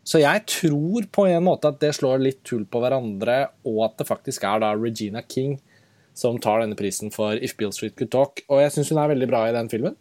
[0.10, 4.00] Så jeg tror på en måte at det slår litt tull på hverandre, og at
[4.02, 5.60] det faktisk er da Regina King
[6.18, 8.42] som tar denne prisen for If Beale Street Could Talk.
[8.50, 9.96] Og jeg syns hun er veldig bra i den filmen.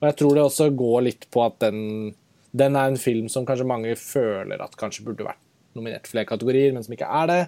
[0.00, 1.78] Og jeg tror det også går litt på at den,
[2.54, 5.40] den er en film som kanskje mange føler at kanskje burde vært
[5.74, 7.40] nominert flere kategorier, men som ikke er det.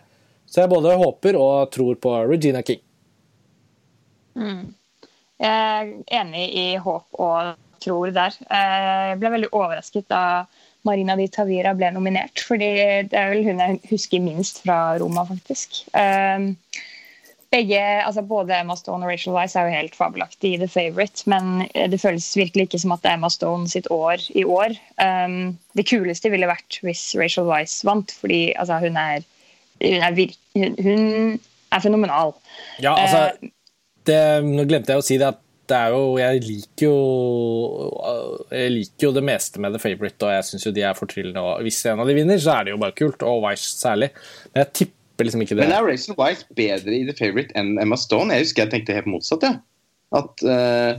[0.51, 2.83] Så jeg både håper og tror på Regina King.
[4.37, 8.35] Jeg er enig i håp og tror der.
[8.51, 10.23] Eh, Jeg ble veldig overrasket da
[10.87, 12.71] Marina Di Tavira ble nominert, fordi
[13.11, 15.85] det er vel hun jeg husker minst fra Roma, faktisk.
[17.47, 20.69] Eh, Begge, altså Både Emma Stone og Rachel Weisz er jo helt fabelaktige i The
[20.69, 24.45] Favourite, men det føles virkelig ikke som at det er Emma Stone sitt år i
[24.45, 24.77] år.
[25.01, 29.25] Um, det kuleste ville vært hvis Rachel Weisz vant, fordi altså, hun, er,
[29.81, 31.41] hun, er virk, hun, hun
[31.73, 32.35] er fenomenal.
[32.83, 33.51] Ja, altså
[34.07, 36.99] det, Nå glemte jeg å si det at det er jo Jeg liker jo
[38.55, 41.43] Jeg liker jo det meste med The Favourite, og jeg syns jo de er fortryllende.
[41.43, 44.13] Og hvis en av de vinner, så er det jo bare kult, og Wise særlig.
[44.53, 45.65] Men jeg tipper liksom ikke det.
[45.65, 48.35] Men er Rachel Weisz bedre i The Favourite enn Emma Stone?
[48.35, 49.43] Jeg husker jeg tenkte helt motsatt.
[49.47, 49.55] Ja.
[50.15, 50.99] At eh,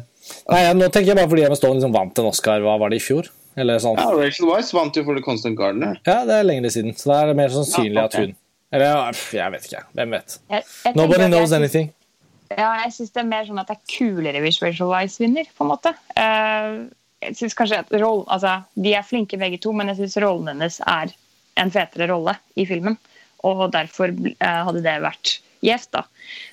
[0.51, 2.89] Nei, ja, Nå tenker jeg bare fordi Emma Stone liksom vant en Oscar, hva var
[2.91, 3.29] det i fjor?
[3.57, 3.97] Eller sånn.
[3.97, 6.01] ja, Rachel Weisz vant jo for The Constant Gardener.
[6.05, 8.27] Ja, det er lenger siden, så da er det mer sannsynlig Ja, okay.
[8.27, 8.35] at hun
[8.75, 9.05] Eller ja,
[9.39, 9.83] jeg vet ikke.
[9.97, 10.35] Hvem vet?
[10.51, 11.93] Jeg, jeg Nobody at jeg knows syns- anything.
[12.51, 15.47] Ja, jeg syns det er mer sånn at det er kulere hvis Rachel Weisz vinner,
[15.57, 15.91] på en måte.
[16.15, 16.85] Uh,
[17.23, 20.51] jeg synes kanskje at rollen, altså, De er flinke begge to, men jeg syns rollen
[20.51, 21.15] hennes er
[21.57, 22.99] en fetere rolle i filmen.
[23.45, 25.35] Og derfor eh, hadde det vært
[25.65, 26.03] gjevt, da.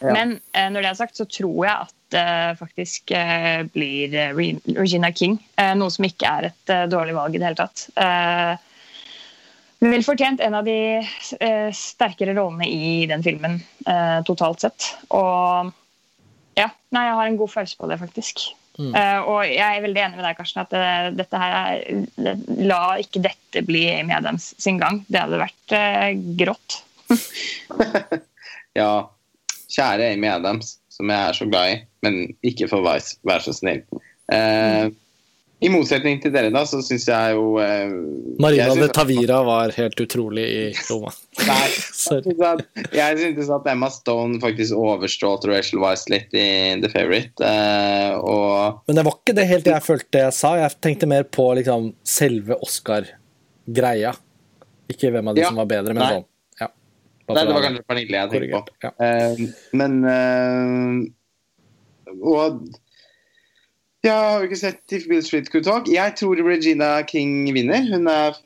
[0.01, 0.12] Ja.
[0.16, 4.35] Men eh, når det er sagt, så tror jeg at det faktisk eh, blir eh,
[4.36, 5.39] Re- Regina King.
[5.61, 7.89] eh, noe som ikke er et dårlig valg i det hele tatt.
[7.97, 8.70] Eh,
[9.85, 10.74] Vel fortjent en av de
[11.77, 14.86] sterkere rollene i den filmen eh, totalt sett.
[15.12, 15.69] Og
[16.56, 18.47] ja, nei, jeg har en god følelse på det, faktisk.
[18.75, 22.35] Eh, og jeg er veldig enig med deg, Karsten, at eh, dette her er, det,
[22.67, 25.03] La ikke dette bli Amy Adams sin gang.
[25.07, 26.11] Det hadde vært uh,
[26.43, 26.81] grått.
[28.75, 29.07] Ja,
[29.71, 33.55] kjære Amy Adams, som jeg er så glad i, men ikke for Vice, vær så
[33.55, 33.85] snill.
[34.35, 34.89] Eh,
[35.65, 37.89] I motsetning til dere, da, så syns jeg jo eh,
[38.43, 41.11] Marina jeg de Tavira var helt utrolig i Roma.
[41.49, 42.65] Nei, jeg at-
[43.23, 46.45] syntes at Emma Stone faktisk overstrålte Rachel Wise litt i
[46.82, 47.39] The Favourite.
[47.41, 50.51] Eh, og Men det var ikke det helt jeg følte jeg sa.
[50.61, 54.12] Jeg tenkte mer på liksom selve Oscar-greia.
[54.93, 55.49] Ikke hvem av de Ja.
[55.49, 56.12] som var bedre, men Nei.
[56.19, 56.27] sånn.
[56.61, 56.69] Ja.
[57.32, 58.61] Nei, det var kanskje Pernille jeg tenkte på.
[58.85, 58.91] Ja.
[59.01, 59.32] Eh,
[59.81, 61.09] men eh,
[62.20, 62.61] Og
[64.05, 65.89] jeg har jo ikke sett If Bill Street Could Talk.
[65.90, 67.86] Jeg tror Regina King vinner.
[67.93, 68.36] Hun er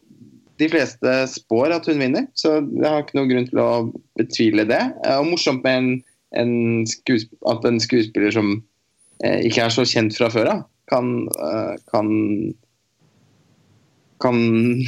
[0.58, 3.68] De fleste spår at hun vinner, så jeg har ikke noen grunn til å
[4.18, 4.80] betvile det.
[5.14, 5.92] Og morsomt med en,
[6.34, 6.54] en
[7.46, 8.48] at en skuespiller som
[9.22, 12.10] eh, ikke er så kjent fra før av, kan, eh, kan
[14.18, 14.34] kan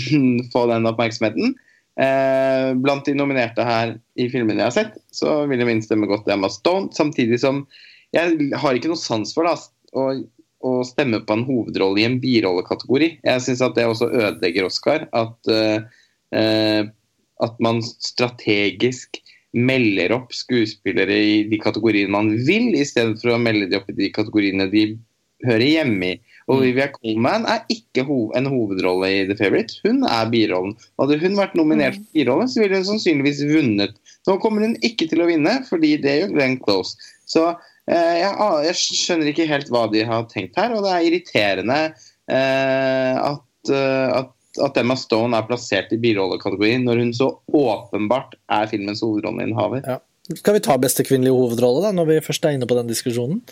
[0.52, 1.54] få den oppmerksomheten.
[2.00, 6.08] Eh, blant de nominerte her i filmene jeg har sett, så vil jeg minst stemme
[6.10, 6.90] godt Emma Stone.
[6.96, 7.64] Samtidig som
[8.16, 9.54] jeg har ikke noe sans for da,
[9.94, 10.06] å,
[10.60, 13.10] å stemme på en hovedrolle i en birollekategori.
[13.26, 15.06] Jeg syns at det også ødelegger Oscar.
[15.16, 16.84] At, uh,
[17.40, 19.22] at man strategisk
[19.56, 23.88] melder opp skuespillere i de kategoriene man vil, i stedet for å melde de opp
[23.90, 24.84] i de kategoriene de
[25.46, 26.18] hører hjemme i.
[26.50, 26.60] Og Mm.
[26.60, 28.02] Olivia Colman er ikke
[28.36, 30.74] en hovedrolle i The Favourite, hun er birollen.
[30.98, 33.94] Hadde hun vært nominert for birollen, så ville hun sannsynligvis vunnet.
[34.26, 36.96] Nå kommer hun ikke til å vinne, fordi det gjør Glenn Close.
[37.30, 37.52] Så
[37.94, 38.34] jeg,
[38.66, 41.78] jeg skjønner ikke helt hva de har tenkt her, og det er irriterende
[42.30, 44.34] eh, at, eh, at,
[44.66, 49.82] at Emma Stone er plassert i birollekategorien når hun så åpenbart er filmens hovedrolleinnehaver.
[49.86, 49.98] Ja.
[50.30, 53.42] Skal vi ta beste kvinnelige hovedrolle, da, når vi først er inne på den diskusjonen?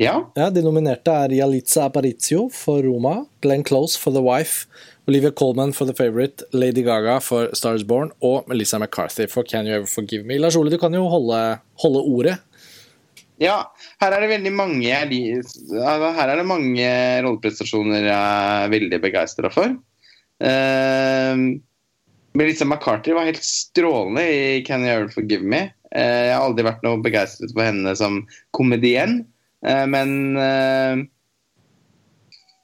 [0.00, 4.66] Ja, Ja, De nominerte er Yalitza Aparizio for Roma, Glenn Close for The Wife,
[5.06, 9.66] Olivia Colman for The Favourite, Lady Gaga for Stars Born og Melissa McCarthy for Can
[9.66, 10.38] You Ever Forgive Me.
[10.38, 12.38] Lars Ole, du kan jo holde, holde ordet.
[13.40, 13.56] Ja,
[14.02, 16.88] her er det veldig mange altså, Her er det mange
[17.24, 19.76] rolleprestasjoner jeg er veldig begeistra for.
[20.42, 21.36] Uh,
[22.38, 25.62] Melissa McCarthy var helt strålende i Can You Ever Forgive Me.
[25.94, 28.22] Uh, jeg har aldri vært noe begeistret for henne som
[28.56, 29.22] komedien,
[29.66, 31.02] uh, men uh,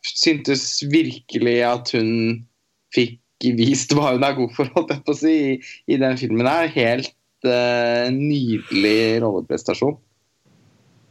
[0.08, 2.10] syntes virkelig at hun
[2.96, 3.20] fikk
[3.58, 5.56] vist hva hun er god for, holdt jeg på å si, i,
[5.94, 6.70] i den filmen her.
[6.74, 7.14] Helt
[7.46, 9.94] nydelig rolleprestasjon.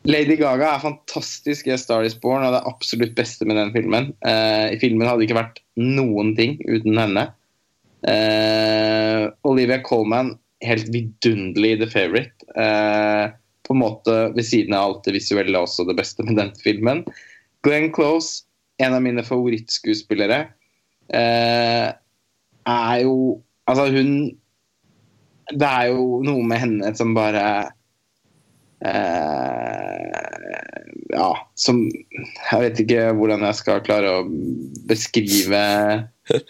[0.05, 3.73] Lady Gaga er fantastisk i Star Is Born, og det er absolutt beste med den
[3.73, 4.11] filmen.
[4.27, 7.25] Eh, filmen hadde ikke vært noen ting uten henne.
[8.07, 12.47] Eh, Olivia Colman, helt vidunderlig The Favourite.
[12.55, 13.33] Eh,
[13.67, 17.03] på en måte ved siden av alt det visuelle også det beste med den filmen.
[17.67, 18.45] Glenn Close,
[18.79, 20.45] en av mine favorittskuespillere,
[21.13, 21.89] eh,
[22.67, 24.37] er jo Altså, hun
[25.51, 27.71] Det er jo noe med henne som bare
[28.85, 30.27] eh,
[31.13, 34.27] Ja, som Jeg vet ikke hvordan jeg skal klare å
[34.89, 35.63] beskrive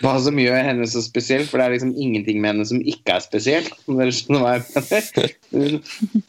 [0.01, 3.17] hva som gjør henne så spesiell, for det er liksom ingenting med henne som ikke
[3.17, 3.69] er spesielt.
[3.85, 6.23] Dere skjønner hva jeg mener.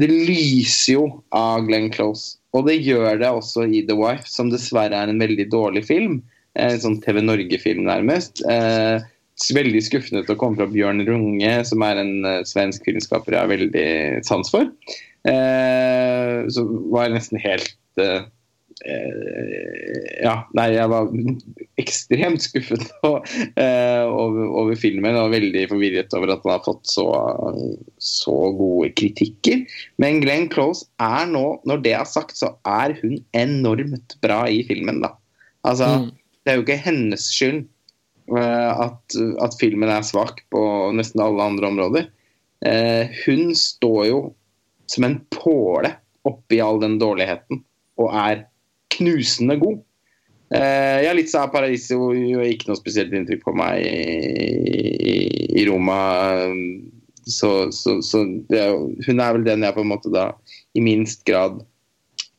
[0.00, 1.02] Det lyser jo
[1.36, 2.38] av Glenn Close.
[2.56, 6.22] Og det gjør det også i The Wife, som dessverre er en veldig dårlig film.
[6.58, 8.40] En sånn TV Norge-film, nærmest.
[8.48, 9.04] Eh,
[9.54, 13.44] veldig skuffende til å komme fra Bjørn Runge, som er en eh, svensk filmskaper jeg
[13.44, 13.90] har veldig
[14.26, 14.70] sans for.
[15.26, 18.26] Eh, så var jeg nesten helt eh,
[20.22, 21.08] ja, nei, jeg var
[21.82, 27.08] ekstremt skuffet over, over, filmen og veldig forvirret over at den har fått så,
[27.98, 29.64] så gode kritikker.
[29.98, 34.62] Men Glenn Close er nå, når det er sagt, så er hun enormt bra i
[34.68, 35.16] filmen, da.
[35.66, 36.12] Altså, Mm.
[36.46, 37.64] det er jo ikke hennes skyld
[38.38, 40.62] at, at filmen er svak på
[40.94, 42.10] nesten alle andre områder.
[43.24, 44.20] Hun står jo
[44.90, 45.92] som en påle
[46.28, 47.62] oppi all den dårligheten
[47.98, 48.46] og er
[48.94, 49.80] knusende god.
[50.48, 55.16] Uh, ja, litt sa Paradiso gjorde ikke noe spesielt inntrykk på meg i,
[55.60, 55.98] i Roma.
[57.28, 58.62] Så, så, så det,
[59.04, 60.30] hun er vel den jeg på en måte da
[60.78, 61.60] i minst grad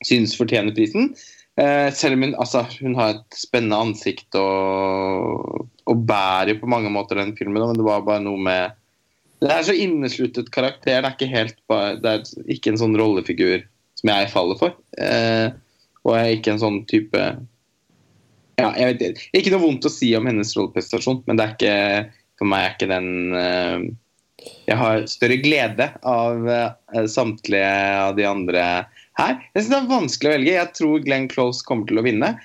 [0.07, 1.11] synes fortjener prisen.
[1.59, 6.89] Uh, selv om hun, altså, hun har et spennende ansikt og, og bærer på mange
[6.93, 8.78] måter den filmen, men det var bare noe med
[9.39, 10.99] Det er så innesluttet karakter.
[10.99, 11.57] Det er ikke, helt
[12.03, 13.63] det er ikke en sånn rollefigur
[13.99, 14.75] som jeg faller for.
[14.99, 15.47] Eh,
[16.03, 17.23] og jeg er ikke en sånn type
[18.59, 22.19] ja, jeg vet, Ikke noe vondt å si om hennes rolleprestasjon, men det er ikke,
[22.39, 23.09] for meg er ikke den
[23.39, 23.87] eh,
[24.67, 28.65] Jeg har større glede av eh, samtlige av de andre
[29.19, 29.39] her.
[29.53, 30.55] Jeg synes Det er vanskelig å velge.
[30.57, 32.35] Jeg tror Glenn Close kommer til å vinne.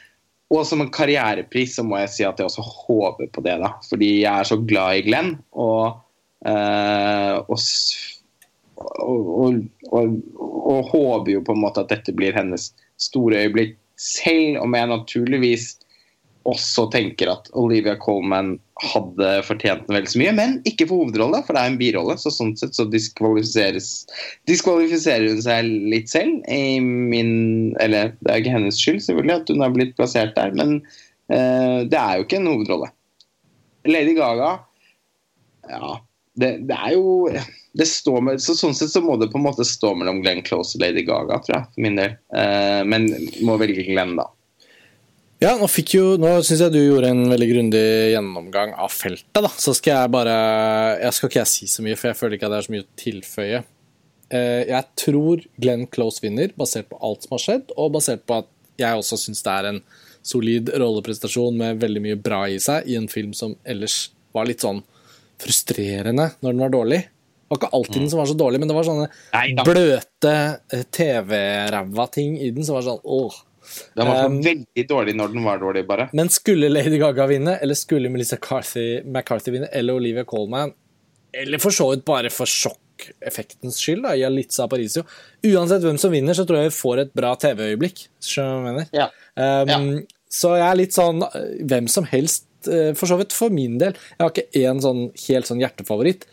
[0.55, 3.57] Og som en karrierepris så må jeg si at jeg også håper på det.
[3.63, 5.33] da, Fordi jeg er så glad i Glenn.
[5.51, 6.04] Og,
[6.45, 7.59] og
[8.75, 9.61] og,
[9.93, 13.79] og, og, håper jo på en måte at dette blir hennes store øyeblikk.
[14.01, 15.67] Selv om jeg naturligvis
[16.45, 21.41] også tenker at Olivia Colman hadde fortjent den vel så mye, men ikke for hovedrolle,
[21.47, 22.17] for det er en birolle.
[22.21, 23.79] Så sånn sett så diskvalifiserer
[25.31, 26.43] hun seg litt selv.
[26.51, 27.33] I min,
[27.81, 30.71] eller det er ikke hennes skyld selvfølgelig at hun har blitt plassert der, men
[31.33, 32.89] uh, det er jo ikke en hovedrolle.
[33.89, 34.51] Lady Gaga
[35.69, 36.01] Ja,
[36.41, 37.21] det, det er jo
[37.75, 40.45] det står med, så Sånn sett så må det på en måte stå mellom Glenn
[40.47, 42.17] Close og Lady Gaga, tror jeg, for min del.
[42.31, 43.09] Eh, men
[43.47, 44.29] må velge Glenn, da.
[45.43, 47.83] Ja, nå fikk jo, nå syns jeg du gjorde en veldig grundig
[48.15, 49.51] gjennomgang av feltet, da.
[49.51, 50.37] Så skal jeg bare
[51.03, 52.77] Jeg skal ikke jeg si så mye, for jeg føler ikke at det er så
[52.77, 53.61] mye å tilføye.
[54.31, 58.39] Eh, jeg tror Glenn Close vinner, basert på alt som har skjedd, og basert på
[58.45, 58.51] at
[58.81, 59.85] jeg også syns det er en
[60.25, 64.63] solid rolleprestasjon med veldig mye bra i seg, i en film som ellers var litt
[64.65, 64.81] sånn
[65.43, 67.01] frustrerende når den var dårlig.
[67.45, 70.31] Det var ikke alltid den som var så dårlig, men det var sånne Nei bløte
[70.73, 73.35] eh, TV-ræva ting i den som var sånn åh.
[73.97, 76.09] Den var Um, veldig dårlig når den var dårlig, bare.
[76.13, 80.73] Men skulle Lady Gaga vinne, eller skulle Melissa Carthy, McCarthy vinne, eller Olivia Colman,
[81.33, 85.03] eller for så vidt bare for sjokkeffektens skyld, da, i Alitza Parisio
[85.49, 88.05] Uansett hvem som vinner, så tror jeg vi får et bra TV-øyeblikk.
[88.23, 88.91] Skjønner du hva jeg mener?
[88.95, 89.09] Ja.
[89.35, 90.05] Um,
[90.35, 92.47] Så jeg er litt sånn eh, hvem som helst,
[92.99, 93.97] for så vidt for min del.
[94.15, 96.27] Jeg har ikke én sånn helt sånn hjertefavoritt.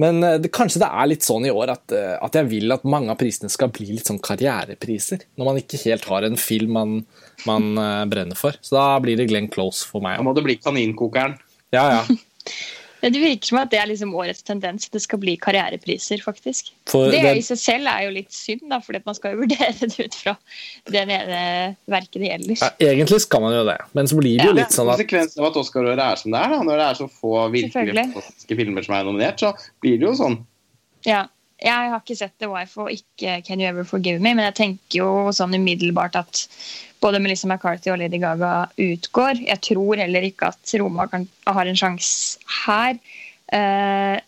[0.00, 2.74] Men eh, det, kanskje det er litt sånn i år at, eh, at jeg vil
[2.74, 5.26] at mange av prisene skal bli litt sånn karrierepriser.
[5.38, 6.98] Når man ikke helt har en film man,
[7.48, 8.56] man eh, brenner for.
[8.64, 10.18] Så da blir det Glenn Close for meg.
[10.20, 11.36] Da må det bli Kaninkokeren.
[11.74, 12.04] Ja, ja.
[13.02, 14.86] Det virker som at det er liksom årets tendens.
[14.92, 16.68] Det skal bli karrierepriser, faktisk.
[16.90, 19.40] For Det det, i seg selv er jo litt synd, da, fordi man skal jo
[19.42, 20.36] vurdere det ut fra
[20.94, 21.42] det ene
[21.90, 22.62] verket det gjelder.
[22.62, 25.00] ja, egentlig skal man jo det, men så blir det jo Ja, litt sånn at
[25.02, 28.06] Konsekvensen av at Oscar-året er som det er, da, når det er så få virkelig
[28.14, 29.50] fantastiske filmer som er nominert, så
[29.82, 30.38] blir det jo sånn.
[31.08, 31.24] Ja.
[31.62, 34.56] Jeg har ikke sett The Wife og ikke Can You Ever Forgive Me, men jeg
[34.58, 36.40] tenker jo sånn umiddelbart at
[37.02, 39.42] både Melissa McCarthy og Lady Gaga utgår.
[39.48, 42.98] Jeg tror heller ikke at Roma kan, har en sjanse her.
[43.52, 44.18] Uh,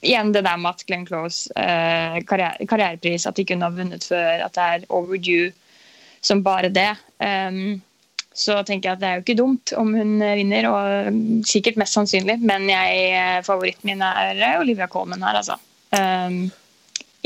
[0.00, 4.06] igjen det der med at Glenn Close, uh, karriere, karrierepris, at de kunne ha vunnet
[4.08, 5.52] før, at det er overdue
[6.24, 6.92] som bare det.
[7.22, 7.82] Um,
[8.36, 11.96] så tenker jeg at det er jo ikke dumt om hun vinner, og sikkert mest
[11.96, 12.36] sannsynlig.
[12.44, 15.56] Men jeg, favoritten min er Olivia Colman her, altså.
[15.96, 16.50] Um,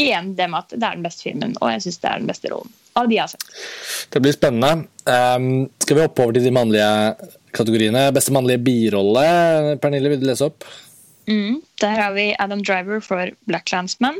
[0.00, 2.30] igjen det med at det er den beste filmen, og jeg syns det er den
[2.30, 2.76] beste rollen.
[2.98, 3.50] Av de jeg har sett.
[4.10, 4.86] Det blir spennende.
[5.06, 6.88] Um, skal vi hoppe over til de mannlige
[7.56, 8.08] kategoriene?
[8.14, 9.26] Beste mannlige birolle,
[9.82, 10.66] Pernille, vil du lese opp?
[11.30, 11.60] Mm.
[11.82, 14.18] Der har vi Adam Driver for Black Landsman,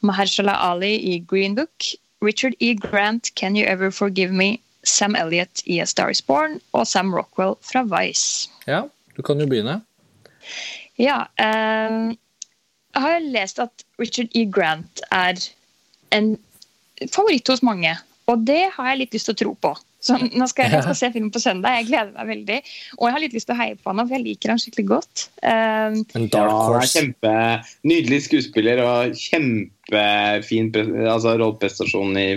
[0.00, 1.92] Mahershala Ali i Green Book,
[2.24, 2.74] Richard E.
[2.74, 7.12] Grant, Can You Ever Forgive Me, Sam Elliot i A Star Is Born og Sam
[7.14, 8.48] Rockwell fra Vice.
[8.66, 8.86] Ja,
[9.16, 9.80] du kan jo begynne.
[10.98, 12.16] Ja, ehm,
[12.94, 14.44] jeg har lest at Richard E.
[14.50, 15.40] Grant er
[16.16, 16.32] en
[17.12, 17.92] favoritt hos mange,
[18.28, 19.74] og det har jeg litt lyst til å tro på.
[19.98, 22.58] Så nå skal jeg, jeg skal se film på søndag, jeg gleder meg veldig.
[23.00, 24.86] Og jeg har litt lyst til å heie på han, for jeg liker han skikkelig
[24.92, 25.24] godt.
[25.42, 26.92] Ehm, En Ja, dark han horse.
[26.92, 27.32] kjempe
[27.90, 30.70] Nydelig skuespiller og kjempefin
[31.02, 32.28] altså, rolleprestasjon i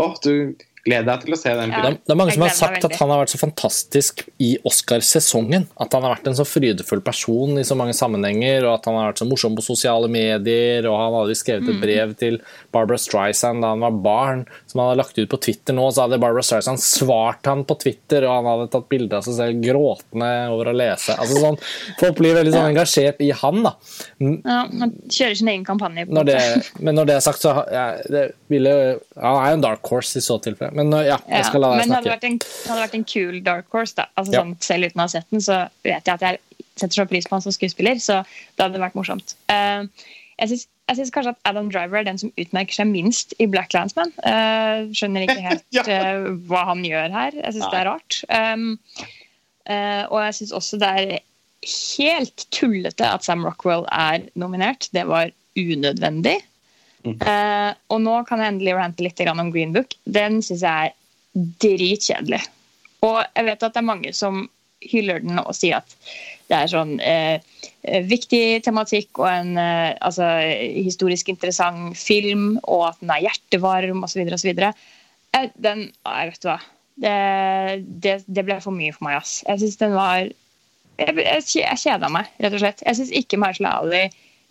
[0.00, 1.92] Å, du gleder deg til å se den Det, filmen.
[1.94, 5.66] er- det er mange som har sagt at han har vært så fantastisk i Oscarsesongen.
[5.80, 8.94] At han har vært en så frydefull person i så mange sammenhenger, og at han
[8.98, 11.74] har vært så morsom på sosiale medier, og han hadde skrevet Mm.
[11.74, 12.40] et brev til
[12.72, 15.88] Barbara Streisand da han var barn, som han hadde lagt ut på Twitter nå.
[15.92, 19.34] Så hadde Barbara Streisand svart han på Twitter, og han hadde tatt bilde av seg
[19.34, 21.16] selv gråtende over å lese.
[21.18, 21.58] Altså sånn,
[21.98, 23.74] Folk blir veldig sånn engasjert i han, da.
[24.20, 26.06] ja, han kjører sin egen kampanje.
[26.06, 28.72] på Når det, men når det er sagt, så ja, det ville,
[29.18, 30.72] Han er jo en dark horse i så tilfelle.
[30.78, 32.38] Men uh, ja, jeg skal la Ja, deg men det hadde vært en,
[32.70, 33.94] hadde vært en kul dark horse.
[33.98, 34.06] da.
[34.16, 34.42] Altså, Ja.
[34.42, 36.38] sånn, selv uten å ha sett den, så vet jeg at jeg
[36.76, 38.00] setter så pris på han som skuespiller.
[38.02, 38.20] Så
[38.56, 39.36] det hadde vært morsomt.
[39.50, 39.84] Uh,
[40.40, 43.46] jeg syns jeg synes kanskje at Adam Driver er den som utmerker seg minst i
[43.48, 44.10] Black Landsman.
[44.20, 45.84] Uh, skjønner ikke helt Ja.
[45.88, 47.32] uh, hva han gjør her.
[47.40, 48.18] Jeg syns det er rart.
[48.28, 48.66] Um,
[49.70, 51.14] uh, og jeg syns også det er
[51.96, 54.90] helt tullete at Sam Rockwell er nominert.
[54.92, 56.36] Det var unødvendig.
[57.04, 59.96] Eh, og nå kan jeg endelig rante litt om Green Book.
[60.04, 62.40] Den syns jeg er dritkjedelig.
[63.04, 64.46] Og jeg vet at det er mange som
[64.84, 65.94] hyller den og sier at
[66.50, 67.40] det er sånn eh,
[68.08, 70.26] viktig tematikk og en uh, altså,
[70.76, 74.24] historisk interessant film, og at den er hjertevarm osv.
[74.36, 74.60] osv.
[74.60, 76.58] Uh, den uh, vet du hva.
[76.94, 77.14] Det,
[78.04, 79.40] det, det ble for mye for meg, ass.
[79.48, 80.28] Jeg syns den var
[80.94, 82.84] Jeg, jeg, jeg kjeda meg, rett og slett.
[82.86, 84.04] Jeg syns ikke Marshall Ali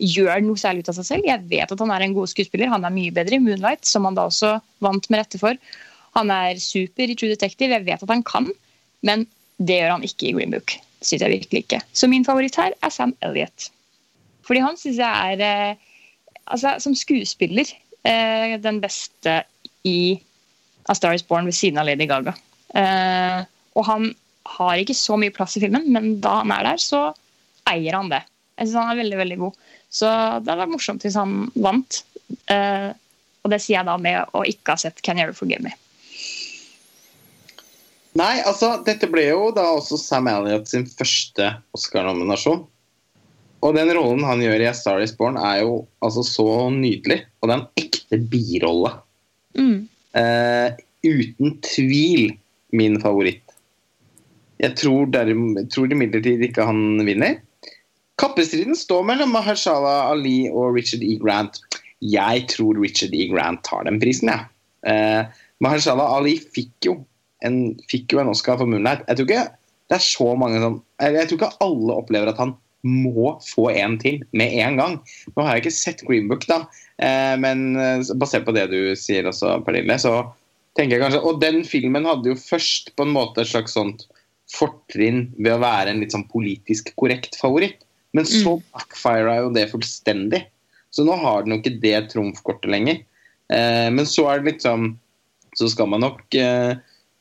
[0.04, 1.28] gjør noe særlig ut av seg selv.
[1.28, 2.72] Jeg vet at han er en god skuespiller.
[2.72, 5.58] Han er mye bedre i Moonlight, som han da også vant med rette for.
[6.18, 7.72] Han er super i True Detective.
[7.74, 8.50] Jeg vet at han kan,
[9.06, 9.26] men
[9.58, 10.76] det gjør han ikke i Green Book.
[11.00, 11.80] Det synes jeg virkelig ikke.
[11.92, 13.70] Så min favoritt her er Sam Elliot.
[14.44, 15.82] Fordi han syns jeg er eh,
[16.46, 17.68] altså, som skuespiller
[18.04, 19.42] eh, den beste
[19.88, 20.16] i
[20.88, 22.34] A Star Is Born ved siden av Lady Gaga.
[22.76, 23.40] Eh,
[23.74, 24.10] og han
[24.58, 27.06] har ikke så mye plass i filmen, men da han er der, så
[27.70, 28.20] eier han det.
[28.58, 29.62] Jeg synes han er veldig, veldig god.
[29.94, 32.02] Så det hadde vært morsomt hvis han vant.
[32.50, 32.90] Eh,
[33.44, 35.74] og det sier jeg da med å ikke ha sett Can You Ever Forgive Me.
[38.18, 42.62] Nei, altså, dette ble jo da også Sam Elliot sin første Oscar-nominasjon.
[43.64, 47.22] Og den rollen han gjør i A Star Is Born, er jo altså så nydelig.
[47.40, 48.92] Og det er en ekte birolle.
[49.58, 49.78] Mm.
[50.20, 52.34] Eh, uten tvil
[52.76, 53.42] min favoritt.
[54.62, 57.40] Jeg tror, derim, tror imidlertid ikke han vinner.
[58.20, 61.16] Kappestriden står mellom Mahershala Ali og Richard E.
[61.22, 61.58] Grant.
[62.04, 63.26] Jeg tror Richard E.
[63.32, 64.46] Grant tar den prisen, jeg.
[64.46, 64.50] Ja.
[64.84, 66.98] Eh, Mahershala Ali fikk jo,
[67.46, 69.06] en, fikk jo en Oscar for Moonlight.
[69.08, 69.46] Jeg tror ikke
[69.90, 72.54] det er så mange som Jeg tror ikke alle opplever at han
[72.84, 74.96] må få en til med en gang.
[75.34, 76.64] Nå har jeg ikke sett Green Book, da,
[77.00, 80.18] eh, men eh, basert på det du sier også, Pernille, så
[80.76, 84.04] tenker jeg kanskje Og den filmen hadde jo først på en måte et slags sånt
[84.52, 87.80] fortrinn ved å være en litt sånn politisk korrekt favoritt.
[88.14, 88.62] Men så Mm.
[88.72, 90.44] backfira jo det fullstendig.
[90.94, 93.00] Så nå har den jo ikke det trumfkortet lenger.
[93.52, 94.94] Eh, men så er det liksom
[95.54, 96.74] Så skal man nok eh,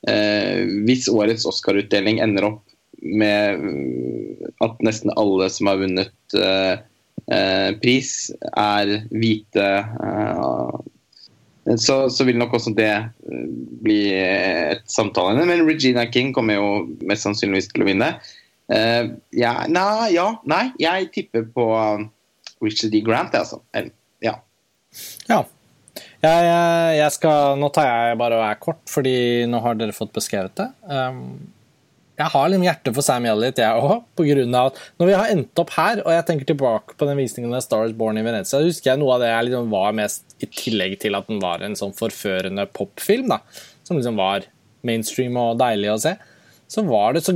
[0.08, 2.64] eh, Hvis årets Oscar-utdeling ender opp
[3.04, 6.80] med mm, at nesten alle som har vunnet eh,
[7.30, 10.80] eh, pris, er hvite eh,
[11.78, 12.90] så, så vil nok også det
[13.84, 15.46] bli et samtaleemne.
[15.48, 16.72] Men Regina King kommer jo
[17.08, 18.10] mest sannsynligvis til å vinne.
[18.74, 22.08] Eh, ja, nei, ja, nei, jeg tipper på um,
[22.64, 23.02] Richard D.
[23.06, 23.62] Grant, altså.
[23.76, 23.94] Eller,
[24.24, 24.38] ja.
[25.30, 25.44] Ja.
[26.24, 29.14] Jeg, jeg- jeg skal, nå tar jeg bare og er kort, fordi
[29.52, 30.70] nå har dere fått beskrevet det.
[30.88, 31.20] Um,
[32.18, 34.04] jeg har litt hjerte for Sam Elliot, jeg òg,
[34.54, 37.54] av at når vi har endt opp her, og jeg tenker tilbake på den visningen
[37.58, 39.96] av Star is Born i Venezia, så husker jeg noe av det jeg liksom var
[39.98, 43.40] mest i tillegg til at den var en sånn forførende popfilm, da,
[43.84, 44.46] som liksom var
[44.86, 46.14] mainstream og deilig å se,
[46.70, 47.34] så var det så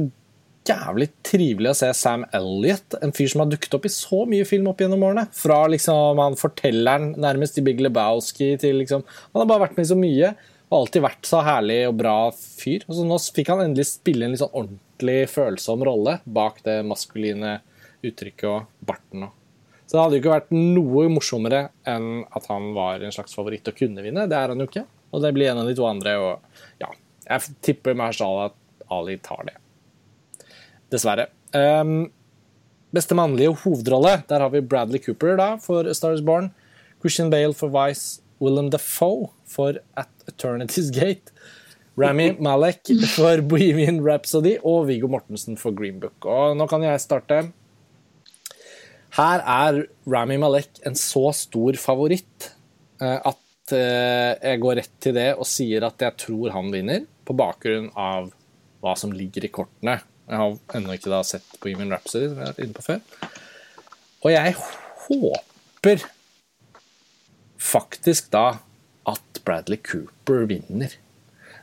[0.67, 4.45] jævlig trivelig å se Sam Elliot, en fyr som har dukket opp i så mye
[4.47, 5.27] film opp gjennom årene.
[5.35, 9.87] Fra liksom han fortelleren nærmest i Big Lebowski til liksom Han har bare vært med
[9.87, 10.35] i så mye.
[10.67, 12.83] Og alltid vært så herlig og bra fyr.
[12.89, 16.81] Og så nå fikk han endelig spille en litt sånn ordentlig følsom rolle bak det
[16.87, 17.59] maskuline
[18.03, 19.29] uttrykket og barten.
[19.87, 23.69] Så det hadde jo ikke vært noe morsommere enn at han var en slags favoritt
[23.71, 24.27] og kunne vinne.
[24.27, 24.83] Det er han jo ikke.
[25.15, 26.17] Og det blir en av de to andre.
[26.19, 26.91] Og ja,
[27.29, 28.59] jeg tipper Mahershala at
[28.91, 29.55] Ali tar det.
[30.93, 31.27] Dessverre.
[31.53, 32.07] Um,
[32.95, 36.51] beste mannlige hovedrolle, der har vi Bradley Cooper da, for A Star Is Born.
[37.01, 38.21] Christian Bale for Vice.
[38.39, 41.31] Willem Dafoe for At Eternity's Gate.
[41.97, 42.85] Rami Malek
[43.15, 46.25] for Bohemian Rhapsody og Viggo Mortensen for Green Book.
[46.25, 47.39] Og nå kan jeg starte.
[49.17, 52.51] Her er Rami Malek en så stor favoritt
[53.01, 57.07] eh, at eh, jeg går rett til det og sier at jeg tror han vinner,
[57.25, 58.29] på bakgrunn av
[58.83, 59.97] hva som ligger i kortene.
[60.27, 63.01] Jeg har ennå ikke da sett Bohemian Rhapsody, som jeg har vært inne på før.
[64.25, 64.55] Og jeg
[65.07, 66.07] håper
[67.67, 68.47] faktisk da
[69.07, 70.97] at Bradley Cooper vinner.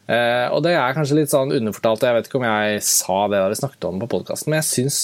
[0.05, 3.19] Eh, og det er kanskje litt sånn underfortalt, og jeg vet ikke om jeg sa
[3.33, 5.03] det da vi snakket om det på podkasten, men jeg syns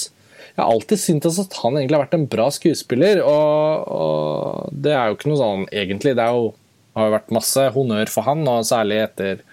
[0.50, 4.92] jeg har alltid syntes at han egentlig har vært en bra skuespiller, og, og det
[4.96, 6.16] er jo ikke noe sånn egentlig.
[6.18, 6.50] Det jo,
[6.96, 9.44] har jo vært masse honnør for han, og særlig etter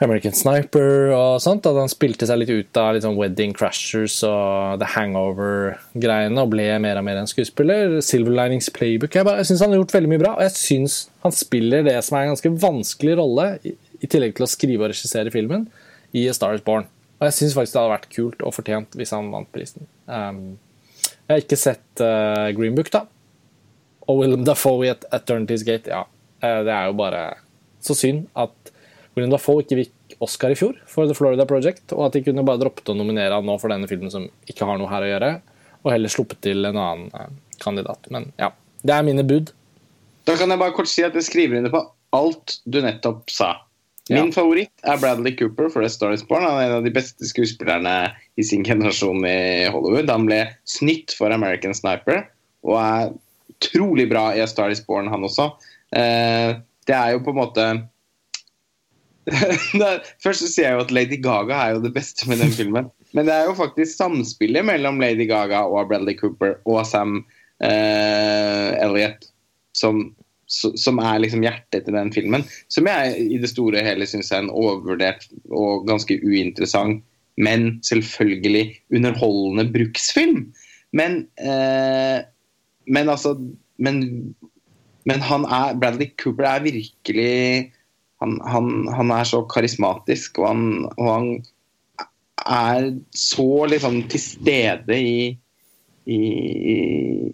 [0.00, 1.66] American Sniper og sånt.
[1.68, 6.68] At han spilte seg litt ut av liksom Wedding Crashers og The Hangover-greiene og ble
[6.82, 7.98] mer og mer en skuespiller.
[8.04, 9.14] Silver Linings Playbook.
[9.14, 11.84] Jeg, bare- jeg syns han har gjort veldig mye bra, og jeg syns han spiller
[11.86, 15.30] det som er en ganske vanskelig rolle, i, i tillegg til å skrive og regissere
[15.34, 15.68] filmen,
[16.16, 16.88] i A Star Is Born.
[17.20, 19.84] Og jeg syns faktisk det hadde vært kult og fortjent hvis han vant prisen.
[20.08, 20.56] Um,
[21.28, 23.04] jeg har ikke sett uh, Green Book, da.
[24.08, 26.06] Og Willem Dafoe i et Eternity's Gate, ja.
[26.40, 27.20] Uh, Det er jo bare
[27.84, 28.56] så synd at
[29.20, 32.44] Willem Dafoe ikke fikk Oscar i fjor for The Florida Project, og at de kunne
[32.48, 35.10] bare droppet å nominere han nå for denne filmen som ikke har noe her å
[35.12, 35.30] gjøre,
[35.84, 37.30] og heller sluppet til en annen eh,
[37.62, 38.08] kandidat.
[38.12, 38.50] Men ja,
[38.82, 39.52] det er mine bud.
[40.28, 41.84] Da kan jeg bare kort si at jeg skriver under på
[42.16, 43.54] alt du nettopp sa.
[44.10, 44.34] Min Ja.
[44.34, 46.42] favoritt er Bradley Cooper for The Star Is Born.
[46.42, 50.10] Han er en av de beste skuespillerne i sin generasjon i Hollywood.
[50.10, 52.24] Han ble snytt for American Sniper
[52.66, 53.12] og er
[53.54, 55.52] utrolig bra i A Star Is Born, han også.
[55.94, 56.56] Eh,
[56.90, 57.66] det er jo på en måte
[60.24, 62.88] Først så sier jeg jo at Lady Gaga er jo det beste med den filmen.
[63.16, 67.20] Men det er jo faktisk samspillet mellom Lady Gaga og Bradley Cooper og Sam
[67.62, 69.30] eh, Elliot
[69.76, 70.02] som,
[70.50, 72.44] som er liksom hjertet til den filmen.
[72.72, 77.02] Som jeg i det store og hele syns er en overvurdert og ganske uinteressant,
[77.40, 80.48] men selvfølgelig underholdende bruksfilm.
[80.96, 82.20] Men, eh,
[82.90, 83.36] men altså
[83.80, 84.02] men,
[85.08, 87.70] men han er Bradley Cooper er virkelig
[88.20, 90.64] han, han, han er så karismatisk, og han,
[90.96, 91.30] og han
[92.50, 95.14] er så liksom til stede i
[96.10, 96.18] i,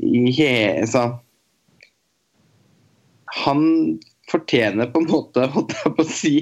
[0.03, 0.51] i he,
[0.83, 1.05] altså,
[3.45, 3.63] Han
[4.31, 6.33] fortjener på en måte, holdt jeg på å si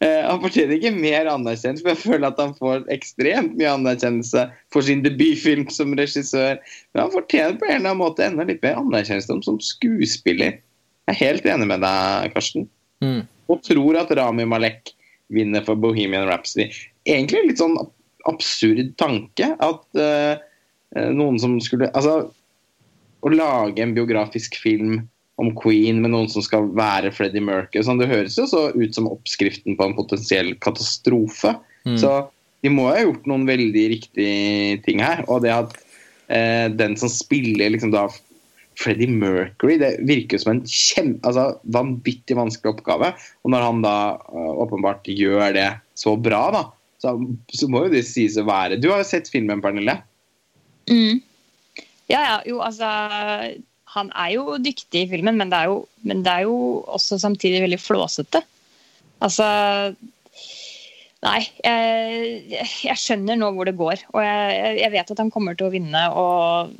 [0.00, 4.46] eh, Han fortjener ikke mer anerkjennelse, for jeg føler at han får ekstremt mye anerkjennelse
[4.72, 6.58] for sin debutfilm som regissør.
[6.94, 10.58] Men han fortjener på en eller annen måte enda litt mer anerkjennelse som skuespiller.
[11.10, 12.68] Jeg er helt enig med deg, Karsten
[13.00, 13.22] Mm.
[13.50, 14.94] Og tror at Rami Malek
[15.30, 16.68] vinner for Bohemian Rhapsody.
[17.08, 17.78] Egentlig en litt sånn
[18.28, 20.42] absurd tanke at eh,
[21.14, 22.30] noen som skulle Altså,
[23.20, 25.02] å lage en biografisk film
[25.40, 28.96] om Queen med noen som skal være Freddie Mercury sånn, Det høres jo så ut
[28.96, 31.54] som oppskriften på en potensiell katastrofe.
[31.88, 31.96] Mm.
[32.00, 32.12] Så
[32.60, 35.24] de må ha gjort noen veldig riktige ting her.
[35.32, 35.78] Og det at
[36.28, 38.08] eh, den som spiller liksom da
[38.80, 39.76] Freddie Mercury.
[39.80, 43.12] Det virker som en kjem, altså, vanvittig vanskelig oppgave.
[43.44, 43.96] Og når han da
[44.32, 46.62] uh, åpenbart gjør det så bra, da,
[47.00, 47.16] så,
[47.52, 49.98] så, må jo det sies å være Du har jo sett filmen, Pernille?
[50.90, 51.20] Mm.
[52.10, 52.38] Ja, ja.
[52.48, 52.88] Jo, altså
[53.94, 56.56] Han er jo dyktig i filmen, men det er jo, det er jo
[56.88, 58.42] også samtidig veldig flåsete.
[59.24, 59.46] Altså
[61.20, 64.06] Nei, jeg, jeg, skjønner nå hvor det går.
[64.14, 66.04] Og jeg, jeg, vet at han kommer til å vinne.
[66.16, 66.70] og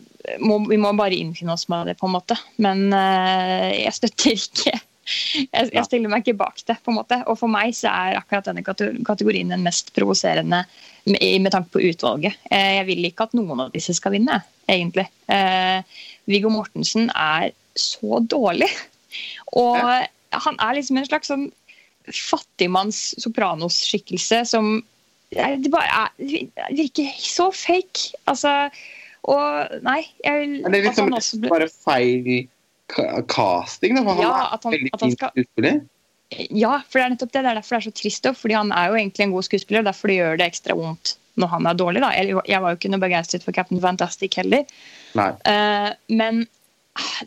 [0.42, 2.36] må, Vi må bare innfinne oss med det, på en måte.
[2.62, 4.76] Men uh, jeg støtter ikke
[5.10, 6.76] jeg, jeg, stiller meg ikke bak det.
[6.84, 7.20] på en måte.
[7.30, 10.62] Og for meg så er akkurat denne kategorien den mest provoserende
[11.08, 12.38] med, med, tanke på utvalget.
[12.52, 15.08] Uh, jeg vil ikke at noen av disse skal vinne, egentlig.
[15.30, 15.80] Uh,
[16.30, 18.70] Viggo Mortensen er så dårlig.
[19.58, 21.48] Og han er liksom en slags sånn
[22.10, 24.78] fattigmanns Sopranos-skikkelse som
[25.30, 28.16] det bare er, virker så fake.
[28.30, 28.70] Altså
[29.28, 32.48] Og nei jeg, Det er liksom også, bare feil
[33.30, 34.04] casting, da?
[34.06, 35.32] For ja, han er han, veldig fin skal...
[35.34, 35.80] skuespiller.
[36.54, 37.42] Ja, for det er nettopp det.
[37.42, 38.30] Det er derfor det er så trist.
[38.38, 41.52] Fordi han er jo egentlig en god skuespiller, og derfor gjør det ekstra vondt når
[41.54, 42.02] han er dårlig.
[42.04, 42.10] da.
[42.14, 44.66] Jeg var jo ikke noe begeistret for Captain Fantastic heller.
[45.16, 46.46] Uh, men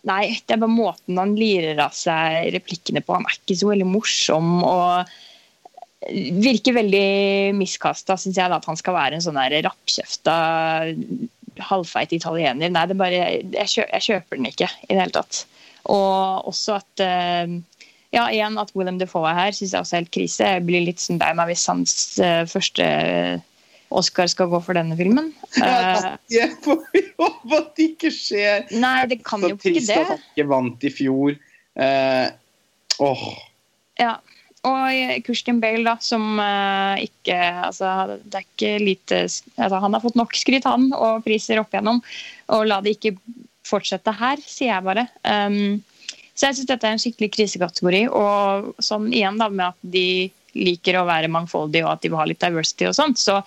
[0.03, 3.15] Nei, det er bare måten han lirer av seg replikkene på.
[3.15, 5.14] Han er ikke så veldig morsom og
[6.44, 10.36] virker veldig miskasta, syns jeg, da, at han skal være en sånn rappkjefta
[11.61, 12.71] halvfeit italiener.
[12.73, 13.21] Nei, det bare,
[13.53, 15.43] jeg, kjøper, jeg kjøper den ikke i det hele tatt.
[15.91, 17.57] Og også at eh,
[18.13, 20.51] ja, igjen at William Defoe er her, syns jeg også er helt krise.
[20.55, 22.85] Jeg blir litt sånn lei meg hvis hans uh, første
[23.93, 25.31] Oscar skal gå for denne filmen.
[25.61, 28.67] Ja, jeg får vi håpe at det ikke skjer.
[28.81, 29.85] Nei, det kan jo ikke det.
[29.85, 31.35] Så trist at han ikke vant i fjor.
[31.73, 32.27] Eh,
[33.05, 33.25] åh.
[34.01, 34.15] Ja.
[34.64, 37.35] Og Kurstin Bale, da, som uh, ikke
[37.65, 41.73] Altså, det er ikke lite altså, Han har fått nok skryt, han, og priser opp
[41.73, 41.99] igjennom.
[42.56, 43.18] Og la det ikke
[43.68, 45.07] fortsette her, sier jeg bare.
[45.23, 45.81] Um,
[46.34, 48.06] så jeg syns dette er en skikkelig krisekategori.
[48.15, 50.07] Og sånn igjen da, med at de
[50.53, 53.41] liker å være mangfoldige og at de vil ha litt diversity og sånt, så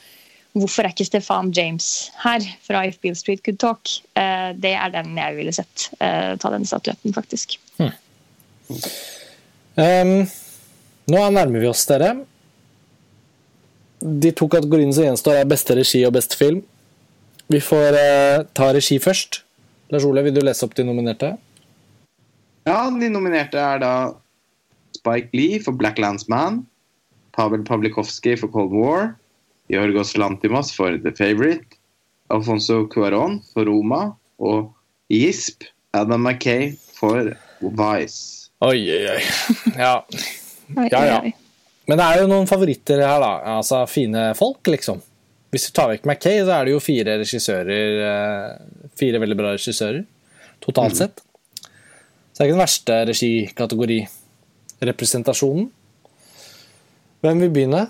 [0.56, 3.90] Hvorfor er ikke Stefan James her fra If Beale Street Could Talk?
[4.16, 7.58] Uh, det er den jeg ville sett uh, ta den statuetten, faktisk.
[7.76, 7.92] Hmm.
[9.76, 10.14] Um,
[11.12, 12.12] nå nærmer vi oss dere.
[14.00, 16.62] De to kategoriene som gjenstår, er beste regi og beste film.
[17.52, 19.42] Vi får eh, ta regi først.
[19.94, 21.36] Lars Ole, vil du lese opp de nominerte?
[22.66, 23.92] Ja, de nominerte er da
[24.96, 26.64] Spike Lee for Black Landsman,
[27.36, 29.12] Pavel Pavlikovskij for Cold War,
[29.70, 31.78] Jorgos Lantimos for The Favourite,
[32.34, 34.72] Alfonso Cuarón for Roma og
[35.10, 35.62] Gisp
[35.94, 37.30] Adam Mackay for
[37.60, 38.50] Vice.
[38.60, 39.22] Oi, oi, oi.
[39.78, 40.02] Ja.
[40.74, 41.18] Ja, ja.
[41.86, 43.32] Men det er jo noen favoritter her, da.
[43.58, 44.98] Altså fine folk, liksom.
[45.54, 49.52] Hvis du tar vekk Mackay, så er det jo fire regissører eh, Fire veldig bra
[49.54, 50.02] regissører
[50.64, 50.98] totalt mm.
[50.98, 51.22] sett.
[52.32, 53.98] Så det er ikke den verste regikategori.
[54.86, 55.70] Representasjonen.
[57.24, 57.86] Hvem vil begynne?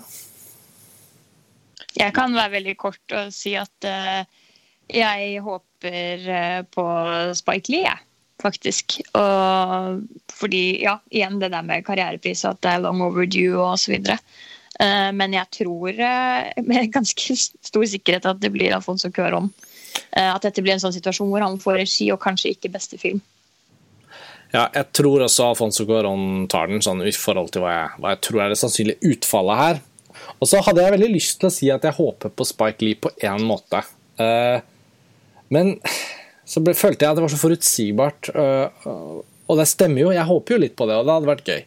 [1.97, 4.21] Jeg kan være veldig kort og si at uh,
[4.93, 6.85] jeg håper uh, på
[7.35, 8.06] Spike Lee, jeg,
[8.41, 8.99] faktisk.
[9.17, 10.03] Og
[10.33, 13.97] fordi, ja, igjen det der med karrierepris og at det er long overdue og osv.
[13.97, 14.19] videre.
[15.13, 19.49] men jeg tror uh, med ganske stor sikkerhet at det blir Alfonso Cuarón.
[20.13, 23.21] at dette blir en sånn situasjon hvor han får regi og kanskje ikke beste film.
[24.53, 28.13] Ja, jeg tror også Alfonso Cuarón tar den, sånn i forhold til hva jeg, hva
[28.13, 29.81] jeg tror er det sannsynlige utfallet her.
[30.37, 32.99] Og så hadde jeg veldig lyst til å si at jeg håper på Spike Lee
[33.01, 33.81] på én måte.
[35.53, 35.75] Men
[36.47, 38.29] så ble, følte jeg at det var så forutsigbart.
[38.31, 41.51] Uh, og det stemmer jo, jeg håper jo litt på det, og det hadde vært
[41.51, 41.65] gøy.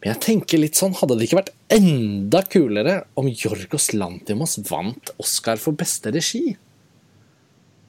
[0.00, 5.12] Men jeg tenker litt sånn, hadde det ikke vært enda kulere om Jorgos Lantimos vant
[5.20, 6.54] Oscar for beste regi?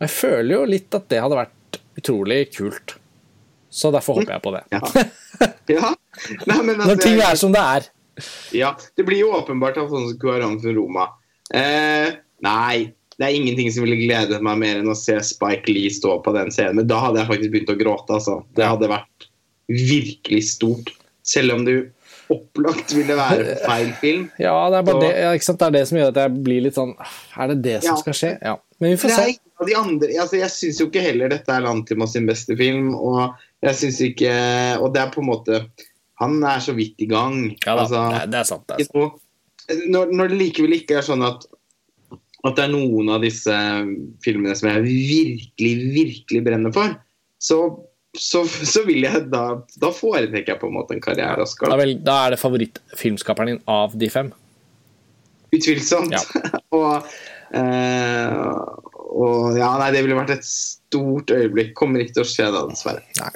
[0.01, 2.97] Jeg føler jo litt at det hadde vært utrolig kult.
[3.71, 4.63] Så derfor håper jeg på det.
[4.73, 4.81] Ja.
[5.77, 5.91] ja.
[6.49, 7.87] Nei, altså, Når ting er som det er.
[8.53, 11.05] Ja, det blir jo åpenbart at sånn som Cuarón fra Roma.
[11.55, 12.11] Eh,
[12.43, 12.91] nei,
[13.21, 16.33] det er ingenting som ville gledet meg mer enn å se Spike Lee stå på
[16.33, 16.79] den scenen.
[16.79, 18.17] Men da hadde jeg faktisk begynt å gråte.
[18.17, 18.39] Altså.
[18.57, 19.27] Det hadde vært
[19.69, 20.89] virkelig stort.
[21.21, 21.75] Selv om du
[22.31, 24.25] opplagt ville være feil film.
[24.41, 26.77] Ja, det er, bare det, ja, det, er det som gjør at jeg blir litt
[26.77, 28.01] sånn Er det det som ja.
[28.01, 28.33] skal skje?
[28.41, 28.55] Ja.
[28.81, 29.29] Men vi får se.
[29.61, 32.95] De andre, altså, jeg syns jo ikke heller dette er Lantimos sin beste film.
[32.97, 34.33] Og jeg syns ikke
[34.81, 35.63] Og det er på en måte
[36.21, 37.47] han er så vidt i gang.
[37.65, 38.67] Ja da, altså, det, er sant.
[38.69, 39.21] Det er sant.
[39.89, 41.47] Når, når, det likevel ikke er sånn at,
[42.41, 43.55] at det er noen av disse
[44.25, 46.95] filmene som jeg virkelig, virkelig brenner for,
[47.41, 47.59] så,
[48.17, 49.43] så, så vil jeg da
[49.81, 53.95] Da foretrekker jeg på en måte en karriere Da, da er det favorittfilmskaperen din av
[53.97, 54.31] de fem?
[55.51, 56.13] Utvilsomt.
[56.13, 56.21] Ja.
[56.77, 57.07] og,
[57.57, 58.35] eh,
[59.11, 61.73] og ja, nei, det ville vært et stort øyeblikk.
[61.77, 63.03] Kommer ikke til å skje da, dessverre.
[63.19, 63.33] Nei.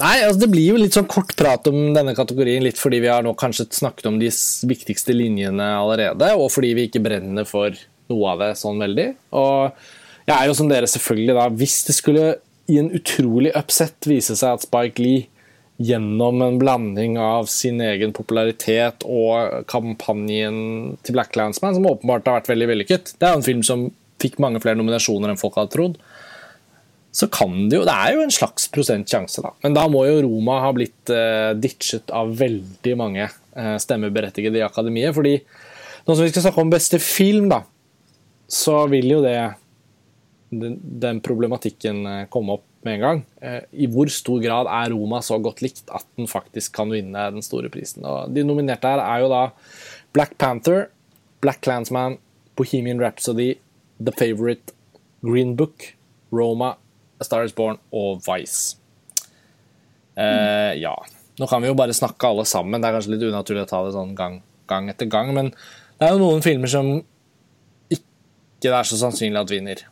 [0.00, 3.10] Nei, altså Det blir jo litt sånn kort prat om denne kategorien, litt fordi vi
[3.12, 4.30] har nå kanskje snakket om de
[4.70, 7.76] viktigste linjene allerede, og fordi vi ikke brenner for
[8.10, 9.08] noe av det sånn veldig.
[9.38, 9.84] Og
[10.28, 12.26] jeg er jo som dere selvfølgelig da, hvis det skulle
[12.70, 15.28] i en utrolig upset vise seg at Spike Lee
[15.82, 22.38] gjennom en blanding av sin egen popularitet og kampanjen til Black Landsman, som åpenbart har
[22.38, 23.88] vært veldig vellykket Det er jo en film som
[24.22, 25.96] fikk mange flere nominasjoner enn folk hadde trodd
[27.12, 29.52] så kan det jo Det er jo en slags prosent sjanse, da.
[29.64, 34.64] Men da må jo Roma ha blitt uh, ditchet av veldig mange uh, stemmeberettigede i
[34.64, 35.12] akademiet.
[35.14, 35.36] fordi
[36.06, 37.60] nå som vi skal snakke om beste film, da,
[38.52, 39.36] så vil jo det
[40.52, 43.20] den, den problematikken uh, komme opp med en gang.
[43.70, 47.44] I hvor stor grad er Roma så godt likt at den faktisk kan vinne den
[47.46, 48.02] store prisen?
[48.02, 49.42] Og de nominerte her er jo da
[50.10, 50.88] Black Panther,
[51.38, 52.18] Black Clansman,
[52.58, 53.52] Bohemian Rhapsody,
[54.02, 54.74] The Favourite,
[55.22, 55.92] Green Book,
[56.34, 56.74] Roma
[57.22, 58.76] A Star Is Born og Vice.
[60.18, 60.94] Eh, ja.
[61.38, 62.82] Nå kan vi jo bare snakke alle sammen.
[62.82, 65.52] Det er kanskje litt unaturlig å ta det sånn gang, gang etter gang, men
[66.00, 66.96] det er jo noen filmer som
[68.62, 69.82] ikke det er så sannsynlig at vinner.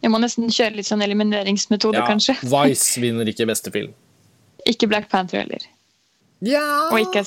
[0.00, 2.38] Jeg må nesten kjøre litt sånn elimineringsmetode, ja, kanskje.
[2.46, 3.92] Vice vinner ikke beste film.
[4.70, 5.62] Ikke Black Panther heller.
[6.44, 7.22] Ja Og ikke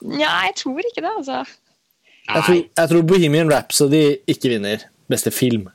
[0.00, 1.42] Ja, jeg tror ikke det, altså.
[2.24, 4.00] Jeg tror, jeg tror Bohemian Rhapsody
[4.32, 5.66] ikke vinner beste film.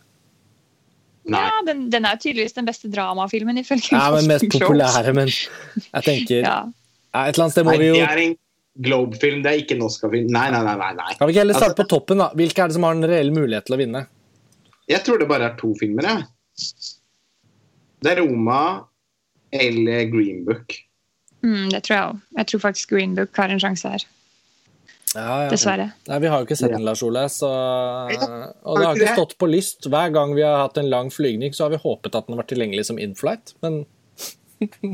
[1.30, 1.42] Nei.
[1.42, 5.30] Ja, den, den, er jo tydeligvis den beste dramafilmen, ifølge Ja, men mest populære, men
[5.30, 6.58] jeg tenker ja.
[6.66, 8.36] Et eller annet sted må vi jo Det er en
[8.76, 10.28] Globe-film, det er ikke en Oscar-film.
[10.36, 11.14] Nei, nei, nei, nei.
[11.16, 12.28] Kan vi ikke heller starte altså, på toppen, da?
[12.36, 14.02] Hvilke er det som har en reell mulighet til å vinne?
[14.92, 16.26] Jeg tror det bare er to filmer, jeg.
[18.04, 18.60] Det er Roma
[19.56, 20.76] eller Green Book.
[21.46, 22.20] Mm, det tror jeg òg.
[22.42, 24.06] Jeg tror faktisk Green Book har en sjanse her.
[25.16, 25.50] Ja, ja.
[25.50, 25.90] Dessverre.
[26.10, 27.24] Nei, Vi har jo ikke sett den, Lars Ole.
[27.32, 27.48] Så...
[27.48, 29.88] Og det har ikke stått på lyst.
[29.88, 32.44] Hver gang vi har hatt en lang flygning, så har vi håpet at den har
[32.44, 33.86] vært tilgjengelig som inflight, men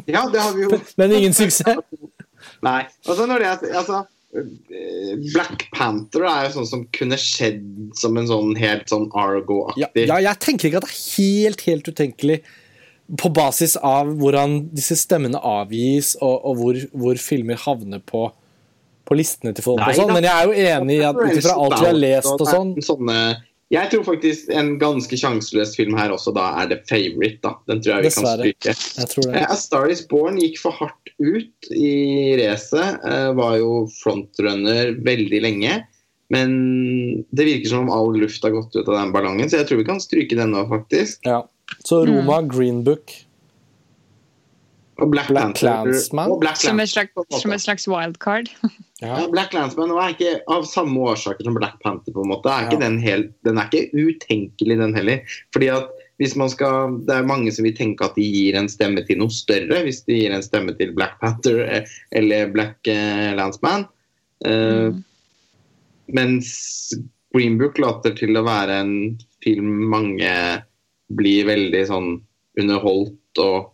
[0.10, 0.80] Ja, det har vi jo.
[0.98, 1.78] Men ingen suksess?
[2.65, 2.81] Nei.
[3.05, 4.01] Altså, når det altså,
[5.34, 7.65] Black Panther er jo sånn som kunne skjedd
[7.99, 11.63] som en sånn helt sånn Argo-aktig ja, ja, jeg tenker ikke at det er helt,
[11.68, 12.38] helt utenkelig
[13.19, 18.30] på basis av hvordan disse stemmene avgis, og, og hvor, hvor filmer havner på
[19.11, 21.34] på listene til folk Nei, og sånn, men jeg er jo enig i at ut
[21.35, 23.18] ifra alt vi har lest og sånn sånne,
[23.72, 27.39] Jeg tror faktisk en ganske sjanseløs film her også da er The Favourite.
[27.43, 27.53] da.
[27.72, 28.52] Den tror jeg vi Dessverre.
[28.65, 29.45] kan stryke.
[29.45, 32.99] A Star Is Born gikk for hardt ut i racet.
[33.06, 35.80] Uh, var jo frontrunner veldig lenge.
[36.31, 36.52] Men
[37.31, 39.81] det virker som om all luft har gått ut av den ballongen, så jeg tror
[39.81, 41.19] vi kan stryke den nå, faktisk.
[41.27, 41.41] Ja.
[41.84, 42.52] Så Roma, mm.
[42.52, 43.11] Green Book
[45.02, 45.60] og Black, Black.
[46.39, 47.11] Black som, et slags,
[47.41, 48.52] som et slags wildcard.
[49.02, 49.18] ja.
[49.32, 52.14] Black Landsman er ikke av samme årsaker som Black Panther.
[52.14, 52.52] på en måte.
[52.53, 52.80] Er ja.
[52.80, 55.38] den, hel, den, er ikke utenkelig, den heller.
[55.56, 55.90] Fordi at
[56.22, 59.18] hvis man skal, Det er mange som vil tenke at de gir en stemme til
[59.18, 63.88] noe større, hvis de gir en stemme til Black Panther eh, eller Black eh, Landsman.
[64.45, 65.02] Uh, mm.
[66.14, 66.52] Mens
[67.34, 68.95] Green Book later til å være en
[69.41, 70.32] film mange
[71.14, 72.10] blir veldig sånn
[72.60, 73.72] underholdt og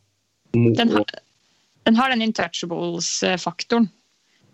[0.53, 1.05] den har,
[1.83, 3.89] den har den Intouchables-faktoren.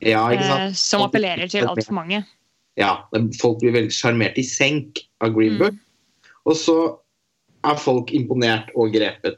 [0.05, 2.23] Ja, eh, som appellerer til altfor mange.
[2.79, 3.05] Ja,
[3.39, 5.75] folk blir veldig sjarmert i senk av Green Book.
[5.75, 6.29] Mm.
[6.49, 6.77] Og så
[7.63, 9.37] er folk imponert og grepet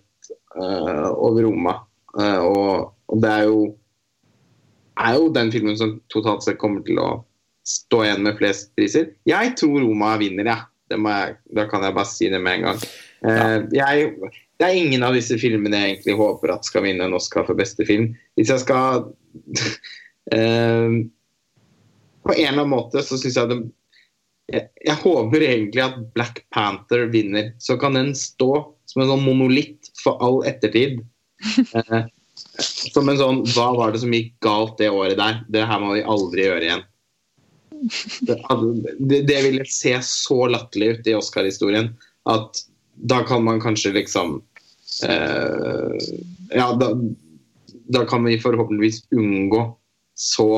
[0.55, 1.75] uh, over Roma.
[2.15, 3.59] Uh, og, og, det er jo,
[5.03, 7.09] er jo den filmen som totalt sett kommer til å
[7.67, 9.11] stå igjen med flest priser.
[9.29, 10.63] Jeg tror Roma vinner, jeg.
[10.93, 11.11] Ja.
[11.57, 12.81] da kan jeg bare si det med en gang.
[13.25, 14.11] Uh, jeg
[14.55, 17.59] det er ingen av disse filmene jeg egentlig håper at skal vinne en Oscar for
[17.59, 18.13] beste film.
[18.39, 19.09] Hvis jeg skal
[20.33, 20.89] uh,
[22.25, 23.59] På en eller annen måte så syns jeg det
[24.45, 27.47] jeg, jeg, håper egentlig at Black Panther vinner.
[27.57, 28.51] Så kan den stå
[28.85, 30.99] som en sånn monolitt for all ettertid.
[31.73, 32.05] Uh,
[32.93, 35.41] som en sånn Hva var det som gikk galt det året der?
[35.49, 36.85] Det her må vi aldri gjøre igjen.
[38.25, 38.37] Det,
[38.97, 41.89] det, det ville se så latterlig ut i Oscar-historien
[42.31, 42.61] at
[42.95, 44.41] da kan man kanskje liksom
[45.03, 45.97] eh,
[46.55, 46.87] Ja, da,
[47.67, 49.77] da, kan vi forhåpentligvis unngå
[50.15, 50.49] så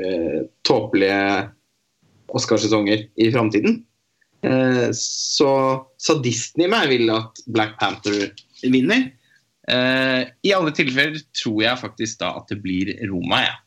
[0.00, 1.50] eh, tåpelige
[2.34, 3.82] Oscarsesonger i framtiden.
[4.44, 5.50] Eh, så
[6.00, 8.32] sadisten i meg vil at Black Panther
[8.64, 9.10] vinner.
[9.68, 13.52] Eh, I alle tilfeller tror jeg faktisk da at det blir Roma, jeg.
[13.52, 13.60] Ja.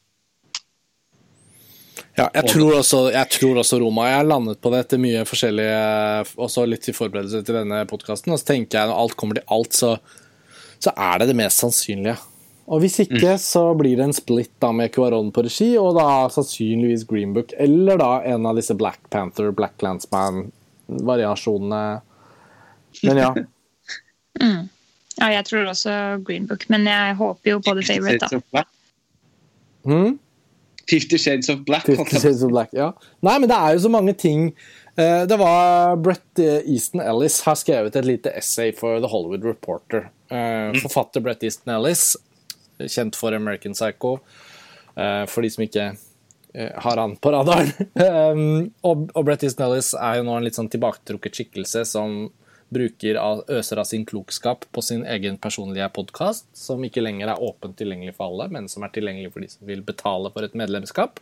[2.18, 4.08] Ja, jeg tror, også, jeg tror, også, Roma.
[4.10, 5.68] Jeg har landet på det etter mye forskjellig
[6.42, 8.34] Også litt i forberedelse til denne podkasten.
[8.34, 9.92] Og så tenker jeg når alt kommer til alt, så,
[10.82, 12.18] så er det det mest sannsynlige.
[12.68, 13.40] Og hvis ikke, mm.
[13.40, 17.54] så blir det en split da med Cuaron på regi, og da sannsynligvis Green Book,
[17.56, 22.02] eller da en av disse Black Panther, Black Landsman-variasjonene.
[23.04, 23.32] Men ja.
[24.38, 24.68] Mm.
[25.18, 25.92] Ja, jeg tror også
[26.22, 28.62] Green Book, men jeg håper jo på The Favourite, da.
[29.82, 30.20] Hmm?
[30.86, 31.88] Fifty Shades of Black.
[31.90, 32.92] Fifty Shades of Black, ja.
[33.26, 34.54] Nei, men det er jo så mange ting.
[34.94, 40.12] Eh, Det var Brett Easton Ellis har skrevet et lite essay for The Hollywood Reporter.
[40.30, 42.16] Eh, Forfatter Brett Easton Ellis,
[42.86, 44.18] kjent for American Psycho,
[44.96, 45.86] eh, for de som ikke
[46.54, 47.72] eh, har han på radaren.
[47.98, 52.28] Um, og, Brett Easton Ellis er jo nå en litt sånn tilbaketrukket skikkelse som
[52.70, 53.18] bruker
[53.48, 58.18] øser av sin klokskap på sin egen personlige podkast, som ikke lenger er åpent tilgjengelig
[58.18, 61.22] for alle, men som er tilgjengelig for de som vil betale for et medlemskap.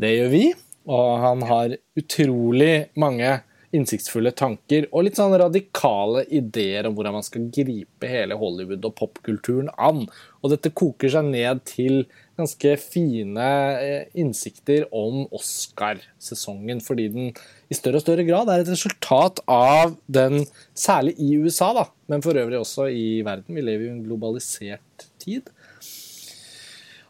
[0.00, 0.44] Det gjør vi,
[0.88, 3.34] og han har utrolig mange
[3.76, 8.94] innsiktsfulle tanker og litt sånn radikale ideer om hvordan man skal gripe hele Hollywood og
[8.98, 10.04] popkulturen an.
[10.42, 12.04] Og dette koker seg ned til
[12.38, 17.32] ganske fine eh, innsikter om Oscar-sesongen, fordi den
[17.72, 20.42] i større og større grad er et resultat av den,
[20.76, 23.56] særlig i USA, da, men for øvrig også i verden.
[23.56, 25.52] Vi lever i en globalisert tid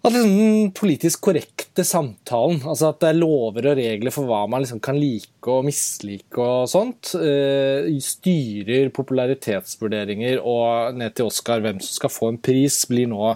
[0.02, 4.40] at liksom den politisk korrekte samtalen, altså at det er lover og regler for hva
[4.50, 11.62] man liksom kan like og mislike og sånt, eh, styrer popularitetsvurderinger og ned til Oscar
[11.62, 13.34] hvem som skal få en pris, blir nå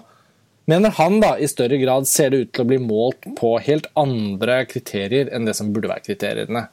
[0.67, 3.85] Mener han da i større grad ser det ut til å bli målt på helt
[3.95, 6.65] andre kriterier enn det som burde være kriteriene.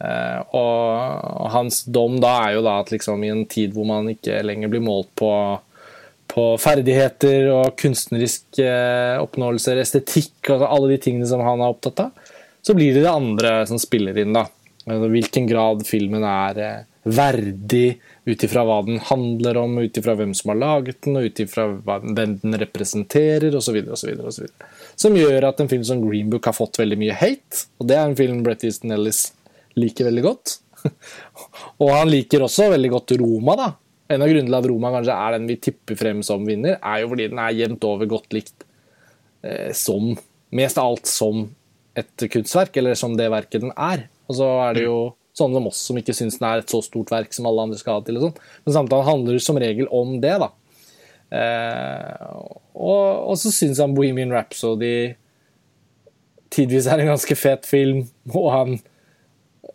[0.00, 4.08] Eh, og hans dom da er jo da at liksom i en tid hvor man
[4.08, 5.28] ikke lenger blir målt på
[6.30, 12.06] på ferdigheter og kunstnerisk eh, oppnåelser, estetikk og alle de tingene som han er opptatt
[12.08, 12.34] av,
[12.66, 14.34] så blir det det andre som spiller inn.
[14.36, 14.46] da.
[14.86, 20.16] Altså, hvilken grad filmen er eh, verdig ut ifra hva den handler om, ut ifra
[20.18, 23.78] hvem som har laget den, og ut ifra hvem den representerer, osv.
[24.98, 27.98] Som gjør at en film som Green Book har fått veldig mye hate, og det
[27.98, 29.28] er en film Brett Easton Ellis
[29.78, 30.58] liker veldig godt.
[31.82, 33.70] og han liker også veldig godt Roma, da.
[34.12, 37.02] En av grunnene til at Roma kanskje er den vi tipper frem som vinner, er
[37.02, 38.66] jo fordi den er jevnt over godt likt
[39.42, 40.14] eh, som
[40.56, 41.40] Mest av alt som
[41.98, 44.04] et kunstverk, eller som det verket den er.
[44.30, 44.98] Og så er det jo
[45.36, 47.78] sånne som oss som ikke syns den er et så stort verk som alle andre
[47.80, 48.20] skal ha til.
[48.20, 48.38] og sånn.
[48.64, 50.48] Men samtalen handler som regel om det, da.
[51.36, 52.26] Eh,
[52.78, 55.16] og, og så syns han Bohemian Rhapsody
[56.54, 58.78] tidvis er en ganske fet film, og han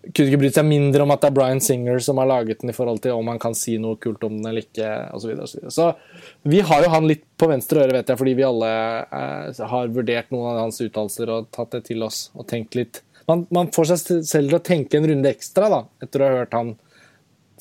[0.02, 2.72] kunne ikke brydd seg mindre om at det er Bryan Singer som har laget den,
[2.73, 5.36] i forhold til om han kan si noe kult om den eller ikke, osv.
[5.45, 5.73] Så, videre.
[5.76, 8.72] så vi har jo han litt på venstre øre, vet jeg, fordi vi alle
[9.06, 13.03] eh, har vurdert noen av hans uttalelser og tatt det til oss og tenkt litt
[13.30, 16.40] man, man, får seg selv til å tenke en runde ekstra da, etter å ha
[16.41, 16.73] hørt han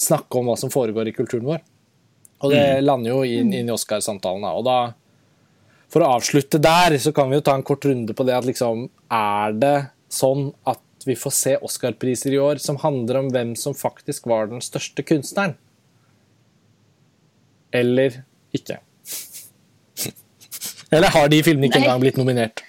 [0.01, 1.61] snakke om hva som foregår i kulturen vår.
[2.41, 2.85] Og det mm.
[2.87, 4.47] lander jo inn, inn i Oscar-samtalen.
[4.49, 4.79] Og da,
[5.93, 8.49] for å avslutte der, så kan vi jo ta en kort runde på det at
[8.49, 9.77] liksom Er det
[10.11, 14.51] sånn at vi får se Oscar-priser i år som handler om hvem som faktisk var
[14.51, 15.56] den største kunstneren?
[17.72, 18.22] Eller
[18.56, 18.81] ikke?
[20.94, 22.64] Eller har de filmene ikke engang blitt nominert?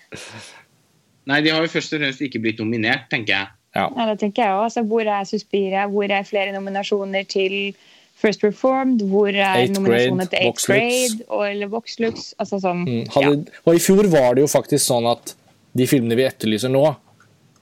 [1.29, 3.49] Nei, de har jo først og fremst ikke blitt nominert, tenker jeg.
[3.75, 3.87] Ja.
[3.95, 4.63] Ja, det tenker jeg også.
[4.67, 5.87] Altså, hvor er Suspiria?
[5.89, 7.75] Hvor er flere nominasjoner til
[8.21, 9.01] First Reformed?
[9.09, 12.33] Hvor er Eight nominasjoner Grade, til Eighth Grade og, eller Voxlux?
[12.37, 13.05] Altså sånn Mm.
[13.15, 15.33] Hadde, Og i fjor var det jo faktisk sånn at
[15.77, 16.83] de filmene vi etterlyser nå,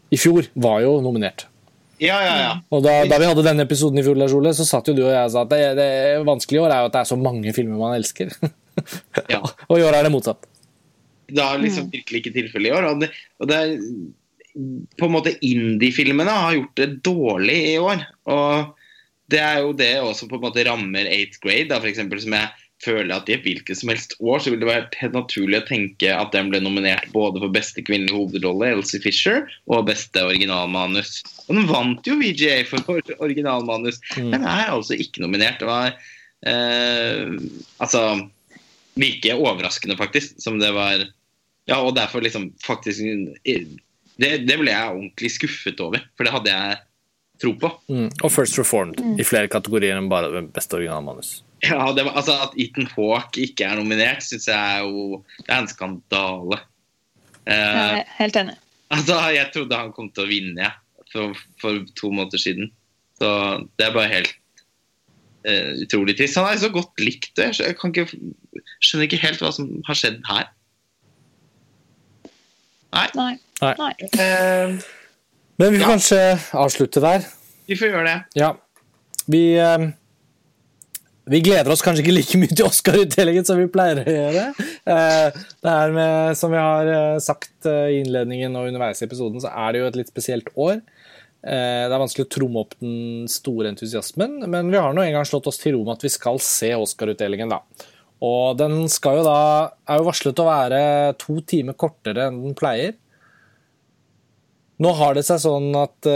[0.10, 1.46] i fjor var jo nominert.
[2.00, 2.52] Ja, ja, ja.
[2.72, 5.04] Og da, da vi hadde denne episoden i fjor, Lars Ole, så satt jo du
[5.04, 5.90] og jeg og sa at det, det
[6.28, 8.32] vanskelige i år er jo at det er så mange filmer man elsker.
[9.28, 9.42] Ja.
[9.70, 10.48] og i år er det motsatt.
[11.30, 12.88] Det er liksom virkelig ikke tilfellet i år.
[12.90, 13.76] Og det, og det er
[15.00, 18.06] på en måte Indie-filmene har gjort det dårlig i år.
[18.32, 18.72] Og
[19.30, 22.34] det er jo det også på en måte rammer 8th grade, da, for eksempel, som
[22.38, 22.50] jeg
[22.84, 25.68] føler at i et hvilket som helst år så ville det vært helt naturlig å
[25.68, 31.20] tenke at den ble nominert både for beste kvinnelige hovedrolle, Elsie Fisher, og beste originalmanus.
[31.48, 34.00] Og den vant jo VGA for originalmanus.
[34.16, 34.32] Mm.
[34.36, 35.60] Den er altså ikke nominert.
[35.60, 35.96] Det var
[36.48, 37.36] eh,
[37.84, 38.04] altså
[39.00, 41.08] like overraskende, faktisk, som det var
[41.70, 43.04] Ja, og derfor liksom faktisk
[44.20, 46.80] Det, det ble jeg ordentlig skuffet over, for det hadde jeg
[47.40, 47.70] tro på.
[47.88, 48.10] Mm.
[48.24, 51.38] Og First Reformed i flere kategorier enn bare beste originalmanus.
[51.64, 55.50] Ja, det var, altså At Ethan Hawke ikke er nominert, syns jeg er jo Det
[55.50, 56.60] er en skandale.
[57.50, 58.56] Uh, Jeg er helt enig.
[58.92, 60.72] altså, Jeg trodde han kom til å vinne ja,
[61.12, 62.72] for, for to måneder siden.
[63.20, 63.32] Så
[63.80, 64.32] det er bare helt
[65.50, 66.38] uh, utrolig trist.
[66.40, 67.34] Han er så godt likt.
[67.38, 68.08] Jeg jeg kan ikke,
[68.80, 70.48] skjønner ikke helt hva som har skjedd her.
[72.94, 73.08] Nei.
[73.16, 73.34] Nei.
[73.62, 73.92] Nei.
[74.18, 74.80] Eh,
[75.60, 75.90] Men vi får Ja.
[75.92, 76.20] kanskje
[76.58, 77.26] avslutte der.
[77.68, 78.24] vi får gjøre det.
[78.40, 78.54] Ja.
[79.28, 79.90] Vi, eh,
[81.30, 84.46] vi gleder oss kanskje ikke like mye til Oscar-utdelingen som vi pleier å gjøre.
[84.90, 89.06] Eh, det er med, som vi har eh, sagt eh, i innledningen og underveis i
[89.06, 90.80] episoden, så er det jo et litt spesielt år.
[91.40, 95.28] Det er vanskelig å tromme opp den store entusiasmen, men vi har nå en gang
[95.28, 97.62] slått oss til ro med at vi skal se Oscar-utdelingen, da.
[98.28, 99.38] Og den skal jo da
[99.88, 100.82] er jo varslet å være
[101.22, 102.98] to timer kortere enn den pleier.
[104.84, 106.12] Nå har det seg sånn at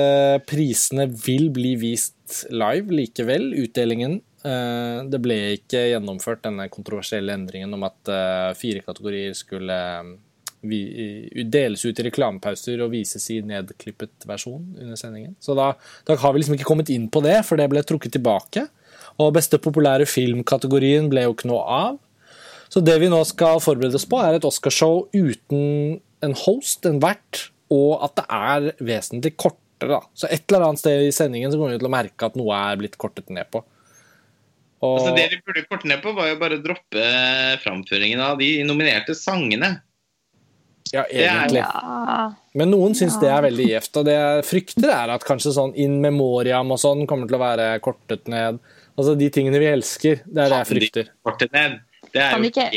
[0.49, 4.19] prisene vil bli vist live likevel, utdelingen.
[4.43, 9.77] Uh, det ble ikke gjennomført denne kontroversielle endringen om at uh, fire kategorier skulle
[10.63, 15.33] deles ut i reklamepauser og vises i nedklippet versjon under sendingen.
[15.43, 15.73] Så da,
[16.07, 18.65] da, har vi liksom ikke kommet inn på det, for det ble trukket tilbake.
[19.19, 21.99] Og beste populære filmkategorien ble jo ikke noe av.
[22.71, 27.01] Så det vi nå skal forberede oss på, er et Oscarshow uten en host, en
[27.03, 29.59] vert, og at det er vesentlig kortere.
[29.83, 29.99] Da.
[30.15, 32.55] Så et eller annet sted i sendingen så kommer vi til å merke at noe
[32.71, 33.61] er blitt kortet ned på.
[34.83, 34.99] Og...
[34.99, 37.07] Altså det vi burde korte ned på, var jo bare å droppe
[37.63, 39.77] framføringen av de nominerte sangene.
[40.93, 41.63] Ja, egentlig.
[41.63, 42.25] Ja.
[42.53, 43.95] Men noen syns det er veldig gjevt.
[44.01, 47.41] Og det jeg frykter, er at kanskje sånn in memoriam og sånn kommer til å
[47.41, 48.59] være kortet ned.
[48.93, 50.21] Altså de tingene vi elsker.
[50.27, 51.09] Det er det jeg frykter.
[51.39, 51.79] Det er
[52.13, 52.67] kan, de ikke,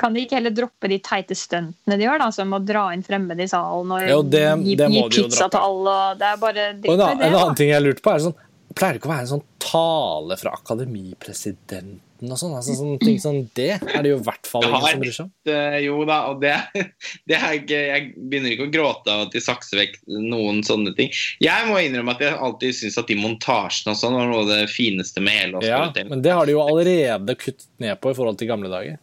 [0.00, 3.04] kan de ikke heller droppe de teite stuntene de gjør, da, som å dra inn
[3.06, 5.92] fremmede i salen og jo, det, gi, det gi pizza til alle?
[5.94, 8.34] Og det er bare og en, annen, en annen ting jeg lurte på, er sånn
[8.74, 12.00] Pleier det ikke å være en sånn tale fra akademipresidenten?
[12.32, 12.54] og sånn.
[12.56, 15.26] Altså, sånne ting som det er det jo i hvert fall ingen som bryr seg
[15.26, 15.32] om.
[15.50, 16.54] Uh, jo da, og det,
[17.30, 20.94] det er ikke Jeg begynner ikke å gråte av at de sakser vekk noen sånne
[20.98, 21.12] ting.
[21.44, 24.52] Jeg må innrømme at jeg alltid syns at de montasjene og sånn var noe av
[24.54, 25.92] det fineste med hele Oscar.
[25.92, 28.98] Ja, men det har de jo allerede kuttet ned på i forhold til gamle dager.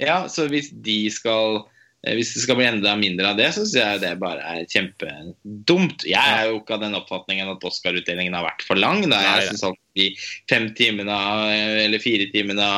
[0.00, 1.69] Ja, så hvis de skal Eh,
[2.00, 6.06] hvis det skal bli enda mindre av det, så syns jeg det bare er kjempedumt.
[6.08, 9.02] Jeg er jo ikke av den oppfatningen at Oscar-utdelingen har vært for lang.
[9.10, 9.18] Da.
[9.20, 10.06] Jeg syns at de
[10.48, 11.18] fem timene
[11.84, 12.68] eller fire timene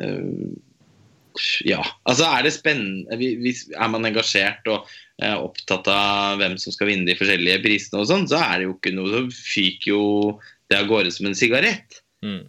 [0.00, 0.46] uh,
[1.66, 4.86] Ja, altså er det spennende Er man engasjert og
[5.20, 8.68] uh, opptatt av hvem som skal vinne de forskjellige prisene og sånn, så er det
[8.70, 9.22] jo ikke noe Så
[9.52, 10.04] fyker jo
[10.72, 12.00] det av gårde som en sigarett.
[12.24, 12.46] Mm.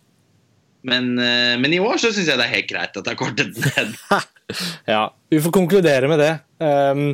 [0.88, 1.12] Men,
[1.60, 3.98] men, i år så syns jeg det er helt greit at det er kortet ned.
[4.86, 6.32] ja, vi får konkludere med det.
[6.60, 7.06] Um,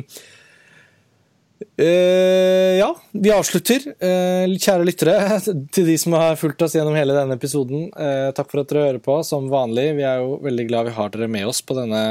[1.80, 3.86] uh, ja, vi avslutter.
[4.02, 5.40] Uh, kjære lyttere,
[5.74, 8.88] til de som har fulgt oss gjennom hele denne episoden, uh, takk for at dere
[8.90, 9.92] hører på, som vanlig.
[10.00, 12.02] Vi er jo veldig glad vi har dere med oss på denne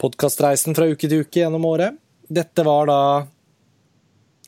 [0.00, 2.00] podkastreisen fra uke til uke gjennom året.
[2.24, 3.00] Dette var da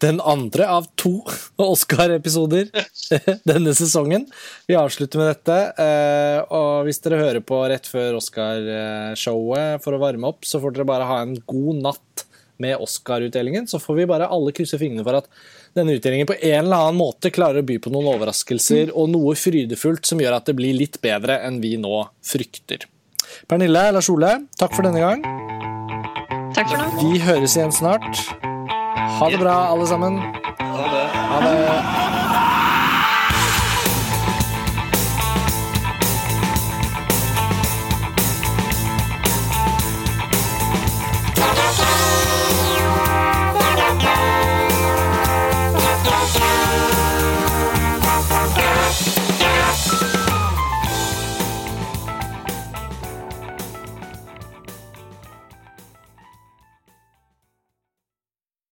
[0.03, 1.21] den andre av to
[1.63, 2.71] Oscar-episoder
[3.51, 4.27] denne sesongen.
[4.69, 5.59] Vi avslutter med dette.
[5.83, 10.77] Eh, og hvis dere hører på rett før Oscar-showet for å varme opp, så får
[10.77, 12.27] dere bare ha en god natt
[12.63, 13.67] med Oscar-utdelingen.
[13.69, 15.31] Så får vi bare alle krysse fingrene for at
[15.77, 19.37] denne utdelingen på en eller annen måte klarer å by på noen overraskelser og noe
[19.37, 22.89] frydefullt som gjør at det blir litt bedre enn vi nå frykter.
[23.51, 25.25] Pernille, Lars Ole, takk for denne gang.
[26.57, 26.91] Takk for nå.
[27.03, 28.55] Vi høres igjen snart.
[29.07, 30.19] Ha det bra, alle sammen.
[30.59, 31.07] Ha det.
[31.15, 32.06] Ha det.